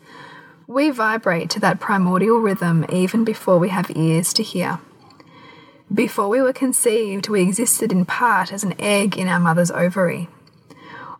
We 0.66 0.90
vibrate 0.90 1.48
to 1.50 1.60
that 1.60 1.78
primordial 1.78 2.38
rhythm 2.38 2.84
even 2.88 3.24
before 3.24 3.58
we 3.58 3.68
have 3.68 3.96
ears 3.96 4.32
to 4.34 4.42
hear. 4.42 4.80
Before 5.92 6.28
we 6.28 6.42
were 6.42 6.52
conceived, 6.52 7.28
we 7.28 7.42
existed 7.42 7.92
in 7.92 8.04
part 8.04 8.52
as 8.52 8.64
an 8.64 8.74
egg 8.80 9.16
in 9.16 9.28
our 9.28 9.40
mother's 9.40 9.70
ovary. 9.70 10.28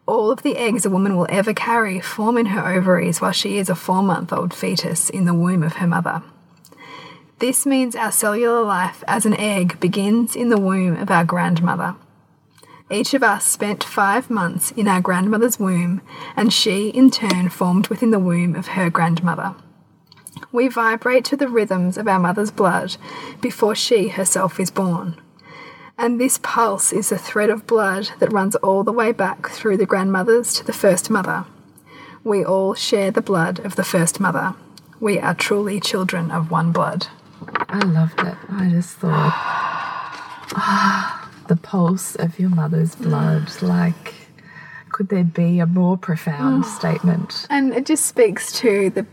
All 0.06 0.32
of 0.32 0.42
the 0.42 0.56
eggs 0.56 0.84
a 0.84 0.90
woman 0.90 1.16
will 1.16 1.28
ever 1.28 1.54
carry 1.54 2.00
form 2.00 2.36
in 2.36 2.46
her 2.46 2.74
ovaries 2.74 3.20
while 3.20 3.32
she 3.32 3.58
is 3.58 3.68
a 3.68 3.74
four 3.76 4.02
month 4.02 4.32
old 4.32 4.52
fetus 4.52 5.10
in 5.10 5.26
the 5.26 5.34
womb 5.34 5.62
of 5.62 5.74
her 5.74 5.86
mother. 5.86 6.22
This 7.42 7.66
means 7.66 7.96
our 7.96 8.12
cellular 8.12 8.62
life 8.62 9.02
as 9.08 9.26
an 9.26 9.34
egg 9.34 9.80
begins 9.80 10.36
in 10.36 10.48
the 10.48 10.60
womb 10.60 10.94
of 10.94 11.10
our 11.10 11.24
grandmother. 11.24 11.96
Each 12.88 13.14
of 13.14 13.24
us 13.24 13.44
spent 13.44 13.82
five 13.82 14.30
months 14.30 14.70
in 14.70 14.86
our 14.86 15.00
grandmother's 15.00 15.58
womb, 15.58 16.02
and 16.36 16.52
she, 16.52 16.90
in 16.90 17.10
turn, 17.10 17.48
formed 17.48 17.88
within 17.88 18.12
the 18.12 18.20
womb 18.20 18.54
of 18.54 18.68
her 18.68 18.88
grandmother. 18.90 19.56
We 20.52 20.68
vibrate 20.68 21.24
to 21.24 21.36
the 21.36 21.48
rhythms 21.48 21.98
of 21.98 22.06
our 22.06 22.20
mother's 22.20 22.52
blood 22.52 22.96
before 23.40 23.74
she 23.74 24.06
herself 24.06 24.60
is 24.60 24.70
born. 24.70 25.20
And 25.98 26.20
this 26.20 26.38
pulse 26.44 26.92
is 26.92 27.08
the 27.08 27.18
thread 27.18 27.50
of 27.50 27.66
blood 27.66 28.10
that 28.20 28.32
runs 28.32 28.54
all 28.54 28.84
the 28.84 28.92
way 28.92 29.10
back 29.10 29.48
through 29.48 29.78
the 29.78 29.84
grandmothers 29.84 30.54
to 30.54 30.64
the 30.64 30.72
first 30.72 31.10
mother. 31.10 31.46
We 32.22 32.44
all 32.44 32.74
share 32.74 33.10
the 33.10 33.20
blood 33.20 33.58
of 33.64 33.74
the 33.74 33.82
first 33.82 34.20
mother. 34.20 34.54
We 35.00 35.18
are 35.18 35.34
truly 35.34 35.80
children 35.80 36.30
of 36.30 36.48
one 36.48 36.70
blood. 36.70 37.08
I 37.68 37.80
loved 37.84 38.20
it. 38.20 38.34
I 38.50 38.68
just 38.70 38.96
thought, 38.96 39.32
ah, 40.54 41.30
the 41.48 41.56
pulse 41.56 42.14
of 42.16 42.38
your 42.38 42.50
mother's 42.50 42.94
blood. 42.94 43.50
Like, 43.62 44.14
could 44.90 45.08
there 45.08 45.24
be 45.24 45.58
a 45.58 45.66
more 45.66 45.96
profound 45.96 46.66
statement? 46.66 47.46
And 47.50 47.72
it 47.74 47.86
just 47.86 48.04
speaks 48.06 48.52
to 48.60 48.90
the 48.90 49.06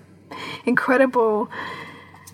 incredible, 0.66 1.50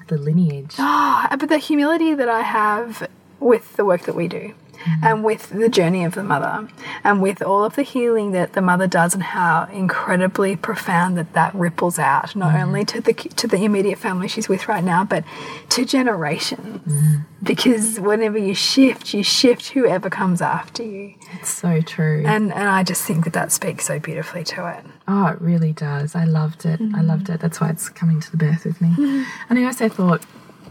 The 0.08 0.18
lineage. 0.18 0.76
ah, 0.80 1.28
but 1.40 1.50
the 1.50 1.58
humility 1.58 2.14
that 2.14 2.30
I 2.30 2.42
have 2.42 3.08
with 3.40 3.76
the 3.76 3.86
work 3.86 4.02
that 4.04 4.16
we 4.16 4.28
do. 4.28 4.54
Mm-hmm. 4.86 5.06
And 5.06 5.24
with 5.24 5.50
the 5.50 5.70
journey 5.70 6.06
of 6.06 6.16
the 6.16 6.24
mother, 6.24 6.68
and 7.04 7.22
with 7.22 7.42
all 7.42 7.64
of 7.64 7.76
the 7.76 7.84
healing 7.84 8.32
that 8.32 8.54
the 8.54 8.62
mother 8.62 8.88
does, 8.88 9.14
and 9.14 9.24
how 9.24 9.68
incredibly 9.72 10.56
profound 10.56 11.18
that 11.18 11.34
that 11.34 11.54
ripples 11.56 11.98
out, 11.98 12.36
not 12.36 12.54
mm-hmm. 12.54 12.68
only 12.68 12.86
to 12.86 13.02
the 13.02 13.14
to 13.14 13.48
the 13.48 13.64
immediate 13.64 13.98
family 13.98 14.28
she's 14.28 14.48
with 14.48 14.68
right 14.68 14.84
now, 14.84 15.04
but 15.04 15.24
to 15.70 15.86
generations. 15.86 16.82
Mm-hmm. 16.88 17.16
Because 17.44 18.00
whenever 18.00 18.38
you 18.38 18.56
shift, 18.56 19.14
you 19.14 19.24
shift 19.24 19.70
whoever 19.70 20.10
comes 20.10 20.42
after 20.42 20.82
you, 20.84 21.14
It's 21.34 21.50
so 21.50 21.82
true. 21.82 22.24
and 22.26 22.52
and 22.54 22.70
I 22.70 22.84
just 22.84 23.04
think 23.04 23.24
that 23.26 23.34
that 23.34 23.52
speaks 23.52 23.86
so 23.86 24.00
beautifully 24.00 24.44
to 24.46 24.68
it. 24.78 24.86
Oh, 25.08 25.28
it 25.28 25.42
really 25.42 25.74
does. 25.74 26.16
I 26.16 26.24
loved 26.26 26.66
it. 26.66 26.80
I 26.96 27.02
loved 27.02 27.30
it. 27.30 27.40
That's 27.40 27.62
why 27.62 27.70
it's 27.70 27.90
coming 27.90 28.20
to 28.20 28.32
the 28.32 28.38
birth 28.38 28.66
with 28.66 28.82
me. 28.82 29.26
And 29.50 29.60
I 29.60 29.64
also 29.64 29.90
thought 29.90 30.24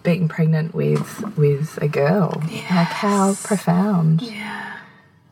being 0.05 0.29
pregnant 0.29 0.73
with 0.75 1.37
with 1.37 1.77
a 1.83 1.89
girl, 1.89 2.41
like 2.71 2.93
how 3.03 3.35
profound. 3.43 4.23
Yeah. 4.23 4.77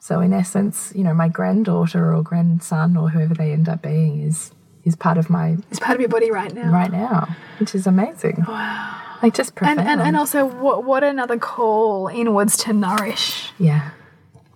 So 0.00 0.18
in 0.18 0.32
essence, 0.32 0.92
you 0.96 1.04
know, 1.04 1.14
my 1.14 1.28
granddaughter 1.28 2.12
or 2.12 2.22
grandson 2.24 2.96
or 2.96 3.08
whoever 3.10 3.34
they 3.34 3.52
end 3.52 3.68
up 3.68 3.82
being 3.82 4.22
is 4.22 4.50
is 4.84 4.96
part 4.96 5.16
of 5.16 5.30
my 5.30 5.56
It's 5.70 5.78
part 5.78 5.94
of 5.94 6.00
your 6.00 6.08
body 6.08 6.32
right 6.32 6.52
now. 6.52 6.72
right 6.72 6.90
now, 6.90 7.36
which 7.60 7.72
is 7.76 7.86
amazing. 7.86 8.44
Wow. 8.48 8.98
Like 9.22 9.34
just 9.34 9.54
profound. 9.54 9.78
And, 9.78 9.88
and, 9.88 10.00
and 10.00 10.16
also, 10.16 10.44
what, 10.44 10.82
what 10.82 11.04
another 11.04 11.38
call 11.38 12.08
inwards 12.08 12.56
to 12.64 12.72
nourish. 12.72 13.52
yeah. 13.58 13.90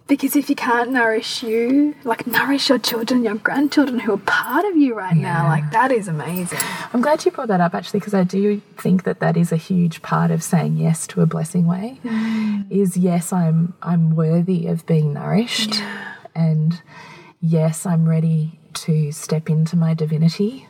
Because 0.08 0.36
if 0.36 0.48
you 0.48 0.54
can't 0.54 0.92
nourish 0.92 1.42
you, 1.42 1.96
like 2.04 2.28
nourish 2.28 2.68
your 2.68 2.78
children, 2.78 3.24
your 3.24 3.34
grandchildren 3.34 3.98
who 3.98 4.14
are 4.14 4.18
part 4.18 4.64
of 4.64 4.76
you 4.76 4.94
right 4.94 5.16
now, 5.16 5.48
like 5.48 5.68
that 5.72 5.90
is 5.90 6.06
amazing. 6.06 6.60
I'm 6.92 7.00
glad 7.00 7.24
you 7.24 7.32
brought 7.32 7.48
that 7.48 7.60
up 7.60 7.74
actually 7.74 7.98
because 7.98 8.14
I 8.14 8.22
do 8.22 8.60
think 8.76 9.02
that 9.02 9.18
that 9.18 9.36
is 9.36 9.50
a 9.50 9.56
huge 9.56 10.02
part 10.02 10.30
of 10.30 10.44
saying 10.44 10.76
yes 10.76 11.08
to 11.08 11.22
a 11.22 11.26
blessing 11.26 11.66
way. 11.66 11.98
Mm. 12.04 12.70
Is 12.70 12.96
yes, 12.96 13.32
I'm 13.32 13.74
I'm 13.82 14.14
worthy 14.14 14.68
of 14.68 14.86
being 14.86 15.12
nourished, 15.12 15.74
and 16.36 16.80
yes, 17.40 17.84
I'm 17.84 18.08
ready 18.08 18.60
to 18.74 19.10
step 19.10 19.50
into 19.50 19.76
my 19.76 19.92
divinity. 19.94 20.68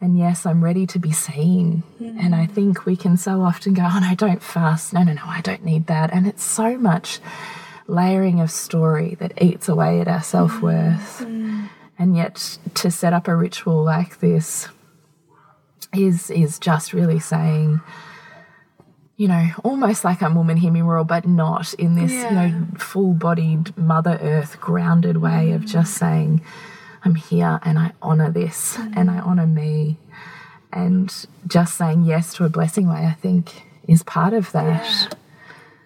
And 0.00 0.18
yes, 0.18 0.44
I'm 0.44 0.62
ready 0.62 0.86
to 0.88 0.98
be 0.98 1.12
seen. 1.12 1.82
And 1.98 2.34
I 2.34 2.46
mm. 2.46 2.50
think 2.52 2.84
we 2.84 2.94
can 2.94 3.16
so 3.16 3.42
often 3.42 3.72
go, 3.72 3.82
oh 3.90 3.98
no, 4.00 4.14
don't 4.14 4.42
fast. 4.42 4.92
No, 4.92 5.02
no, 5.02 5.14
no, 5.14 5.22
I 5.24 5.40
don't 5.40 5.64
need 5.64 5.86
that. 5.86 6.12
And 6.12 6.26
it's 6.26 6.44
so 6.44 6.76
much 6.76 7.20
layering 7.86 8.40
of 8.40 8.50
story 8.50 9.16
that 9.16 9.40
eats 9.42 9.68
away 9.68 10.00
at 10.00 10.08
our 10.08 10.22
self 10.22 10.60
worth. 10.60 11.20
Mm. 11.20 11.68
And 11.98 12.16
yet, 12.16 12.58
to 12.74 12.90
set 12.90 13.12
up 13.12 13.28
a 13.28 13.36
ritual 13.36 13.82
like 13.82 14.18
this 14.20 14.68
is 15.94 16.30
is 16.30 16.58
just 16.58 16.92
really 16.92 17.20
saying, 17.20 17.80
you 19.16 19.28
know, 19.28 19.46
almost 19.62 20.04
like 20.04 20.22
I'm 20.22 20.34
woman, 20.34 20.58
roar, 20.84 21.04
but 21.04 21.26
not 21.26 21.72
in 21.74 21.94
this, 21.94 22.12
you 22.12 22.30
know, 22.30 22.66
full-bodied 22.78 23.76
Mother 23.78 24.18
Earth 24.20 24.60
grounded 24.60 25.18
way 25.18 25.52
of 25.52 25.64
just 25.64 25.94
mm. 25.94 25.98
saying, 25.98 26.40
I'm 27.04 27.14
here 27.14 27.60
and 27.62 27.78
I 27.78 27.92
honor 28.02 28.30
this 28.30 28.76
mm. 28.76 28.92
and 28.96 29.10
I 29.10 29.20
honor 29.20 29.46
me, 29.46 29.98
and 30.72 31.14
just 31.46 31.76
saying 31.76 32.04
yes 32.04 32.34
to 32.34 32.44
a 32.44 32.48
blessing 32.48 32.88
way. 32.88 33.06
I 33.06 33.12
think 33.12 33.66
is 33.86 34.02
part 34.02 34.32
of 34.32 34.50
that. 34.52 35.16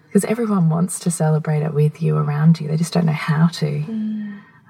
Because 0.09 0.25
everyone 0.25 0.69
wants 0.71 0.99
to 1.01 1.11
celebrate 1.11 1.63
it 1.63 1.75
with 1.75 2.03
you 2.03 2.17
around 2.17 2.61
you, 2.61 2.69
they 2.69 2.77
just 2.77 2.93
don't 2.93 3.07
know 3.07 3.13
how 3.13 3.47
to. 3.49 3.85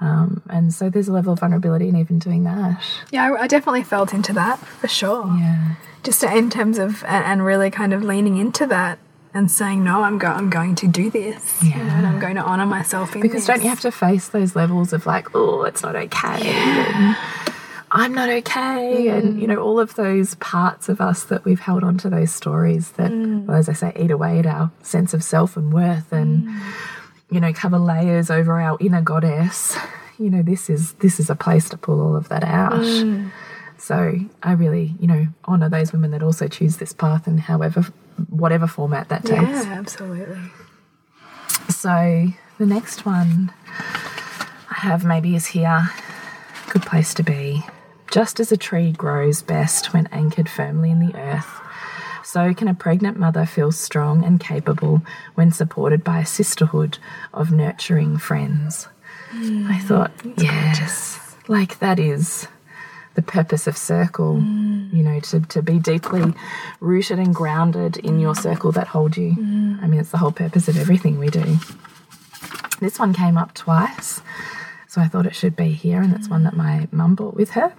Um, 0.01 0.43
and 0.49 0.73
so 0.73 0.91
there's 0.91 1.09
a 1.09 1.13
level 1.13 1.33
of 1.33 1.41
vulnerability 1.41 1.89
in 1.89 1.97
even 1.97 2.19
doing 2.19 2.45
that. 2.45 2.81
Yeah, 3.11 3.25
I, 3.33 3.43
I 3.43 3.47
definitely 3.47 3.83
felt 3.83 4.13
into 4.15 4.33
that 4.35 4.59
for 4.59 4.87
sure. 4.89 5.27
Yeah. 5.27 5.75
Just 6.05 6.23
in 6.23 6.51
terms 6.51 6.79
of, 6.79 7.03
and, 7.05 7.25
and 7.25 7.45
really 7.45 7.71
kind 7.71 7.93
of 7.93 8.03
leaning 8.05 8.37
into 8.37 8.67
that 8.67 8.99
and 9.35 9.51
saying, 9.51 9.83
no, 9.85 10.03
I'm, 10.05 10.19
go 10.19 10.29
I'm 10.29 10.51
going 10.51 10.75
to 10.77 10.87
do 10.89 11.11
this. 11.11 11.63
you 11.63 11.71
know, 11.71 11.83
and 11.83 12.07
I'm 12.07 12.19
going 12.21 12.37
to 12.37 12.43
honor 12.43 12.67
myself 12.67 13.15
in 13.15 13.21
Because 13.21 13.47
this. 13.47 13.47
don't 13.47 13.63
you 13.63 13.69
have 13.69 13.81
to 13.81 13.91
face 13.91 14.29
those 14.29 14.55
levels 14.57 14.93
of 14.93 15.05
like, 15.07 15.35
oh, 15.35 15.65
it's 15.65 15.83
not 15.83 15.95
okay. 15.97 16.49
and 16.49 17.17
I'm 17.91 18.15
not 18.15 18.29
okay. 18.29 19.09
And, 19.09 19.41
you 19.41 19.47
mm. 19.47 19.51
know, 19.51 19.63
all 19.63 19.81
of 19.81 19.95
those 19.95 20.35
parts 20.37 20.89
of 20.89 21.01
us 21.01 21.25
that 21.25 21.45
we've 21.45 21.61
held 21.61 21.85
on 21.85 21.99
to 21.99 22.11
those 22.11 22.33
stories 22.33 22.93
that, 22.93 23.11
mm. 23.11 23.47
well, 23.47 23.57
as 23.57 23.69
I 23.69 23.73
say, 23.73 23.93
eat 23.97 24.11
away 24.11 24.39
at 24.39 24.47
our 24.47 24.71
sense 24.83 25.15
of 25.15 25.23
self 25.25 25.57
and 25.57 25.73
worth 25.73 26.13
and, 26.13 26.49
mm. 26.49 26.61
you 27.31 27.41
know, 27.41 27.53
cover 27.53 27.79
layers 27.79 28.31
over 28.31 28.61
our 28.61 28.77
inner 28.81 29.03
goddess. 29.03 29.77
You 30.19 30.31
know, 30.31 30.43
this 30.43 30.69
is 30.69 30.95
this 30.95 31.21
is 31.21 31.31
a 31.31 31.37
place 31.37 31.69
to 31.69 31.77
pull 31.77 32.01
all 32.01 32.17
of 32.17 32.29
that 32.29 32.43
out. 32.43 32.85
So 33.79 34.15
I 34.43 34.53
really, 34.53 34.97
you 34.99 35.07
know, 35.07 35.29
honor 35.45 35.69
those 35.69 35.93
women 35.93 36.11
that 36.11 36.23
also 36.23 36.49
choose 36.49 36.79
this 36.79 36.93
path 36.93 37.29
and 37.29 37.39
however 37.39 37.87
whatever 38.29 38.67
format 38.67 39.09
that 39.11 39.25
takes. 39.25 39.41
Yeah, 39.41 39.77
absolutely. 39.79 40.39
So 41.69 42.27
the 42.59 42.67
next 42.67 43.07
one 43.07 43.53
I 44.71 44.81
have 44.81 45.05
maybe 45.05 45.37
is 45.37 45.47
here. 45.47 45.89
Good 46.71 46.83
place 46.83 47.15
to 47.15 47.23
be. 47.23 47.65
Just 48.11 48.41
as 48.41 48.51
a 48.51 48.57
tree 48.57 48.93
grows 48.93 49.43
best 49.43 49.93
when 49.93 50.07
anchored 50.13 50.49
firmly 50.49 50.91
in 50.91 51.01
the 51.01 51.15
earth, 51.17 51.61
so 52.25 52.55
can 52.55 52.69
a 52.69 52.75
pregnant 52.75 53.19
mother 53.19 53.45
feel 53.45 53.71
strong 53.73 54.25
and 54.25 54.41
capable 54.41 55.03
when 55.35 55.53
supported 55.53 56.03
by 56.03 56.21
a 56.21 56.27
sisterhood 56.27 56.99
of 57.33 57.51
nurturing 57.51 58.19
friends. 58.19 58.89
Mm, 59.33 59.71
I 59.71 59.79
thought, 59.79 60.13
yes, 60.37 61.37
like 61.49 61.79
that 61.81 61.99
is 61.99 62.49
the 63.15 63.23
purpose 63.23 63.67
of 63.67 63.77
circle, 63.77 64.37
mm. 64.37 64.93
you 64.93 65.03
know, 65.03 65.21
to, 65.21 65.41
to 65.41 65.63
be 65.63 65.79
deeply 65.79 66.33
rooted 66.81 67.19
and 67.19 67.35
grounded 67.35 67.97
in 67.99 68.21
your 68.21 68.35
mm. 68.35 68.43
circle 68.43 68.73
that 68.73 68.89
hold 68.89 69.17
you. 69.17 69.33
I 69.83 69.87
mean, 69.87 70.01
it's 70.01 70.11
the 70.11 70.19
whole 70.19 70.33
purpose 70.33 70.69
of 70.69 70.79
everything 70.79 71.19
we 71.19 71.29
do. 71.29 71.59
This 72.81 72.99
one 72.99 73.13
came 73.13 73.37
up 73.37 73.55
twice, 73.55 74.23
so 74.87 75.01
I 75.01 75.09
thought 75.09 75.27
it 75.27 75.35
should 75.35 75.57
be 75.57 75.73
here, 75.73 76.01
and 76.01 76.15
it's 76.15 76.29
one 76.29 76.45
that 76.45 76.57
my 76.57 76.89
mum 76.93 77.15
brought 77.15 77.35
with 77.35 77.51
her. 77.51 77.75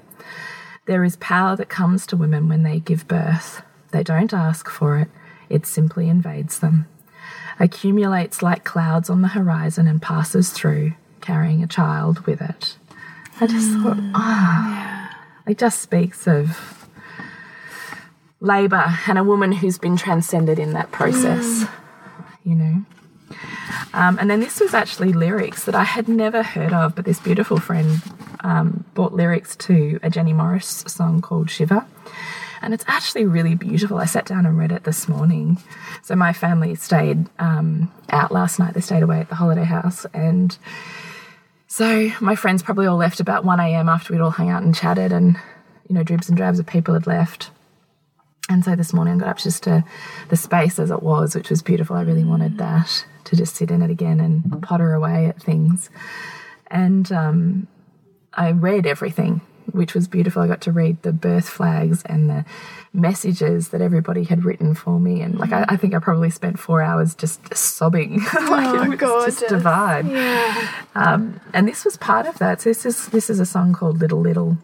There 0.85 1.03
is 1.03 1.17
power 1.17 1.55
that 1.55 1.69
comes 1.69 2.07
to 2.07 2.17
women 2.17 2.49
when 2.49 2.63
they 2.63 2.79
give 2.79 3.07
birth. 3.07 3.61
They 3.91 4.03
don't 4.03 4.33
ask 4.33 4.69
for 4.69 4.97
it, 4.97 5.09
it 5.49 5.65
simply 5.65 6.09
invades 6.09 6.59
them. 6.59 6.87
Accumulates 7.59 8.41
like 8.41 8.63
clouds 8.63 9.09
on 9.09 9.21
the 9.21 9.29
horizon 9.29 9.87
and 9.87 10.01
passes 10.01 10.51
through, 10.51 10.93
carrying 11.21 11.61
a 11.61 11.67
child 11.67 12.25
with 12.25 12.41
it. 12.41 12.77
I 13.41 13.47
just 13.47 13.71
thought, 13.79 13.97
ah, 14.13 15.17
it 15.47 15.57
just 15.57 15.81
speaks 15.81 16.27
of 16.27 16.87
labour 18.39 18.95
and 19.07 19.17
a 19.17 19.23
woman 19.23 19.51
who's 19.51 19.77
been 19.77 19.97
transcended 19.97 20.59
in 20.59 20.73
that 20.73 20.91
process, 20.91 21.65
you 22.43 22.55
know. 22.55 22.85
Um, 23.93 24.17
and 24.19 24.29
then 24.29 24.39
this 24.39 24.59
was 24.59 24.73
actually 24.73 25.13
lyrics 25.13 25.65
that 25.65 25.75
I 25.75 25.83
had 25.83 26.07
never 26.07 26.43
heard 26.43 26.73
of, 26.73 26.95
but 26.95 27.05
this 27.05 27.19
beautiful 27.19 27.59
friend 27.59 28.01
um, 28.41 28.85
brought 28.93 29.13
lyrics 29.13 29.55
to 29.57 29.99
a 30.03 30.09
Jenny 30.09 30.33
Morris 30.33 30.83
song 30.87 31.21
called 31.21 31.49
Shiver. 31.49 31.85
And 32.61 32.73
it's 32.73 32.83
actually 32.87 33.25
really 33.25 33.55
beautiful. 33.55 33.97
I 33.97 34.05
sat 34.05 34.25
down 34.25 34.45
and 34.45 34.57
read 34.57 34.71
it 34.71 34.83
this 34.83 35.07
morning. 35.07 35.57
So 36.03 36.15
my 36.15 36.33
family 36.33 36.75
stayed 36.75 37.27
um, 37.39 37.91
out 38.09 38.31
last 38.31 38.59
night. 38.59 38.73
They 38.73 38.81
stayed 38.81 39.03
away 39.03 39.19
at 39.19 39.29
the 39.29 39.35
holiday 39.35 39.63
house. 39.63 40.05
And 40.13 40.57
so 41.67 42.09
my 42.19 42.35
friends 42.35 42.61
probably 42.61 42.87
all 42.87 42.97
left 42.97 43.19
about 43.19 43.45
1 43.45 43.59
a.m. 43.59 43.87
after 43.87 44.13
we'd 44.13 44.21
all 44.21 44.31
hung 44.31 44.49
out 44.49 44.63
and 44.63 44.75
chatted, 44.75 45.13
and, 45.13 45.37
you 45.87 45.95
know, 45.95 46.03
dribs 46.03 46.27
and 46.27 46.37
drabs 46.37 46.59
of 46.59 46.65
people 46.65 46.93
had 46.93 47.07
left. 47.07 47.51
And 48.49 48.65
so 48.65 48.75
this 48.75 48.93
morning 48.93 49.13
I 49.15 49.17
got 49.19 49.29
up 49.29 49.37
just 49.37 49.63
to 49.63 49.85
the 50.29 50.35
space 50.35 50.79
as 50.79 50.89
it 50.89 51.03
was, 51.03 51.35
which 51.35 51.51
was 51.51 51.61
beautiful. 51.61 51.95
I 51.95 52.01
really 52.01 52.25
wanted 52.25 52.57
that 52.57 53.05
to 53.25 53.35
just 53.35 53.55
sit 53.55 53.69
in 53.69 53.83
it 53.83 53.91
again 53.91 54.19
and 54.19 54.61
potter 54.63 54.93
away 54.93 55.27
at 55.27 55.41
things. 55.41 55.91
And 56.67 57.11
um, 57.11 57.67
I 58.33 58.51
read 58.51 58.85
everything, 58.85 59.41
which 59.71 59.93
was 59.93 60.07
beautiful. 60.07 60.41
I 60.41 60.47
got 60.47 60.61
to 60.61 60.71
read 60.71 61.01
the 61.01 61.11
birth 61.13 61.47
flags 61.49 62.03
and 62.03 62.29
the 62.29 62.45
messages 62.93 63.69
that 63.69 63.81
everybody 63.81 64.23
had 64.23 64.43
written 64.43 64.73
for 64.73 64.99
me. 64.99 65.21
And 65.21 65.39
like, 65.39 65.51
I, 65.51 65.65
I 65.69 65.77
think 65.77 65.93
I 65.93 65.99
probably 65.99 66.29
spent 66.29 66.59
four 66.59 66.81
hours 66.81 67.15
just 67.15 67.55
sobbing. 67.55 68.21
like, 68.49 68.73
it 68.75 68.89
was 68.89 68.89
just 68.89 68.99
gorgeous. 68.99 69.43
divine. 69.49 70.09
Yeah. 70.09 70.73
Um, 70.95 71.39
and 71.53 71.67
this 71.67 71.85
was 71.85 71.97
part 71.97 72.25
of 72.27 72.37
that. 72.39 72.61
So 72.61 72.69
this 72.69 72.85
is 72.85 73.07
this 73.07 73.29
is 73.29 73.39
a 73.39 73.45
song 73.45 73.73
called 73.73 73.99
Little 73.99 74.21
Little. 74.21 74.57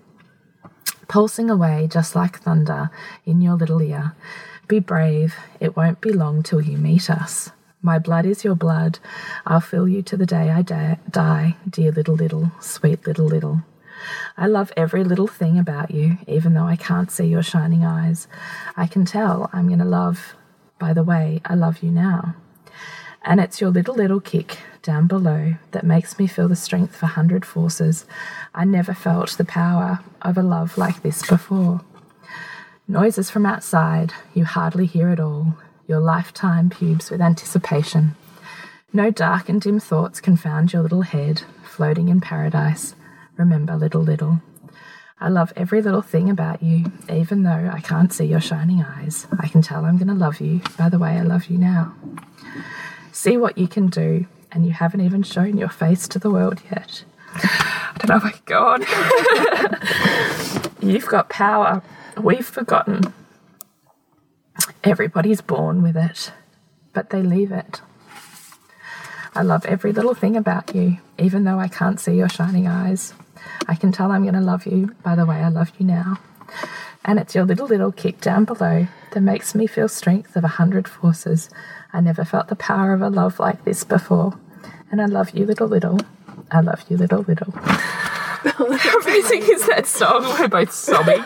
Pulsing 1.07 1.51
away 1.51 1.88
just 1.89 2.16
like 2.16 2.39
thunder 2.39 2.89
in 3.26 3.41
your 3.41 3.55
little 3.55 3.82
ear. 3.82 4.16
Be 4.68 4.80
brave, 4.80 5.36
it 5.59 5.76
won't 5.76 6.01
be 6.01 6.11
long 6.11 6.41
till 6.41 6.61
you 6.61 6.78
meet 6.78 7.09
us. 7.09 7.51
My 7.86 7.99
blood 7.99 8.25
is 8.25 8.43
your 8.43 8.55
blood. 8.55 8.97
I'll 9.45 9.61
fill 9.61 9.88
you 9.88 10.01
to 10.01 10.17
the 10.17 10.25
day 10.25 10.49
I 10.49 10.63
die, 10.63 11.55
dear 11.69 11.91
little 11.91 12.15
little, 12.15 12.51
sweet 12.59 13.05
little 13.05 13.27
little. 13.27 13.61
I 14.36 14.47
love 14.47 14.73
every 14.75 15.03
little 15.03 15.27
thing 15.27 15.59
about 15.59 15.91
you, 15.91 16.17
even 16.25 16.55
though 16.55 16.65
I 16.65 16.77
can't 16.77 17.11
see 17.11 17.27
your 17.27 17.43
shining 17.43 17.86
eyes. 17.86 18.27
I 18.75 18.88
can 18.88 19.05
tell 19.05 19.51
I'm 19.53 19.67
going 19.67 19.77
to 19.77 19.86
love 19.86 20.33
by 20.79 20.93
the 20.93 21.03
way 21.03 21.41
I 21.45 21.53
love 21.53 21.83
you 21.83 21.91
now. 21.91 22.33
And 23.21 23.39
it's 23.39 23.61
your 23.61 23.69
little, 23.69 23.93
little 23.93 24.19
kick 24.19 24.57
down 24.81 25.05
below 25.05 25.53
that 25.69 25.86
makes 25.86 26.17
me 26.17 26.25
feel 26.25 26.47
the 26.47 26.55
strength 26.55 26.95
of 26.95 27.03
a 27.03 27.13
hundred 27.13 27.45
forces. 27.45 28.07
I 28.55 28.65
never 28.65 28.95
felt 28.95 29.38
the 29.38 29.45
power 29.45 29.99
of 30.23 30.39
a 30.39 30.41
love 30.41 30.79
like 30.79 31.03
this 31.03 31.23
before. 31.27 31.81
Noises 32.88 33.29
from 33.29 33.45
outside, 33.45 34.11
you 34.33 34.43
hardly 34.43 34.88
hear 34.88 35.09
it 35.09 35.19
all. 35.19 35.55
Your 35.88 35.99
lifetime 35.99 36.71
pubes 36.71 37.11
with 37.11 37.21
anticipation. 37.21 38.15
No 38.91 39.11
dark 39.11 39.49
and 39.49 39.61
dim 39.61 39.79
thoughts 39.79 40.19
confound 40.19 40.73
your 40.73 40.81
little 40.81 41.03
head, 41.03 41.43
floating 41.63 42.09
in 42.09 42.21
paradise. 42.21 42.95
Remember, 43.38 43.75
little, 43.75 44.01
little. 44.01 44.41
I 45.19 45.29
love 45.29 45.53
every 45.55 45.81
little 45.83 46.01
thing 46.01 46.29
about 46.29 46.63
you, 46.63 46.91
even 47.11 47.43
though 47.43 47.69
I 47.71 47.81
can't 47.81 48.11
see 48.11 48.25
your 48.25 48.41
shining 48.41 48.83
eyes. 48.83 49.27
I 49.39 49.47
can 49.47 49.61
tell 49.61 49.86
I'm 49.86 49.97
going 49.97 50.07
to 50.07 50.13
love 50.15 50.41
you 50.41 50.61
by 50.77 50.89
the 50.89 50.97
way 50.97 51.11
I 51.11 51.21
love 51.21 51.45
you 51.45 51.57
now. 51.57 51.93
See 53.11 53.38
what 53.38 53.57
you 53.57 53.67
can 53.67 53.88
do, 53.88 54.25
and 54.51 54.65
you 54.65 54.71
haven't 54.71 55.01
even 55.01 55.21
shown 55.23 55.57
your 55.57 55.69
face 55.69 56.07
to 56.09 56.19
the 56.19 56.31
world 56.31 56.61
yet. 56.71 57.03
I 57.36 57.93
don't 57.99 58.09
know 58.09 58.17
if 58.17 58.25
I 58.25 58.31
can 58.31 58.41
go 58.45 58.67
on. 60.81 60.89
You've 60.89 61.07
got 61.07 61.29
power. 61.29 61.83
We've 62.17 62.45
forgotten. 62.45 63.13
Everybody's 64.86 65.41
born 65.41 65.81
with 65.81 65.97
it, 65.97 66.31
but 66.93 67.09
they 67.09 67.23
leave 67.23 67.51
it. 67.51 67.81
I 69.33 69.41
love 69.41 69.65
every 69.65 69.91
little 69.91 70.13
thing 70.13 70.38
about 70.38 70.75
you, 70.75 70.99
even 71.17 71.43
though 71.43 71.57
I 71.57 71.67
can't 71.67 71.99
see 71.99 72.15
your 72.15 72.29
shining 72.29 72.67
eyes. 72.67 73.15
I 73.67 73.73
can 73.73 73.91
tell 73.91 74.11
I'm 74.11 74.21
going 74.21 74.36
to 74.36 74.41
love 74.41 74.67
you 74.67 74.95
by 75.03 75.15
the 75.15 75.25
way 75.25 75.38
I 75.38 75.49
love 75.49 75.71
you 75.79 75.88
now. 75.88 76.19
And 77.03 77.17
it's 77.17 77.33
your 77.33 77.45
little, 77.45 77.65
little 77.65 77.91
kick 77.91 78.21
down 78.21 78.45
below 78.45 78.88
that 79.11 79.21
makes 79.21 79.55
me 79.55 79.65
feel 79.65 79.88
strength 79.88 80.36
of 80.36 80.43
a 80.43 80.49
hundred 80.49 80.88
forces. 80.88 81.49
I 81.91 82.01
never 82.01 82.23
felt 82.23 82.49
the 82.49 82.55
power 82.55 82.93
of 82.93 83.01
a 83.01 83.09
love 83.09 83.39
like 83.39 83.65
this 83.65 83.83
before. 83.83 84.38
And 84.91 85.01
I 85.01 85.05
love 85.05 85.31
you, 85.31 85.47
little, 85.47 85.67
little. 85.67 85.99
I 86.51 86.61
love 86.61 86.86
you, 86.89 86.97
little, 86.97 87.23
little. 87.23 87.51
How 87.55 88.99
amazing 88.99 89.41
is 89.41 89.65
that 89.65 89.88
song? 89.88 90.23
We're 90.39 90.47
both 90.47 90.71
sobbing. 90.71 91.25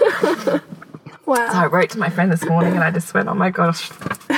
So 1.38 1.58
I 1.58 1.68
wrote 1.68 1.90
to 1.92 2.00
my 2.00 2.10
friend 2.10 2.32
this 2.32 2.44
morning 2.46 2.74
and 2.74 2.84
I 2.84 2.92
just 2.92 3.14
went, 3.14 3.30
oh 3.30 3.36
my 3.36 3.50
gosh, 3.50 3.90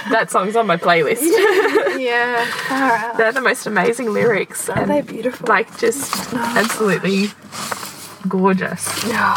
that 0.10 0.30
song's 0.30 0.56
on 0.56 0.68
my 0.68 0.78
playlist. 0.78 1.22
yeah. 2.00 2.46
Far 2.68 2.92
out. 2.92 3.18
They're 3.18 3.32
the 3.32 3.42
most 3.42 3.66
amazing 3.66 4.12
lyrics. 4.12 4.70
Are 4.70 4.86
they 4.86 5.02
beautiful? 5.02 5.48
Like, 5.48 5.78
just 5.78 6.34
absolutely 6.34 7.28
gorgeous. 8.28 9.08
Yeah. 9.08 9.36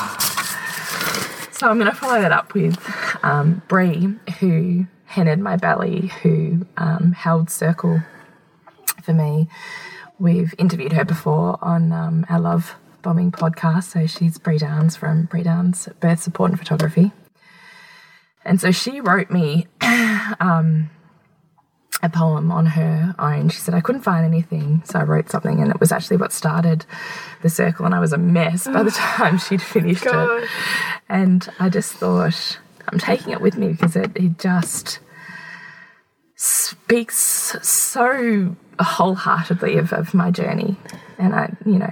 So 1.52 1.68
I'm 1.68 1.78
going 1.78 1.90
to 1.90 1.96
follow 1.96 2.20
that 2.20 2.32
up 2.32 2.54
with 2.54 2.76
um, 3.22 3.62
Bree, 3.68 4.14
who 4.40 4.86
headed 5.06 5.38
my 5.38 5.56
belly, 5.56 6.08
who 6.22 6.66
um, 6.76 7.12
held 7.12 7.50
circle 7.50 8.02
for 9.02 9.12
me. 9.12 9.48
We've 10.18 10.54
interviewed 10.58 10.92
her 10.92 11.04
before 11.04 11.58
on 11.62 11.92
um, 11.92 12.26
our 12.28 12.40
Love 12.40 12.74
Bombing 13.02 13.30
podcast. 13.30 13.84
So 13.84 14.06
she's 14.06 14.38
Bree 14.38 14.58
Downs 14.58 14.96
from 14.96 15.26
Bree 15.26 15.42
Downs 15.42 15.88
Birth 16.00 16.20
Support 16.22 16.50
and 16.50 16.58
Photography. 16.58 17.12
And 18.44 18.60
so 18.60 18.70
she 18.70 19.00
wrote 19.00 19.30
me 19.30 19.66
um, 20.40 20.90
a 22.02 22.08
poem 22.10 22.50
on 22.52 22.66
her 22.66 23.14
own. 23.18 23.48
She 23.48 23.60
said, 23.60 23.74
I 23.74 23.80
couldn't 23.80 24.02
find 24.02 24.24
anything, 24.26 24.82
so 24.84 24.98
I 24.98 25.04
wrote 25.04 25.30
something, 25.30 25.60
and 25.60 25.70
it 25.70 25.80
was 25.80 25.92
actually 25.92 26.18
what 26.18 26.32
started 26.32 26.84
the 27.42 27.48
circle, 27.48 27.86
and 27.86 27.94
I 27.94 28.00
was 28.00 28.12
a 28.12 28.18
mess 28.18 28.66
by 28.66 28.82
the 28.82 28.90
time 28.94 29.38
she'd 29.38 29.62
finished 29.62 30.04
it. 30.06 30.48
And 31.08 31.48
I 31.58 31.68
just 31.70 31.92
thought, 31.94 32.58
I'm 32.88 32.98
taking 32.98 33.32
it 33.32 33.40
with 33.40 33.56
me 33.56 33.68
because 33.68 33.96
it, 33.96 34.10
it 34.14 34.38
just 34.38 34.98
speaks 36.36 37.16
so 37.62 38.56
wholeheartedly 38.80 39.78
of, 39.78 39.92
of 39.92 40.12
my 40.14 40.30
journey. 40.30 40.76
And 41.18 41.34
I, 41.34 41.54
you 41.64 41.78
know, 41.78 41.90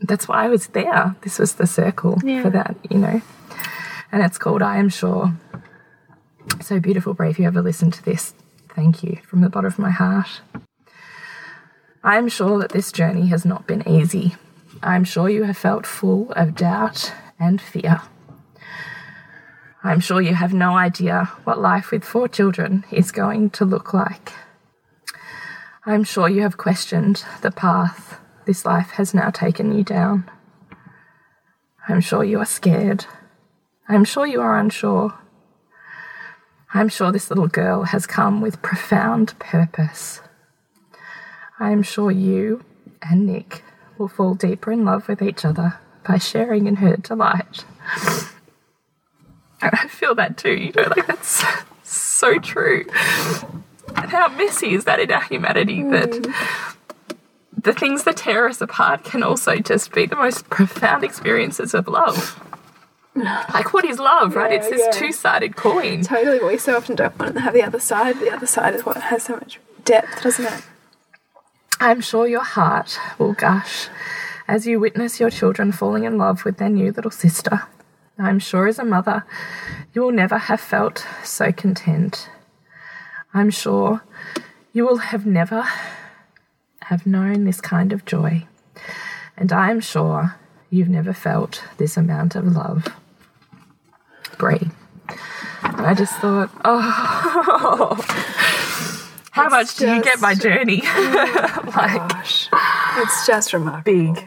that's 0.00 0.26
why 0.26 0.44
I 0.44 0.48
was 0.48 0.68
there. 0.68 1.14
This 1.20 1.38
was 1.38 1.54
the 1.54 1.66
circle 1.66 2.18
Yeah. 2.24 2.42
for 2.42 2.50
that, 2.50 2.76
you 2.90 2.98
know. 2.98 3.20
And 4.10 4.22
it's 4.24 4.38
called 4.38 4.62
I 4.62 4.78
Am 4.78 4.88
Sure. 4.88 5.32
So 6.60 6.80
beautiful, 6.80 7.14
Bree. 7.14 7.30
If 7.30 7.38
you 7.38 7.46
ever 7.46 7.62
listen 7.62 7.90
to 7.90 8.04
this, 8.04 8.34
thank 8.70 9.02
you 9.02 9.18
from 9.24 9.40
the 9.40 9.48
bottom 9.48 9.68
of 9.68 9.78
my 9.78 9.90
heart. 9.90 10.40
I 12.02 12.16
am 12.16 12.28
sure 12.28 12.58
that 12.58 12.72
this 12.72 12.92
journey 12.92 13.26
has 13.28 13.44
not 13.44 13.66
been 13.66 13.86
easy. 13.86 14.36
I 14.82 14.96
am 14.96 15.04
sure 15.04 15.28
you 15.28 15.44
have 15.44 15.56
felt 15.56 15.86
full 15.86 16.32
of 16.32 16.54
doubt 16.54 17.12
and 17.38 17.60
fear. 17.60 18.00
I 19.82 19.92
am 19.92 20.00
sure 20.00 20.20
you 20.20 20.34
have 20.34 20.52
no 20.52 20.76
idea 20.76 21.24
what 21.44 21.60
life 21.60 21.90
with 21.90 22.04
four 22.04 22.28
children 22.28 22.84
is 22.90 23.12
going 23.12 23.50
to 23.50 23.64
look 23.64 23.94
like. 23.94 24.32
I 25.86 25.94
am 25.94 26.04
sure 26.04 26.28
you 26.28 26.42
have 26.42 26.56
questioned 26.56 27.24
the 27.40 27.50
path 27.50 28.20
this 28.44 28.64
life 28.64 28.90
has 28.92 29.14
now 29.14 29.30
taken 29.30 29.76
you 29.76 29.84
down. 29.84 30.30
I 31.88 31.92
am 31.92 32.00
sure 32.00 32.24
you 32.24 32.40
are 32.40 32.46
scared. 32.46 33.06
I 33.88 33.94
am 33.94 34.04
sure 34.04 34.26
you 34.26 34.40
are 34.40 34.58
unsure. 34.58 35.14
I 36.72 36.80
am 36.80 36.88
sure 36.88 37.10
this 37.10 37.30
little 37.30 37.48
girl 37.48 37.82
has 37.84 38.06
come 38.06 38.40
with 38.40 38.62
profound 38.62 39.36
purpose. 39.40 40.20
I 41.58 41.70
am 41.70 41.82
sure 41.82 42.10
you 42.10 42.64
and 43.02 43.26
Nick 43.26 43.64
will 43.98 44.08
fall 44.08 44.34
deeper 44.34 44.70
in 44.70 44.84
love 44.84 45.08
with 45.08 45.20
each 45.20 45.44
other 45.44 45.80
by 46.06 46.18
sharing 46.18 46.66
in 46.66 46.76
her 46.76 46.96
delight. 46.96 47.64
And 49.60 49.72
I 49.74 49.88
feel 49.88 50.14
that 50.14 50.36
too, 50.36 50.54
you 50.54 50.72
know, 50.72 50.84
like 50.96 51.06
that's 51.06 51.44
so 51.82 52.38
true. 52.38 52.86
And 53.96 54.10
how 54.10 54.28
messy 54.28 54.72
is 54.72 54.84
that 54.84 55.00
in 55.00 55.10
our 55.10 55.22
humanity 55.22 55.80
mm. 55.80 55.90
that 55.90 57.16
the 57.62 57.72
things 57.72 58.04
that 58.04 58.16
tear 58.16 58.48
us 58.48 58.60
apart 58.60 59.04
can 59.04 59.22
also 59.22 59.56
just 59.56 59.92
be 59.92 60.06
the 60.06 60.16
most 60.16 60.48
profound 60.48 61.04
experiences 61.04 61.74
of 61.74 61.88
love. 61.88 62.40
Like, 63.52 63.72
what 63.74 63.84
is 63.84 63.98
love, 63.98 64.36
right? 64.36 64.52
Yeah, 64.52 64.58
it's 64.58 64.70
this 64.70 64.82
yeah. 64.84 64.90
two 64.92 65.12
sided 65.12 65.56
coin. 65.56 66.02
Totally, 66.02 66.38
but 66.38 66.48
we 66.48 66.58
so 66.58 66.76
often 66.76 66.94
don't 66.94 67.18
want 67.18 67.34
to 67.34 67.40
have 67.40 67.54
the 67.54 67.62
other 67.62 67.80
side. 67.80 68.18
The 68.20 68.30
other 68.30 68.46
side 68.46 68.74
is 68.74 68.86
what 68.86 68.96
has 68.96 69.24
so 69.24 69.34
much 69.34 69.58
depth, 69.84 70.22
doesn't 70.22 70.46
it? 70.46 70.62
I'm 71.80 72.00
sure 72.00 72.28
your 72.28 72.44
heart 72.44 72.98
will 73.18 73.32
gush 73.32 73.88
as 74.46 74.66
you 74.66 74.78
witness 74.78 75.18
your 75.18 75.30
children 75.30 75.72
falling 75.72 76.04
in 76.04 76.18
love 76.18 76.44
with 76.44 76.58
their 76.58 76.68
new 76.68 76.92
little 76.92 77.10
sister. 77.10 77.62
I'm 78.18 78.38
sure 78.38 78.66
as 78.66 78.78
a 78.78 78.84
mother, 78.84 79.24
you 79.94 80.02
will 80.02 80.12
never 80.12 80.36
have 80.36 80.60
felt 80.60 81.06
so 81.24 81.52
content. 81.52 82.28
I'm 83.32 83.50
sure 83.50 84.02
you 84.72 84.86
will 84.86 84.98
have 84.98 85.24
never 85.24 85.66
have 86.82 87.06
known 87.06 87.44
this 87.44 87.60
kind 87.60 87.92
of 87.92 88.04
joy. 88.04 88.46
And 89.36 89.52
I 89.52 89.70
am 89.70 89.80
sure 89.80 90.36
you've 90.70 90.88
never 90.88 91.12
felt 91.12 91.62
this 91.78 91.96
amount 91.96 92.34
of 92.36 92.46
love. 92.56 92.86
Bree. 94.38 94.70
And 95.62 95.86
I 95.86 95.94
just 95.94 96.14
thought, 96.16 96.50
oh, 96.64 97.94
how 99.32 99.48
much 99.48 99.76
do 99.76 99.90
you 99.92 100.02
get 100.02 100.16
oh, 100.18 100.20
my 100.20 100.34
journey? 100.34 100.80
like, 100.82 102.08
Gosh, 102.08 102.48
it's 102.96 103.26
just 103.26 103.52
remarkable. 103.52 104.14
big. 104.14 104.26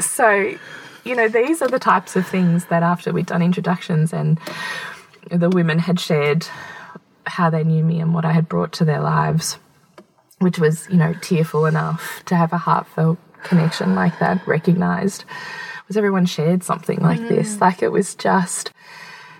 So, 0.00 0.56
you 1.04 1.14
know, 1.14 1.28
these 1.28 1.62
are 1.62 1.68
the 1.68 1.78
types 1.78 2.16
of 2.16 2.26
things 2.26 2.66
that 2.66 2.82
after 2.82 3.12
we'd 3.12 3.26
done 3.26 3.42
introductions 3.42 4.12
and 4.12 4.38
the 5.30 5.50
women 5.50 5.78
had 5.78 5.98
shared 6.00 6.46
how 7.26 7.50
they 7.50 7.64
knew 7.64 7.82
me 7.84 8.00
and 8.00 8.14
what 8.14 8.24
I 8.24 8.32
had 8.32 8.48
brought 8.48 8.72
to 8.74 8.84
their 8.84 9.00
lives, 9.00 9.58
which 10.38 10.58
was, 10.58 10.88
you 10.88 10.96
know, 10.96 11.14
tearful 11.20 11.66
enough 11.66 12.22
to 12.26 12.36
have 12.36 12.52
a 12.52 12.58
heartfelt 12.58 13.18
connection 13.42 13.94
like 13.94 14.18
that 14.18 14.46
recognized, 14.46 15.24
was 15.88 15.96
everyone 15.96 16.26
shared 16.26 16.62
something 16.64 16.98
like 17.00 17.20
mm. 17.20 17.28
this. 17.28 17.60
Like 17.60 17.82
it 17.82 17.88
was 17.88 18.14
just, 18.14 18.72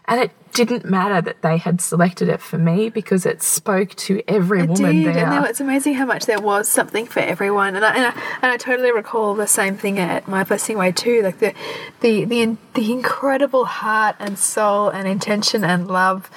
and 0.06 0.20
it 0.20 0.30
didn't 0.52 0.84
matter 0.86 1.20
that 1.20 1.42
they 1.42 1.58
had 1.58 1.80
selected 1.80 2.28
it 2.28 2.40
for 2.40 2.56
me 2.56 2.88
because 2.88 3.26
it 3.26 3.42
spoke 3.42 3.94
to 3.96 4.22
every 4.26 4.60
It 4.60 4.70
woman 4.70 5.02
did, 5.02 5.14
there. 5.14 5.24
and 5.24 5.32
there, 5.32 5.50
it's 5.50 5.60
amazing 5.60 5.94
how 5.94 6.06
much 6.06 6.24
there 6.26 6.40
was 6.40 6.68
something 6.68 7.06
for 7.06 7.20
everyone. 7.20 7.76
And 7.76 7.84
I, 7.84 7.94
and 7.94 8.06
I 8.06 8.38
and 8.42 8.52
I 8.52 8.56
totally 8.56 8.92
recall 8.92 9.34
the 9.34 9.46
same 9.46 9.76
thing 9.76 9.98
at 9.98 10.26
my 10.26 10.44
blessing 10.44 10.78
way 10.78 10.92
too. 10.92 11.22
Like 11.22 11.38
the 11.40 11.52
the 12.00 12.24
the 12.24 12.56
the 12.74 12.92
incredible 12.92 13.66
heart 13.66 14.16
and 14.18 14.38
soul 14.38 14.88
and 14.88 15.06
intention 15.06 15.62
and 15.62 15.88
love 15.88 16.30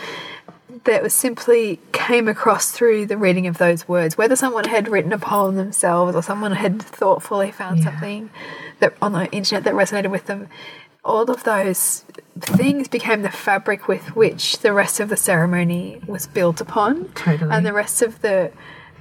that 0.85 1.03
was 1.03 1.13
simply 1.13 1.79
came 1.91 2.27
across 2.27 2.71
through 2.71 3.05
the 3.05 3.17
reading 3.17 3.47
of 3.47 3.57
those 3.57 3.87
words. 3.87 4.17
Whether 4.17 4.35
someone 4.35 4.65
had 4.65 4.87
written 4.87 5.13
a 5.13 5.17
poem 5.19 5.55
themselves 5.55 6.15
or 6.15 6.23
someone 6.23 6.53
had 6.53 6.81
thoughtfully 6.81 7.51
found 7.51 7.79
Yeah. 7.79 7.85
something 7.85 8.29
that 8.79 8.93
on 9.01 9.13
the 9.13 9.29
internet 9.31 9.63
that 9.65 9.73
resonated 9.73 10.11
with 10.11 10.25
them, 10.25 10.47
all 11.03 11.29
of 11.31 11.43
those 11.43 12.03
things 12.39 12.87
became 12.87 13.21
the 13.21 13.31
fabric 13.31 13.87
with 13.87 14.15
which 14.15 14.59
the 14.59 14.73
rest 14.73 14.99
of 14.99 15.09
the 15.09 15.17
ceremony 15.17 16.01
was 16.07 16.27
built 16.27 16.61
upon. 16.61 17.05
Totally. 17.15 17.51
And 17.51 17.65
the 17.65 17.73
rest 17.73 18.01
of 18.01 18.21
the 18.21 18.51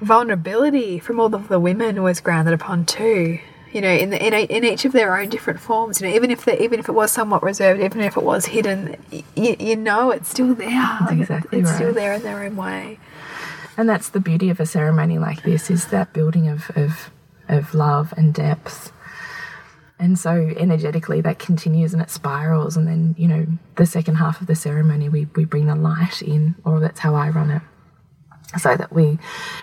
vulnerability 0.01 0.99
from 0.99 1.19
all 1.21 1.35
of 1.35 1.49
the 1.49 1.61
women 1.61 2.03
was 2.03 2.21
grounded 2.21 2.55
upon 2.55 2.85
too. 2.87 3.39
You 3.73 3.81
know, 3.83 3.91
in 3.91 4.11
the 4.11 4.27
in, 4.27 4.33
a, 4.33 4.45
in 4.45 4.65
each 4.65 4.85
of 4.85 4.93
their 4.93 5.19
own 5.19 5.29
different 5.29 5.61
forms. 5.61 6.01
You 6.01 6.09
know, 6.09 6.15
even 6.15 6.31
if 6.31 6.45
the, 6.45 6.61
even 6.63 6.81
if 6.81 6.89
it 6.89 6.93
was 6.93 7.13
somewhat 7.13 7.43
reserved, 7.43 7.81
even 7.81 8.01
if 8.01 8.17
it 8.17 8.23
was 8.23 8.47
hidden, 8.47 8.97
you, 9.35 9.57
you 9.59 9.77
know 9.77 10.11
it's 10.11 10.29
still 10.29 10.55
there. 10.55 10.99
Like, 11.03 11.19
exactly 11.21 11.61
it's 11.61 11.75
still 11.75 11.93
there 11.93 12.15
in 12.15 12.23
their 12.23 12.43
own 12.45 12.57
way. 12.57 12.99
And 13.77 13.89
that's 13.89 14.09
the 14.09 14.19
beauty 14.19 14.51
of 14.51 14.59
a 14.59 14.67
ceremony 14.67 15.19
like 15.19 15.43
this 15.45 15.71
is 15.71 15.87
that 15.89 16.13
building 16.13 16.49
of, 16.49 16.71
of, 16.75 17.11
of 17.49 17.75
love 17.75 18.13
and 18.17 18.35
depth. 18.35 18.91
And 20.01 20.19
so 20.19 20.33
energetically 20.57 21.21
that 21.21 21.39
continues 21.39 21.93
and 21.93 22.03
it 22.03 22.11
spirals 22.11 22.77
and 22.77 22.89
then, 22.89 23.15
you 23.17 23.29
know, 23.29 23.47
the 23.77 23.87
second 23.87 24.17
half 24.17 24.41
of 24.41 24.49
the 24.49 24.57
ceremony 24.57 25.09
we, 25.09 25.27
we 25.37 25.45
bring 25.45 25.67
the 25.67 25.77
light 25.77 26.23
in, 26.23 26.57
or 26.65 26.81
that's 26.81 26.99
how 26.99 27.15
I 27.15 27.31
run 27.31 27.51
it. 27.51 27.63
So 28.57 28.77
that 28.77 28.93
we 28.93 29.19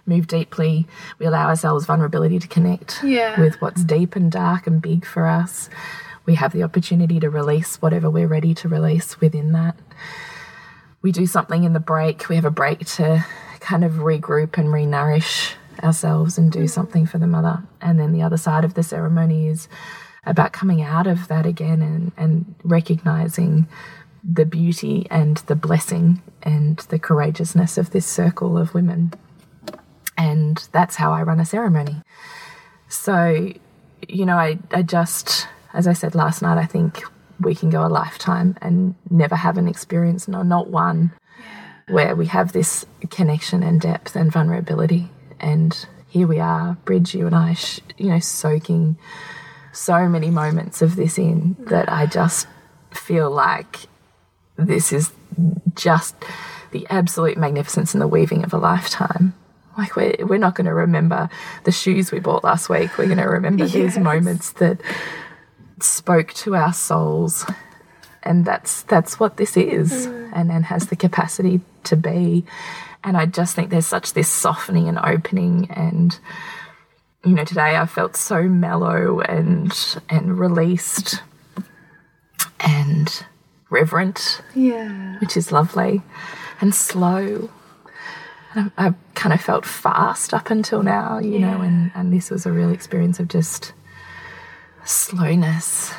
move 0.06 0.28
deeply, 0.28 0.86
we 1.18 1.26
allow 1.26 1.48
ourselves 1.48 1.86
vulnerability 1.86 2.38
to 2.38 2.48
connect 2.48 3.04
Yeah. 3.04 3.40
with 3.40 3.60
what's 3.60 3.84
deep 3.84 4.16
and 4.16 4.32
dark 4.32 4.68
and 4.68 4.80
big 4.80 5.06
for 5.06 5.26
us. 5.26 5.70
We 6.28 6.36
have 6.36 6.54
the 6.54 6.62
opportunity 6.62 7.20
to 7.20 7.30
release 7.30 7.82
whatever 7.82 8.10
we're 8.12 8.28
ready 8.28 8.54
to 8.54 8.70
release 8.70 9.20
within 9.20 9.54
that 9.54 9.76
we 11.06 11.12
do 11.12 11.28
something 11.28 11.64
in 11.66 11.74
the 11.74 11.80
break. 11.80 12.30
We 12.30 12.36
have 12.36 12.46
a 12.46 12.50
break 12.50 12.84
to 12.98 13.24
kind 13.60 13.84
of 13.86 13.92
regroup 13.94 14.58
and 14.58 14.74
re-nourish 14.74 15.54
ourselves 15.84 16.40
and 16.40 16.52
do 16.52 16.64
mm. 16.64 16.70
something 16.70 17.06
for 17.06 17.20
the 17.20 17.28
mother. 17.28 17.62
And 17.80 18.00
then 18.00 18.12
the 18.12 18.24
other 18.24 18.38
side 18.38 18.66
of 18.66 18.74
the 18.74 18.82
ceremony 18.82 19.48
is 19.48 19.70
about 20.26 20.52
coming 20.52 20.82
out 20.82 21.06
of 21.06 21.28
that 21.28 21.46
again 21.46 21.84
and, 21.84 22.12
and 22.18 22.56
recognizing 22.64 23.68
the 24.28 24.46
beauty 24.46 25.06
and 25.12 25.38
the 25.38 25.56
blessing 25.56 26.22
and 26.42 26.80
the 26.90 26.98
courageousness 26.98 27.78
of 27.78 27.92
this 27.92 28.06
circle 28.06 28.58
of 28.58 28.74
women. 28.74 29.14
And 30.18 30.68
that's 30.72 30.96
how 30.96 31.12
I 31.12 31.22
run 31.22 31.40
a 31.40 31.46
ceremony. 31.46 32.02
So, 32.88 33.52
you 34.08 34.26
know, 34.26 34.38
I, 34.38 34.58
I 34.72 34.82
just, 34.82 35.48
as 35.74 35.88
I 35.88 35.94
said 35.94 36.16
last 36.16 36.42
night, 36.42 36.58
I 36.58 36.66
think 36.66 37.04
we 37.40 37.54
can 37.54 37.70
go 37.70 37.86
a 37.86 37.90
lifetime 37.90 38.58
and 38.62 38.96
never 39.10 39.36
have 39.36 39.58
an 39.58 39.68
experience, 39.68 40.28
no, 40.28 40.42
not 40.42 40.70
one, 40.70 41.12
where 41.88 42.16
we 42.16 42.28
have 42.28 42.54
this 42.54 42.86
connection 43.10 43.62
and 43.62 43.80
depth 43.82 44.16
and 44.16 44.32
vulnerability. 44.32 45.10
And 45.40 45.86
here 46.08 46.28
we 46.28 46.40
are, 46.40 46.78
Bridge, 46.86 47.14
you 47.14 47.28
and 47.28 47.36
I, 47.36 47.54
sh- 47.54 47.82
you 47.98 48.10
know, 48.10 48.20
soaking 48.20 48.98
so 49.74 50.08
many 50.08 50.30
moments 50.30 50.82
of 50.82 50.96
this 50.96 51.20
in 51.20 51.58
that 51.60 51.92
I 51.92 52.06
just 52.06 52.48
feel 52.92 53.30
like 53.30 53.82
this 54.58 54.94
is 54.94 55.12
just 55.76 56.16
the 56.72 56.88
absolute 56.90 57.38
magnificence 57.38 57.94
and 57.94 58.02
the 58.02 58.08
weaving 58.08 58.44
of 58.44 58.54
a 58.54 58.58
lifetime. 58.58 59.34
Like 59.78 59.96
we're 59.96 60.16
we're 60.22 60.38
not 60.38 60.56
going 60.56 60.66
to 60.66 60.74
remember 60.74 61.30
the 61.66 61.72
shoes 61.72 62.12
we 62.12 62.20
bought 62.20 62.44
last 62.44 62.70
week. 62.70 62.98
We're 62.98 63.06
going 63.06 63.18
to 63.18 63.26
remember 63.26 63.68
these 63.68 63.98
moments 63.98 64.54
that 64.54 64.80
spoke 65.82 66.34
to 66.34 66.56
our 66.56 66.74
souls, 66.74 67.46
and 68.24 68.46
that's 68.46 68.84
that's 68.84 69.20
what 69.20 69.38
this 69.38 69.58
is, 69.58 70.08
mm. 70.08 70.32
and 70.34 70.52
and 70.52 70.66
has 70.66 70.88
the 70.88 70.96
capacity 70.96 71.60
to 71.84 71.98
be. 71.98 72.46
And 73.04 73.18
I 73.18 73.26
just 73.26 73.56
think 73.56 73.70
there's 73.70 73.86
such 73.86 74.14
this 74.14 74.30
softening 74.30 74.88
and 74.88 74.98
opening 74.98 75.70
and 75.70 76.18
you 77.24 77.34
know 77.34 77.44
today 77.44 77.76
I 77.76 77.86
felt 77.86 78.16
so 78.16 78.44
mellow 78.44 79.20
and 79.20 79.72
and 80.10 80.40
released 80.40 81.22
and 82.60 83.26
reverent 83.70 84.42
Yeah. 84.54 85.18
which 85.20 85.36
is 85.38 85.52
lovely, 85.52 86.02
and 86.62 86.74
slow. 86.74 87.50
And 88.54 88.72
I- 88.78 88.86
I've 88.88 88.96
kind 89.16 89.34
of 89.34 89.42
felt 89.42 89.66
fast 89.66 90.34
up 90.34 90.50
until 90.50 90.84
now, 90.84 91.18
you 91.20 91.40
know, 91.40 91.62
and, 91.62 91.92
and 91.96 92.14
this 92.14 92.30
was 92.30 92.46
a 92.46 92.52
real 92.52 92.70
experience 92.72 93.20
of 93.20 93.28
just 93.28 93.74
slowness. 94.86 95.94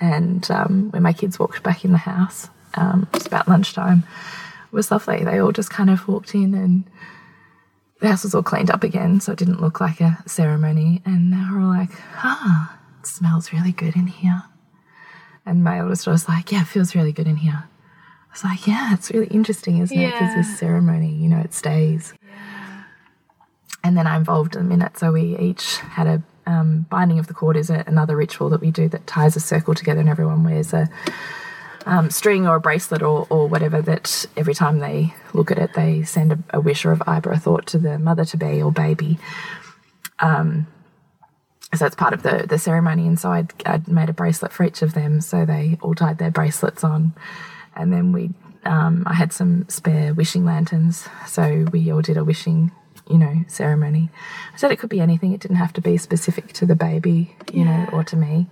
And 0.00 0.48
um, 0.50 0.90
when 0.90 1.02
my 1.02 1.12
kids 1.12 1.38
walked 1.38 1.62
back 1.62 1.84
in 1.84 1.92
the 1.92 1.98
house, 1.98 2.48
um, 2.74 3.06
it 3.12 3.18
was 3.18 3.26
about 3.26 3.48
lunchtime, 3.48 4.04
it 4.66 4.72
was 4.72 4.90
lovely. 4.90 5.24
They 5.24 5.38
all 5.38 5.52
just 5.52 5.70
kind 5.70 5.90
of 5.90 6.06
walked 6.08 6.34
in 6.34 6.54
and 6.54 6.84
the 8.00 8.08
house 8.08 8.24
was 8.24 8.34
all 8.34 8.42
cleaned 8.42 8.70
up 8.70 8.84
again, 8.84 9.20
so 9.20 9.32
it 9.32 9.38
didn't 9.38 9.60
look 9.62 9.80
like 9.80 10.00
a 10.02 10.18
ceremony. 10.26 11.00
And 11.06 11.32
they 11.32 11.36
were 11.50 11.60
all 11.60 11.68
like, 11.68 11.92
ah, 12.16 12.78
it 13.00 13.06
smells 13.06 13.52
really 13.52 13.72
good 13.72 13.96
in 13.96 14.06
here. 14.06 14.42
And 15.46 15.62
my 15.62 15.80
oldest 15.80 16.06
was 16.06 16.28
like, 16.28 16.50
yeah, 16.50 16.62
it 16.62 16.66
feels 16.66 16.94
really 16.94 17.12
good 17.12 17.28
in 17.28 17.36
here. 17.36 17.64
I 17.64 18.32
was 18.32 18.44
like, 18.44 18.66
yeah, 18.66 18.92
it's 18.92 19.10
really 19.10 19.28
interesting, 19.28 19.78
isn't 19.78 19.96
it? 19.96 20.12
Because 20.12 20.34
this 20.34 20.58
ceremony, 20.58 21.14
you 21.14 21.28
know, 21.28 21.38
it 21.38 21.54
stays. 21.54 22.12
And 23.84 23.96
then 23.96 24.06
I 24.08 24.16
involved 24.16 24.54
them 24.54 24.72
in 24.72 24.82
it. 24.82 24.98
So 24.98 25.12
we 25.12 25.38
each 25.38 25.76
had 25.76 26.08
a 26.08 26.22
um, 26.46 26.86
binding 26.90 27.18
of 27.18 27.28
the 27.28 27.34
cord 27.34 27.56
is 27.56 27.70
a, 27.70 27.84
another 27.86 28.16
ritual 28.16 28.50
that 28.50 28.60
we 28.60 28.70
do 28.70 28.88
that 28.88 29.06
ties 29.06 29.36
a 29.36 29.40
circle 29.40 29.74
together 29.74 30.00
and 30.00 30.08
everyone 30.08 30.44
wears 30.44 30.72
a 30.72 30.88
um, 31.86 32.10
string 32.10 32.46
or 32.46 32.56
a 32.56 32.60
bracelet 32.60 33.02
or, 33.02 33.26
or 33.30 33.46
whatever 33.46 33.80
that 33.82 34.26
every 34.36 34.54
time 34.54 34.80
they 34.80 35.14
look 35.32 35.50
at 35.50 35.58
it, 35.58 35.74
they 35.74 36.02
send 36.02 36.32
a, 36.32 36.38
a 36.50 36.60
wish 36.60 36.84
or 36.84 36.92
a 36.92 36.96
vibe 36.96 37.26
or 37.26 37.32
a 37.32 37.38
thought 37.38 37.66
to 37.66 37.78
the 37.78 37.98
mother 37.98 38.24
to 38.24 38.36
be 38.36 38.60
or 38.60 38.72
baby. 38.72 39.18
Um, 40.18 40.66
so 41.74 41.86
it's 41.86 41.96
part 41.96 42.14
of 42.14 42.22
the, 42.22 42.46
the 42.48 42.58
ceremony. 42.58 43.06
And 43.06 43.18
so 43.18 43.30
I'd, 43.30 43.52
I'd 43.66 43.88
made 43.88 44.08
a 44.08 44.12
bracelet 44.12 44.52
for 44.52 44.64
each 44.64 44.82
of 44.82 44.94
them. 44.94 45.20
So 45.20 45.44
they 45.44 45.78
all 45.82 45.94
tied 45.94 46.18
their 46.18 46.30
bracelets 46.30 46.84
on. 46.84 47.14
And 47.74 47.92
then 47.92 48.12
we, 48.12 48.30
um, 48.64 49.02
I 49.06 49.14
had 49.14 49.32
some 49.32 49.68
spare 49.68 50.14
wishing 50.14 50.44
lanterns. 50.44 51.08
So 51.26 51.66
we 51.72 51.92
all 51.92 52.02
did 52.02 52.16
a 52.16 52.24
wishing, 52.24 52.70
you 53.10 53.18
know, 53.18 53.44
ceremony. 53.48 54.10
I 54.54 54.56
said 54.56 54.70
it 54.70 54.78
could 54.78 54.90
be 54.90 55.00
anything. 55.00 55.32
It 55.32 55.40
didn't 55.40 55.58
have 55.58 55.72
to 55.74 55.80
be 55.80 55.96
specific 55.96 56.52
to 56.54 56.66
the 56.66 56.76
baby, 56.76 57.36
you 57.52 57.64
know, 57.64 57.88
or 57.92 58.04
to 58.04 58.16
me. 58.16 58.46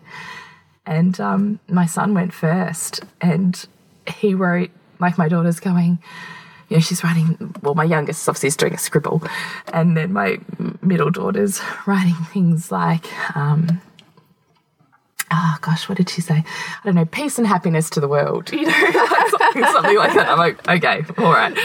And 0.87 1.19
um, 1.21 1.61
my 1.67 1.87
son 1.87 2.13
went 2.13 2.35
first, 2.35 3.01
and 3.21 3.67
he 4.07 4.35
wrote, 4.35 4.71
like 5.01 5.17
my 5.17 5.29
daughter's 5.29 5.59
going, 5.59 5.99
you 6.69 6.77
know, 6.77 6.81
she's 6.81 7.05
writing, 7.05 7.55
well, 7.63 7.75
my 7.75 7.85
youngest 7.85 8.29
obviously 8.29 8.49
is 8.49 8.57
doing 8.57 8.75
a 8.75 8.79
scribble, 8.79 9.23
and 9.73 9.97
then 9.97 10.13
my 10.13 10.39
middle 10.83 11.11
daughter's 11.11 11.61
writing 11.87 12.15
things 12.33 12.73
like, 12.73 13.07
um, 13.37 13.81
oh 15.31 15.57
gosh, 15.61 15.89
what 15.89 15.99
did 15.99 16.11
she 16.11 16.21
say? 16.21 16.37
I 16.37 16.81
don't 16.85 16.95
know, 16.95 17.05
peace 17.05 17.39
and 17.39 17.47
happiness 17.47 17.91
to 17.91 18.01
the 18.01 18.09
world, 18.09 18.53
you 18.53 18.67
know, 18.67 18.73
something, 19.31 19.65
something 19.65 19.97
like 19.97 20.15
that. 20.15 20.29
I'm 20.29 20.39
like, 20.39 20.69
okay, 20.69 21.05
all 21.19 21.33
right. 21.33 21.57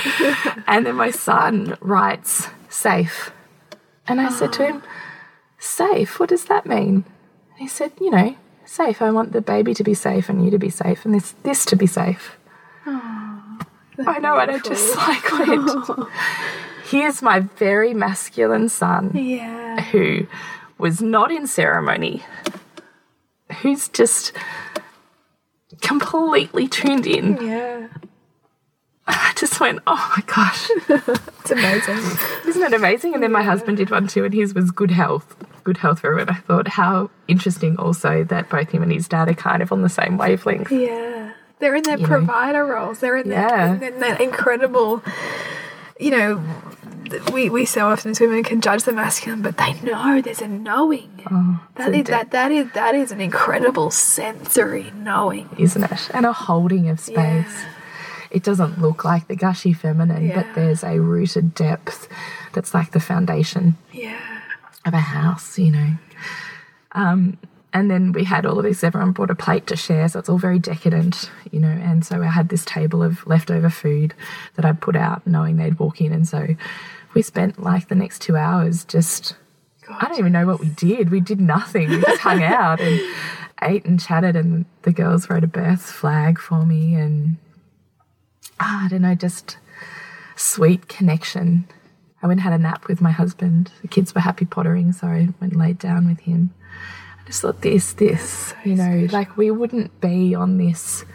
And 0.67 0.85
then 0.85 0.95
my 0.95 1.11
son 1.11 1.77
writes 1.81 2.47
safe. 2.69 3.31
And 4.07 4.19
I 4.19 4.29
said 4.29 4.51
to 4.53 4.65
him, 4.65 4.83
ah. 4.83 4.89
safe, 5.59 6.19
what 6.19 6.29
does 6.29 6.45
that 6.45 6.65
mean? 6.65 7.05
he 7.57 7.67
said, 7.67 7.91
you 7.99 8.09
know, 8.09 8.35
safe. 8.65 9.01
I 9.01 9.11
want 9.11 9.33
the 9.33 9.41
baby 9.41 9.73
to 9.73 9.83
be 9.83 9.93
safe 9.93 10.29
and 10.29 10.43
you 10.43 10.49
to 10.51 10.57
be 10.57 10.69
safe 10.69 11.05
and 11.05 11.13
this 11.13 11.35
this 11.43 11.65
to 11.65 11.75
be 11.75 11.87
safe. 11.87 12.37
Ah. 12.85 13.28
I 14.07 14.19
know, 14.19 14.37
and 14.37 14.51
I 14.51 14.59
just 14.59 14.95
like 14.95 15.31
went. 15.31 16.09
Here's 16.85 17.21
my 17.21 17.41
very 17.41 17.93
masculine 17.93 18.67
son 18.69 19.11
Yeah. 19.13 19.81
who 19.81 20.25
was 20.77 21.01
not 21.01 21.31
in 21.31 21.45
ceremony, 21.45 22.23
who's 23.61 23.87
just 23.89 24.33
completely 25.81 26.67
tuned 26.67 27.05
in. 27.05 27.37
Yeah. 27.45 27.87
I 29.07 29.33
just 29.35 29.59
went, 29.59 29.79
oh 29.87 30.13
my 30.17 30.23
gosh, 30.27 30.69
It's 31.39 31.51
amazing. 31.51 31.97
isn't 32.47 32.61
it 32.61 32.73
amazing? 32.73 33.13
And 33.15 33.23
then 33.23 33.31
my 33.31 33.41
husband 33.41 33.77
did 33.77 33.89
one 33.89 34.07
too, 34.07 34.23
and 34.23 34.33
his 34.33 34.53
was 34.53 34.69
good 34.71 34.91
health. 34.91 35.35
Good 35.63 35.77
health 35.77 35.99
for 36.01 36.07
everyone. 36.11 36.29
I 36.35 36.39
thought 36.39 36.67
how 36.67 37.09
interesting 37.27 37.75
also 37.77 38.23
that 38.25 38.49
both 38.49 38.69
him 38.69 38.83
and 38.83 38.91
his 38.91 39.07
dad 39.07 39.27
are 39.27 39.33
kind 39.33 39.61
of 39.63 39.71
on 39.71 39.81
the 39.81 39.89
same 39.89 40.17
wavelength. 40.17 40.71
Yeah. 40.71 41.28
They're 41.59 41.75
in 41.75 41.83
their 41.83 41.97
You 41.97 42.03
know. 42.03 42.07
provider 42.07 42.65
roles. 42.65 42.99
They're 42.99 43.17
in, 43.17 43.29
Yeah. 43.29 43.75
that, 43.75 43.83
in 43.93 43.99
that 43.99 44.21
incredible, 44.21 45.03
you 45.99 46.11
know, 46.11 46.43
we, 47.33 47.49
we 47.49 47.65
so 47.65 47.89
often 47.89 48.11
as 48.11 48.19
women 48.19 48.43
can 48.43 48.61
judge 48.61 48.83
the 48.83 48.93
masculine, 48.93 49.41
but 49.41 49.57
they 49.57 49.73
know 49.81 50.21
there's 50.21 50.41
a 50.41 50.47
knowing. 50.47 51.09
that, 51.75 51.89
a 51.89 51.95
is, 51.95 52.05
that, 52.07 52.31
that, 52.31 52.51
is, 52.51 52.71
that 52.73 52.95
is 52.95 53.11
an 53.11 53.19
incredible 53.19 53.91
sensory 53.91 54.91
knowing. 54.95 55.49
isn't 55.57 55.83
it? 55.83 56.09
And 56.13 56.25
a 56.25 56.33
holding 56.33 56.87
of 56.89 56.99
space. 56.99 57.15
Yeah. 57.17 57.65
It 58.31 58.43
doesn't 58.43 58.79
look 58.79 59.03
like 59.03 59.27
the 59.27 59.35
gushy 59.35 59.73
feminine, 59.73 60.27
Yeah. 60.27 60.35
but 60.43 60.53
there's 60.53 60.83
a 60.83 60.99
rooted 60.99 61.55
depth 61.55 62.07
that's 62.53 62.73
like 62.75 62.91
the 62.91 62.99
foundation 62.99 63.75
Yeah. 63.91 64.19
of 64.85 64.93
a 64.93 64.99
house, 64.99 65.57
you 65.57 65.71
know. 65.71 65.89
Um, 66.91 67.37
and 67.71 67.89
then 67.89 68.13
we 68.13 68.23
had 68.23 68.45
all 68.45 68.57
of 68.57 68.63
this, 68.63 68.83
everyone 68.83 69.11
brought 69.11 69.29
a 69.29 69.35
plate 69.35 69.67
to 69.67 69.75
share, 69.75 70.07
so 70.09 70.19
it's 70.19 70.29
all 70.29 70.39
very 70.39 70.57
decadent, 70.57 71.29
you 71.51 71.59
know. 71.59 71.67
And 71.67 72.03
so 72.03 72.21
I 72.21 72.27
had 72.27 72.49
this 72.49 72.65
table 72.65 73.03
of 73.03 73.25
leftover 73.27 73.69
food 73.69 74.15
that 74.55 74.65
I'd 74.65 74.81
put 74.81 74.95
out 74.95 75.25
knowing 75.27 75.57
they'd 75.57 75.77
walk 75.77 76.01
in. 76.01 76.11
And 76.11 76.27
so 76.27 76.55
we 77.13 77.21
spent 77.21 77.61
like 77.61 77.87
the 77.87 77.95
next 77.95 78.21
two 78.21 78.35
hours 78.35 78.85
just, 78.85 79.35
I 79.87 80.07
don't 80.07 80.17
even 80.17 80.31
know 80.31 80.47
what 80.47 80.59
we 80.59 80.69
did. 80.69 81.11
We 81.11 81.19
did 81.19 81.39
nothing. 81.39 81.89
We 81.89 82.01
just 82.01 82.21
hung 82.21 82.41
out 82.41 82.81
and 82.81 82.99
ate 83.61 83.85
and 83.85 83.99
chatted. 83.99 84.35
And 84.35 84.65
the 84.81 84.91
girls 84.91 85.29
wrote 85.29 85.43
a 85.43 85.47
birth 85.47 85.83
flag 85.83 86.39
for 86.39 86.65
me. 86.65 86.95
And 86.95 87.37
ah, 88.59 88.85
I 88.85 88.89
don't 88.89 89.03
know, 89.03 89.13
just 89.13 89.57
sweet 90.35 90.87
connection. 90.87 91.67
I 92.23 92.27
went 92.27 92.39
and 92.39 92.49
had 92.49 92.59
a 92.59 92.61
nap 92.61 92.87
with 92.87 92.99
my 92.99 93.11
husband. 93.11 93.71
The 93.83 93.87
kids 93.87 94.15
were 94.15 94.21
happy 94.21 94.45
pottering, 94.45 94.91
so 94.91 95.05
I 95.07 95.29
went 95.39 95.53
and 95.53 95.57
laid 95.57 95.77
down 95.77 96.07
with 96.07 96.21
him. 96.21 96.51
I 97.29 97.31
just 97.31 97.43
thought 97.43 97.61
this, 97.61 97.93
this, 97.93 98.55
you 98.65 98.73
know, 98.73 99.07
like 99.11 99.37
we 99.37 99.51
wouldn't 99.51 100.01
be 100.01 100.33
on 100.33 100.57
this 100.57 101.05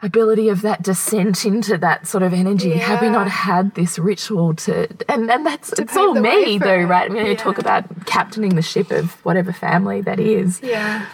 ability 0.00 0.48
of 0.48 0.62
that 0.62 0.80
descent 0.80 1.44
into 1.44 1.76
that 1.78 2.06
sort 2.06 2.22
of 2.22 2.32
energy 2.32 2.70
had 2.76 3.00
we 3.00 3.08
not 3.10 3.26
had 3.28 3.74
this 3.74 3.98
ritual 3.98 4.54
to 4.54 4.86
and 5.08 5.28
and 5.28 5.44
that's 5.44 5.72
it's 5.78 5.96
all 5.96 6.14
me 6.14 6.56
though 6.56 6.78
it. 6.80 6.84
right 6.84 7.10
I 7.10 7.12
mean 7.12 7.24
you 7.26 7.32
Yeah. 7.32 7.36
talk 7.36 7.58
about 7.58 8.06
captaining 8.06 8.54
the 8.54 8.62
ship 8.62 8.92
of 8.92 9.12
whatever 9.26 9.52
family 9.52 10.00
that 10.02 10.20
is 10.20 10.62
Yeah. 10.62 11.04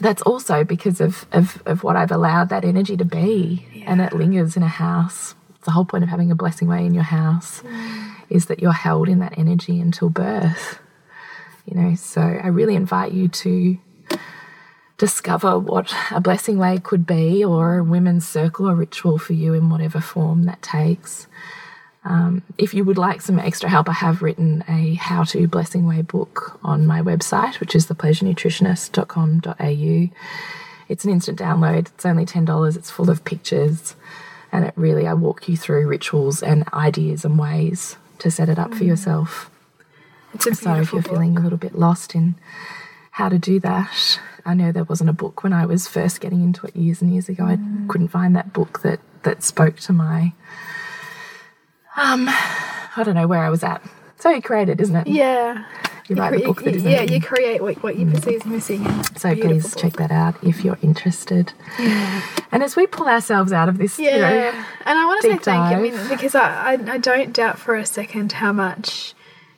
that's 0.00 0.22
also 0.22 0.64
because 0.64 1.02
of, 1.02 1.26
of, 1.32 1.62
of 1.66 1.84
what 1.84 1.96
I've 1.96 2.10
allowed 2.10 2.48
that 2.48 2.64
energy 2.64 2.96
to 2.96 3.04
be. 3.04 3.84
And 3.86 4.00
it 4.00 4.12
lingers 4.14 4.56
in 4.56 4.62
a 4.62 4.68
house. 4.68 5.34
It's 5.50 5.64
the 5.66 5.70
whole 5.72 5.84
point 5.84 6.02
of 6.02 6.08
having 6.10 6.30
a 6.30 6.34
blessing 6.34 6.66
way 6.68 6.86
in 6.86 6.94
your 6.94 7.04
house 7.04 7.62
is 8.30 8.46
that 8.46 8.60
you're 8.60 8.72
held 8.72 9.08
in 9.08 9.18
that 9.18 9.36
energy 9.38 9.78
until 9.80 10.08
birth. 10.08 10.78
You 11.68 11.78
know, 11.78 11.94
so 11.96 12.22
I 12.22 12.48
really 12.48 12.76
invite 12.76 13.12
you 13.12 13.28
to 13.28 13.78
discover 14.96 15.58
what 15.58 15.94
a 16.10 16.20
blessing 16.20 16.56
way 16.58 16.78
could 16.78 17.06
be 17.06 17.44
or 17.44 17.76
a 17.78 17.84
women's 17.84 18.26
circle 18.26 18.66
or 18.68 18.74
ritual 18.74 19.18
for 19.18 19.34
you 19.34 19.52
in 19.52 19.68
whatever 19.68 20.00
form 20.00 20.44
that 20.44 20.62
takes. 20.62 21.26
Um, 22.04 22.42
if 22.56 22.72
you 22.72 22.84
would 22.84 22.96
like 22.96 23.20
some 23.20 23.38
extra 23.38 23.68
help, 23.68 23.90
I 23.90 23.92
have 23.92 24.22
written 24.22 24.64
a 24.66 24.94
how 24.94 25.24
to 25.24 25.46
blessing 25.46 25.86
way 25.86 26.00
book 26.00 26.58
on 26.62 26.86
my 26.86 27.02
website, 27.02 27.60
which 27.60 27.74
is 27.74 27.86
thepleasurenutritionist.com.au. 27.86 30.14
It's 30.88 31.04
an 31.04 31.10
instant 31.10 31.38
download, 31.38 31.88
it's 31.88 32.06
only 32.06 32.24
$10, 32.24 32.76
it's 32.76 32.90
full 32.90 33.10
of 33.10 33.26
pictures, 33.26 33.94
and 34.50 34.64
it 34.64 34.72
really, 34.74 35.06
I 35.06 35.12
walk 35.12 35.50
you 35.50 35.56
through 35.58 35.86
rituals 35.86 36.42
and 36.42 36.66
ideas 36.72 37.26
and 37.26 37.38
ways 37.38 37.98
to 38.20 38.30
set 38.30 38.48
it 38.48 38.58
up 38.58 38.72
for 38.72 38.84
yourself. 38.84 39.50
It's 40.46 40.46
a 40.46 40.54
So 40.64 40.74
if 40.74 40.92
you're 40.92 41.02
book. 41.02 41.12
feeling 41.12 41.36
a 41.36 41.40
little 41.40 41.58
bit 41.58 41.74
lost 41.78 42.14
in 42.14 42.34
how 43.12 43.28
to 43.28 43.38
do 43.38 43.58
that, 43.60 44.20
I 44.44 44.54
know 44.54 44.70
there 44.72 44.84
wasn't 44.84 45.10
a 45.10 45.12
book 45.12 45.42
when 45.42 45.52
I 45.52 45.66
was 45.66 45.88
first 45.88 46.20
getting 46.20 46.42
into 46.42 46.66
it 46.66 46.76
years 46.76 47.02
and 47.02 47.12
years 47.12 47.28
ago. 47.28 47.44
I 47.44 47.58
couldn't 47.88 48.08
find 48.08 48.34
that 48.36 48.52
book 48.52 48.80
that 48.82 49.00
that 49.24 49.42
spoke 49.42 49.76
to 49.80 49.92
my 49.92 50.32
um 51.96 52.28
I 52.28 53.02
don't 53.04 53.14
know 53.14 53.26
where 53.26 53.42
I 53.42 53.50
was 53.50 53.62
at. 53.64 53.82
So 54.16 54.30
you 54.30 54.42
create 54.42 54.68
isn't 54.80 54.94
it? 54.96 55.06
Yeah. 55.06 55.64
You 56.08 56.16
write 56.16 56.30
the 56.32 56.40
cre- 56.40 56.46
book 56.46 56.62
that 56.64 56.74
isn't 56.74 56.90
yeah, 56.90 57.02
you 57.02 57.20
create 57.20 57.60
what, 57.60 57.82
what 57.82 57.96
you 57.98 58.06
perceive 58.06 58.36
is 58.40 58.46
missing. 58.46 59.04
So 59.16 59.34
please 59.34 59.74
check 59.76 59.92
that 59.94 60.10
out 60.10 60.42
if 60.42 60.64
you're 60.64 60.78
interested. 60.80 61.52
And 62.50 62.62
as 62.62 62.76
we 62.76 62.86
pull 62.86 63.08
ourselves 63.08 63.52
out 63.52 63.68
of 63.68 63.76
this, 63.76 63.98
Yeah, 63.98 64.14
you 64.14 64.20
know, 64.22 64.64
and 64.86 64.98
I 64.98 65.04
want 65.04 65.20
to 65.22 65.28
say 65.32 65.36
thank 65.38 65.70
you. 65.70 65.76
I 65.76 65.80
mean, 65.82 66.08
because 66.08 66.34
I, 66.34 66.72
I 66.72 66.92
I 66.94 66.98
don't 66.98 67.34
doubt 67.34 67.58
for 67.58 67.74
a 67.76 67.84
second 67.84 68.32
how 68.32 68.52
much 68.54 69.12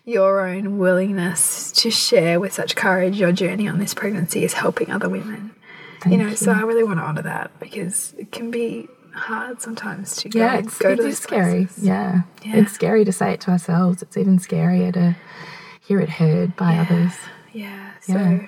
your 0.05 0.47
own 0.47 0.79
willingness 0.79 1.73
to 1.73 1.91
share 1.91 2.41
with 2.41 2.53
such 2.53 2.75
courage 2.77 3.19
your 3.19 3.33
journey 3.33 3.69
on 3.69 3.79
this 3.79 3.95
pregnancy 3.95 4.45
is 4.45 4.55
helping 4.55 4.91
other 4.91 5.09
women. 5.09 5.53
thank 6.01 6.17
you 6.17 6.23
know, 6.23 6.35
so 6.35 6.53
I 6.53 6.61
really 6.63 6.85
want 6.85 6.99
to 6.99 7.05
honor 7.05 7.23
that 7.23 7.59
because 7.61 8.15
it 8.19 8.33
can 8.33 8.51
be 8.51 8.89
hard 9.15 9.61
sometimes 9.61 10.17
to 10.17 10.29
go, 10.29 10.39
yeah, 10.39 10.59
it's, 10.59 10.79
go 10.79 10.95
to 10.97 11.13
scary. 11.15 11.69
Yeah. 11.81 12.23
Yeah. 12.45 12.57
it's 12.57 12.73
scary 12.73 13.05
to 13.05 13.13
say 13.13 13.33
it 13.33 13.41
to 13.43 13.51
ourselves. 13.51 14.03
It's 14.03 14.17
even 14.17 14.39
scarier 14.39 14.93
to 14.95 15.17
hear 15.81 16.01
it 16.01 16.09
heard 16.09 16.57
by 16.57 16.79
others. 16.79 17.13
Yeah, 17.53 17.91
so 18.01 18.15
Yeah. 18.15 18.47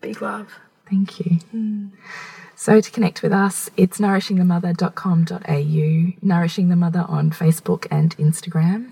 big 0.00 0.20
love. 0.22 0.48
Thank 0.88 1.20
you. 1.20 1.38
Mm. 1.54 1.90
So 2.54 2.80
to 2.80 2.90
connect 2.90 3.22
with 3.22 3.32
us, 3.32 3.70
it's 3.76 3.98
nourishingthemother.com.au, 3.98 6.26
Nourishing 6.26 6.68
the 6.68 6.76
Mother 6.76 7.04
on 7.08 7.30
Facebook 7.30 7.86
and 7.90 8.16
Instagram. 8.18 8.90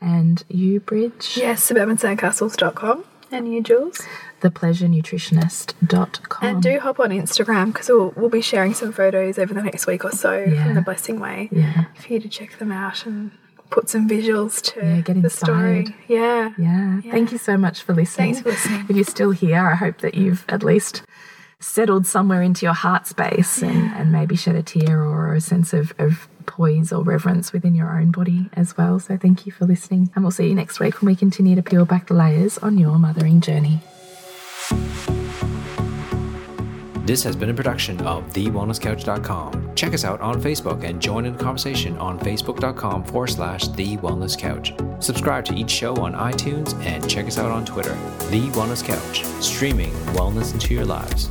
And 0.00 0.44
you, 0.48 0.80
Bridge, 0.80 1.36
Yes, 1.36 1.68
suburbansandcastles.com 1.70 3.04
and 3.32 3.52
you, 3.52 3.62
Jules. 3.62 4.00
thepleasurenutritionist.com. 4.42 6.38
And 6.48 6.62
do 6.62 6.78
hop 6.78 7.00
on 7.00 7.10
Instagram 7.10 7.66
because 7.72 7.88
we'll, 7.88 8.12
we'll 8.16 8.28
be 8.28 8.40
sharing 8.40 8.74
some 8.74 8.92
photos 8.92 9.38
over 9.38 9.54
the 9.54 9.62
next 9.62 9.86
week 9.86 10.04
or 10.04 10.12
so 10.12 10.38
Yeah. 10.38 10.64
from 10.64 10.74
the 10.74 10.82
Blessing 10.82 11.18
Way 11.20 11.48
Yeah. 11.50 11.84
for 11.96 12.12
you 12.12 12.20
to 12.20 12.28
check 12.28 12.58
them 12.58 12.72
out 12.72 13.06
and 13.06 13.30
put 13.70 13.88
some 13.88 14.08
visuals 14.08 14.62
to 14.74 14.80
Yeah, 14.80 15.00
get 15.00 15.22
the 15.22 15.30
story. 15.30 15.94
Yeah. 16.08 16.50
Yeah. 16.58 17.00
Yeah. 17.02 17.10
Thank 17.12 17.32
you 17.32 17.38
so 17.38 17.56
much 17.56 17.82
for 17.82 17.94
listening. 17.94 18.34
Thanks 18.34 18.42
for 18.42 18.50
listening. 18.50 18.86
If 18.88 18.94
you're 18.96 19.04
still 19.04 19.30
here, 19.32 19.66
I 19.66 19.74
hope 19.74 19.98
that 19.98 20.14
you've 20.14 20.44
at 20.48 20.62
least 20.62 21.02
settled 21.60 22.06
somewhere 22.06 22.42
into 22.42 22.66
your 22.66 22.74
heart 22.74 23.06
space 23.06 23.62
and, 23.62 23.92
and 23.94 24.12
maybe 24.12 24.36
shed 24.36 24.56
a 24.56 24.62
tear 24.62 25.02
or 25.02 25.34
a 25.34 25.40
sense 25.40 25.72
of, 25.72 25.94
of 25.98 26.28
poise 26.46 26.92
or 26.92 27.02
reverence 27.02 27.52
within 27.52 27.74
your 27.74 27.98
own 27.98 28.10
body 28.10 28.48
as 28.54 28.76
well. 28.76 28.98
So 28.98 29.16
thank 29.16 29.46
you 29.46 29.52
for 29.52 29.66
listening. 29.66 30.10
And 30.14 30.24
we'll 30.24 30.30
see 30.30 30.48
you 30.48 30.54
next 30.54 30.80
week 30.80 31.00
when 31.00 31.06
we 31.06 31.16
continue 31.16 31.56
to 31.56 31.62
peel 31.62 31.84
back 31.84 32.06
the 32.06 32.14
layers 32.14 32.58
on 32.58 32.78
your 32.78 32.98
mothering 32.98 33.40
journey. 33.40 33.80
This 37.06 37.22
has 37.22 37.36
been 37.36 37.50
a 37.50 37.54
production 37.54 38.00
of 38.00 38.26
TheWellnessCouch.com. 38.32 39.76
Check 39.76 39.94
us 39.94 40.04
out 40.04 40.20
on 40.20 40.42
Facebook 40.42 40.82
and 40.82 41.00
join 41.00 41.24
in 41.24 41.36
the 41.36 41.42
conversation 41.42 41.96
on 41.98 42.18
Facebook.com 42.18 43.04
forward 43.04 43.28
slash 43.28 43.68
The 43.68 43.96
Wellness 43.98 44.36
Couch. 44.36 44.74
Subscribe 44.98 45.44
to 45.44 45.54
each 45.54 45.70
show 45.70 45.94
on 45.98 46.14
iTunes 46.14 46.74
and 46.84 47.08
check 47.08 47.26
us 47.26 47.38
out 47.38 47.52
on 47.52 47.64
Twitter. 47.64 47.94
The 48.30 48.48
Wellness 48.54 48.84
Couch, 48.84 49.24
streaming 49.40 49.92
wellness 50.16 50.52
into 50.52 50.74
your 50.74 50.84
lives. 50.84 51.30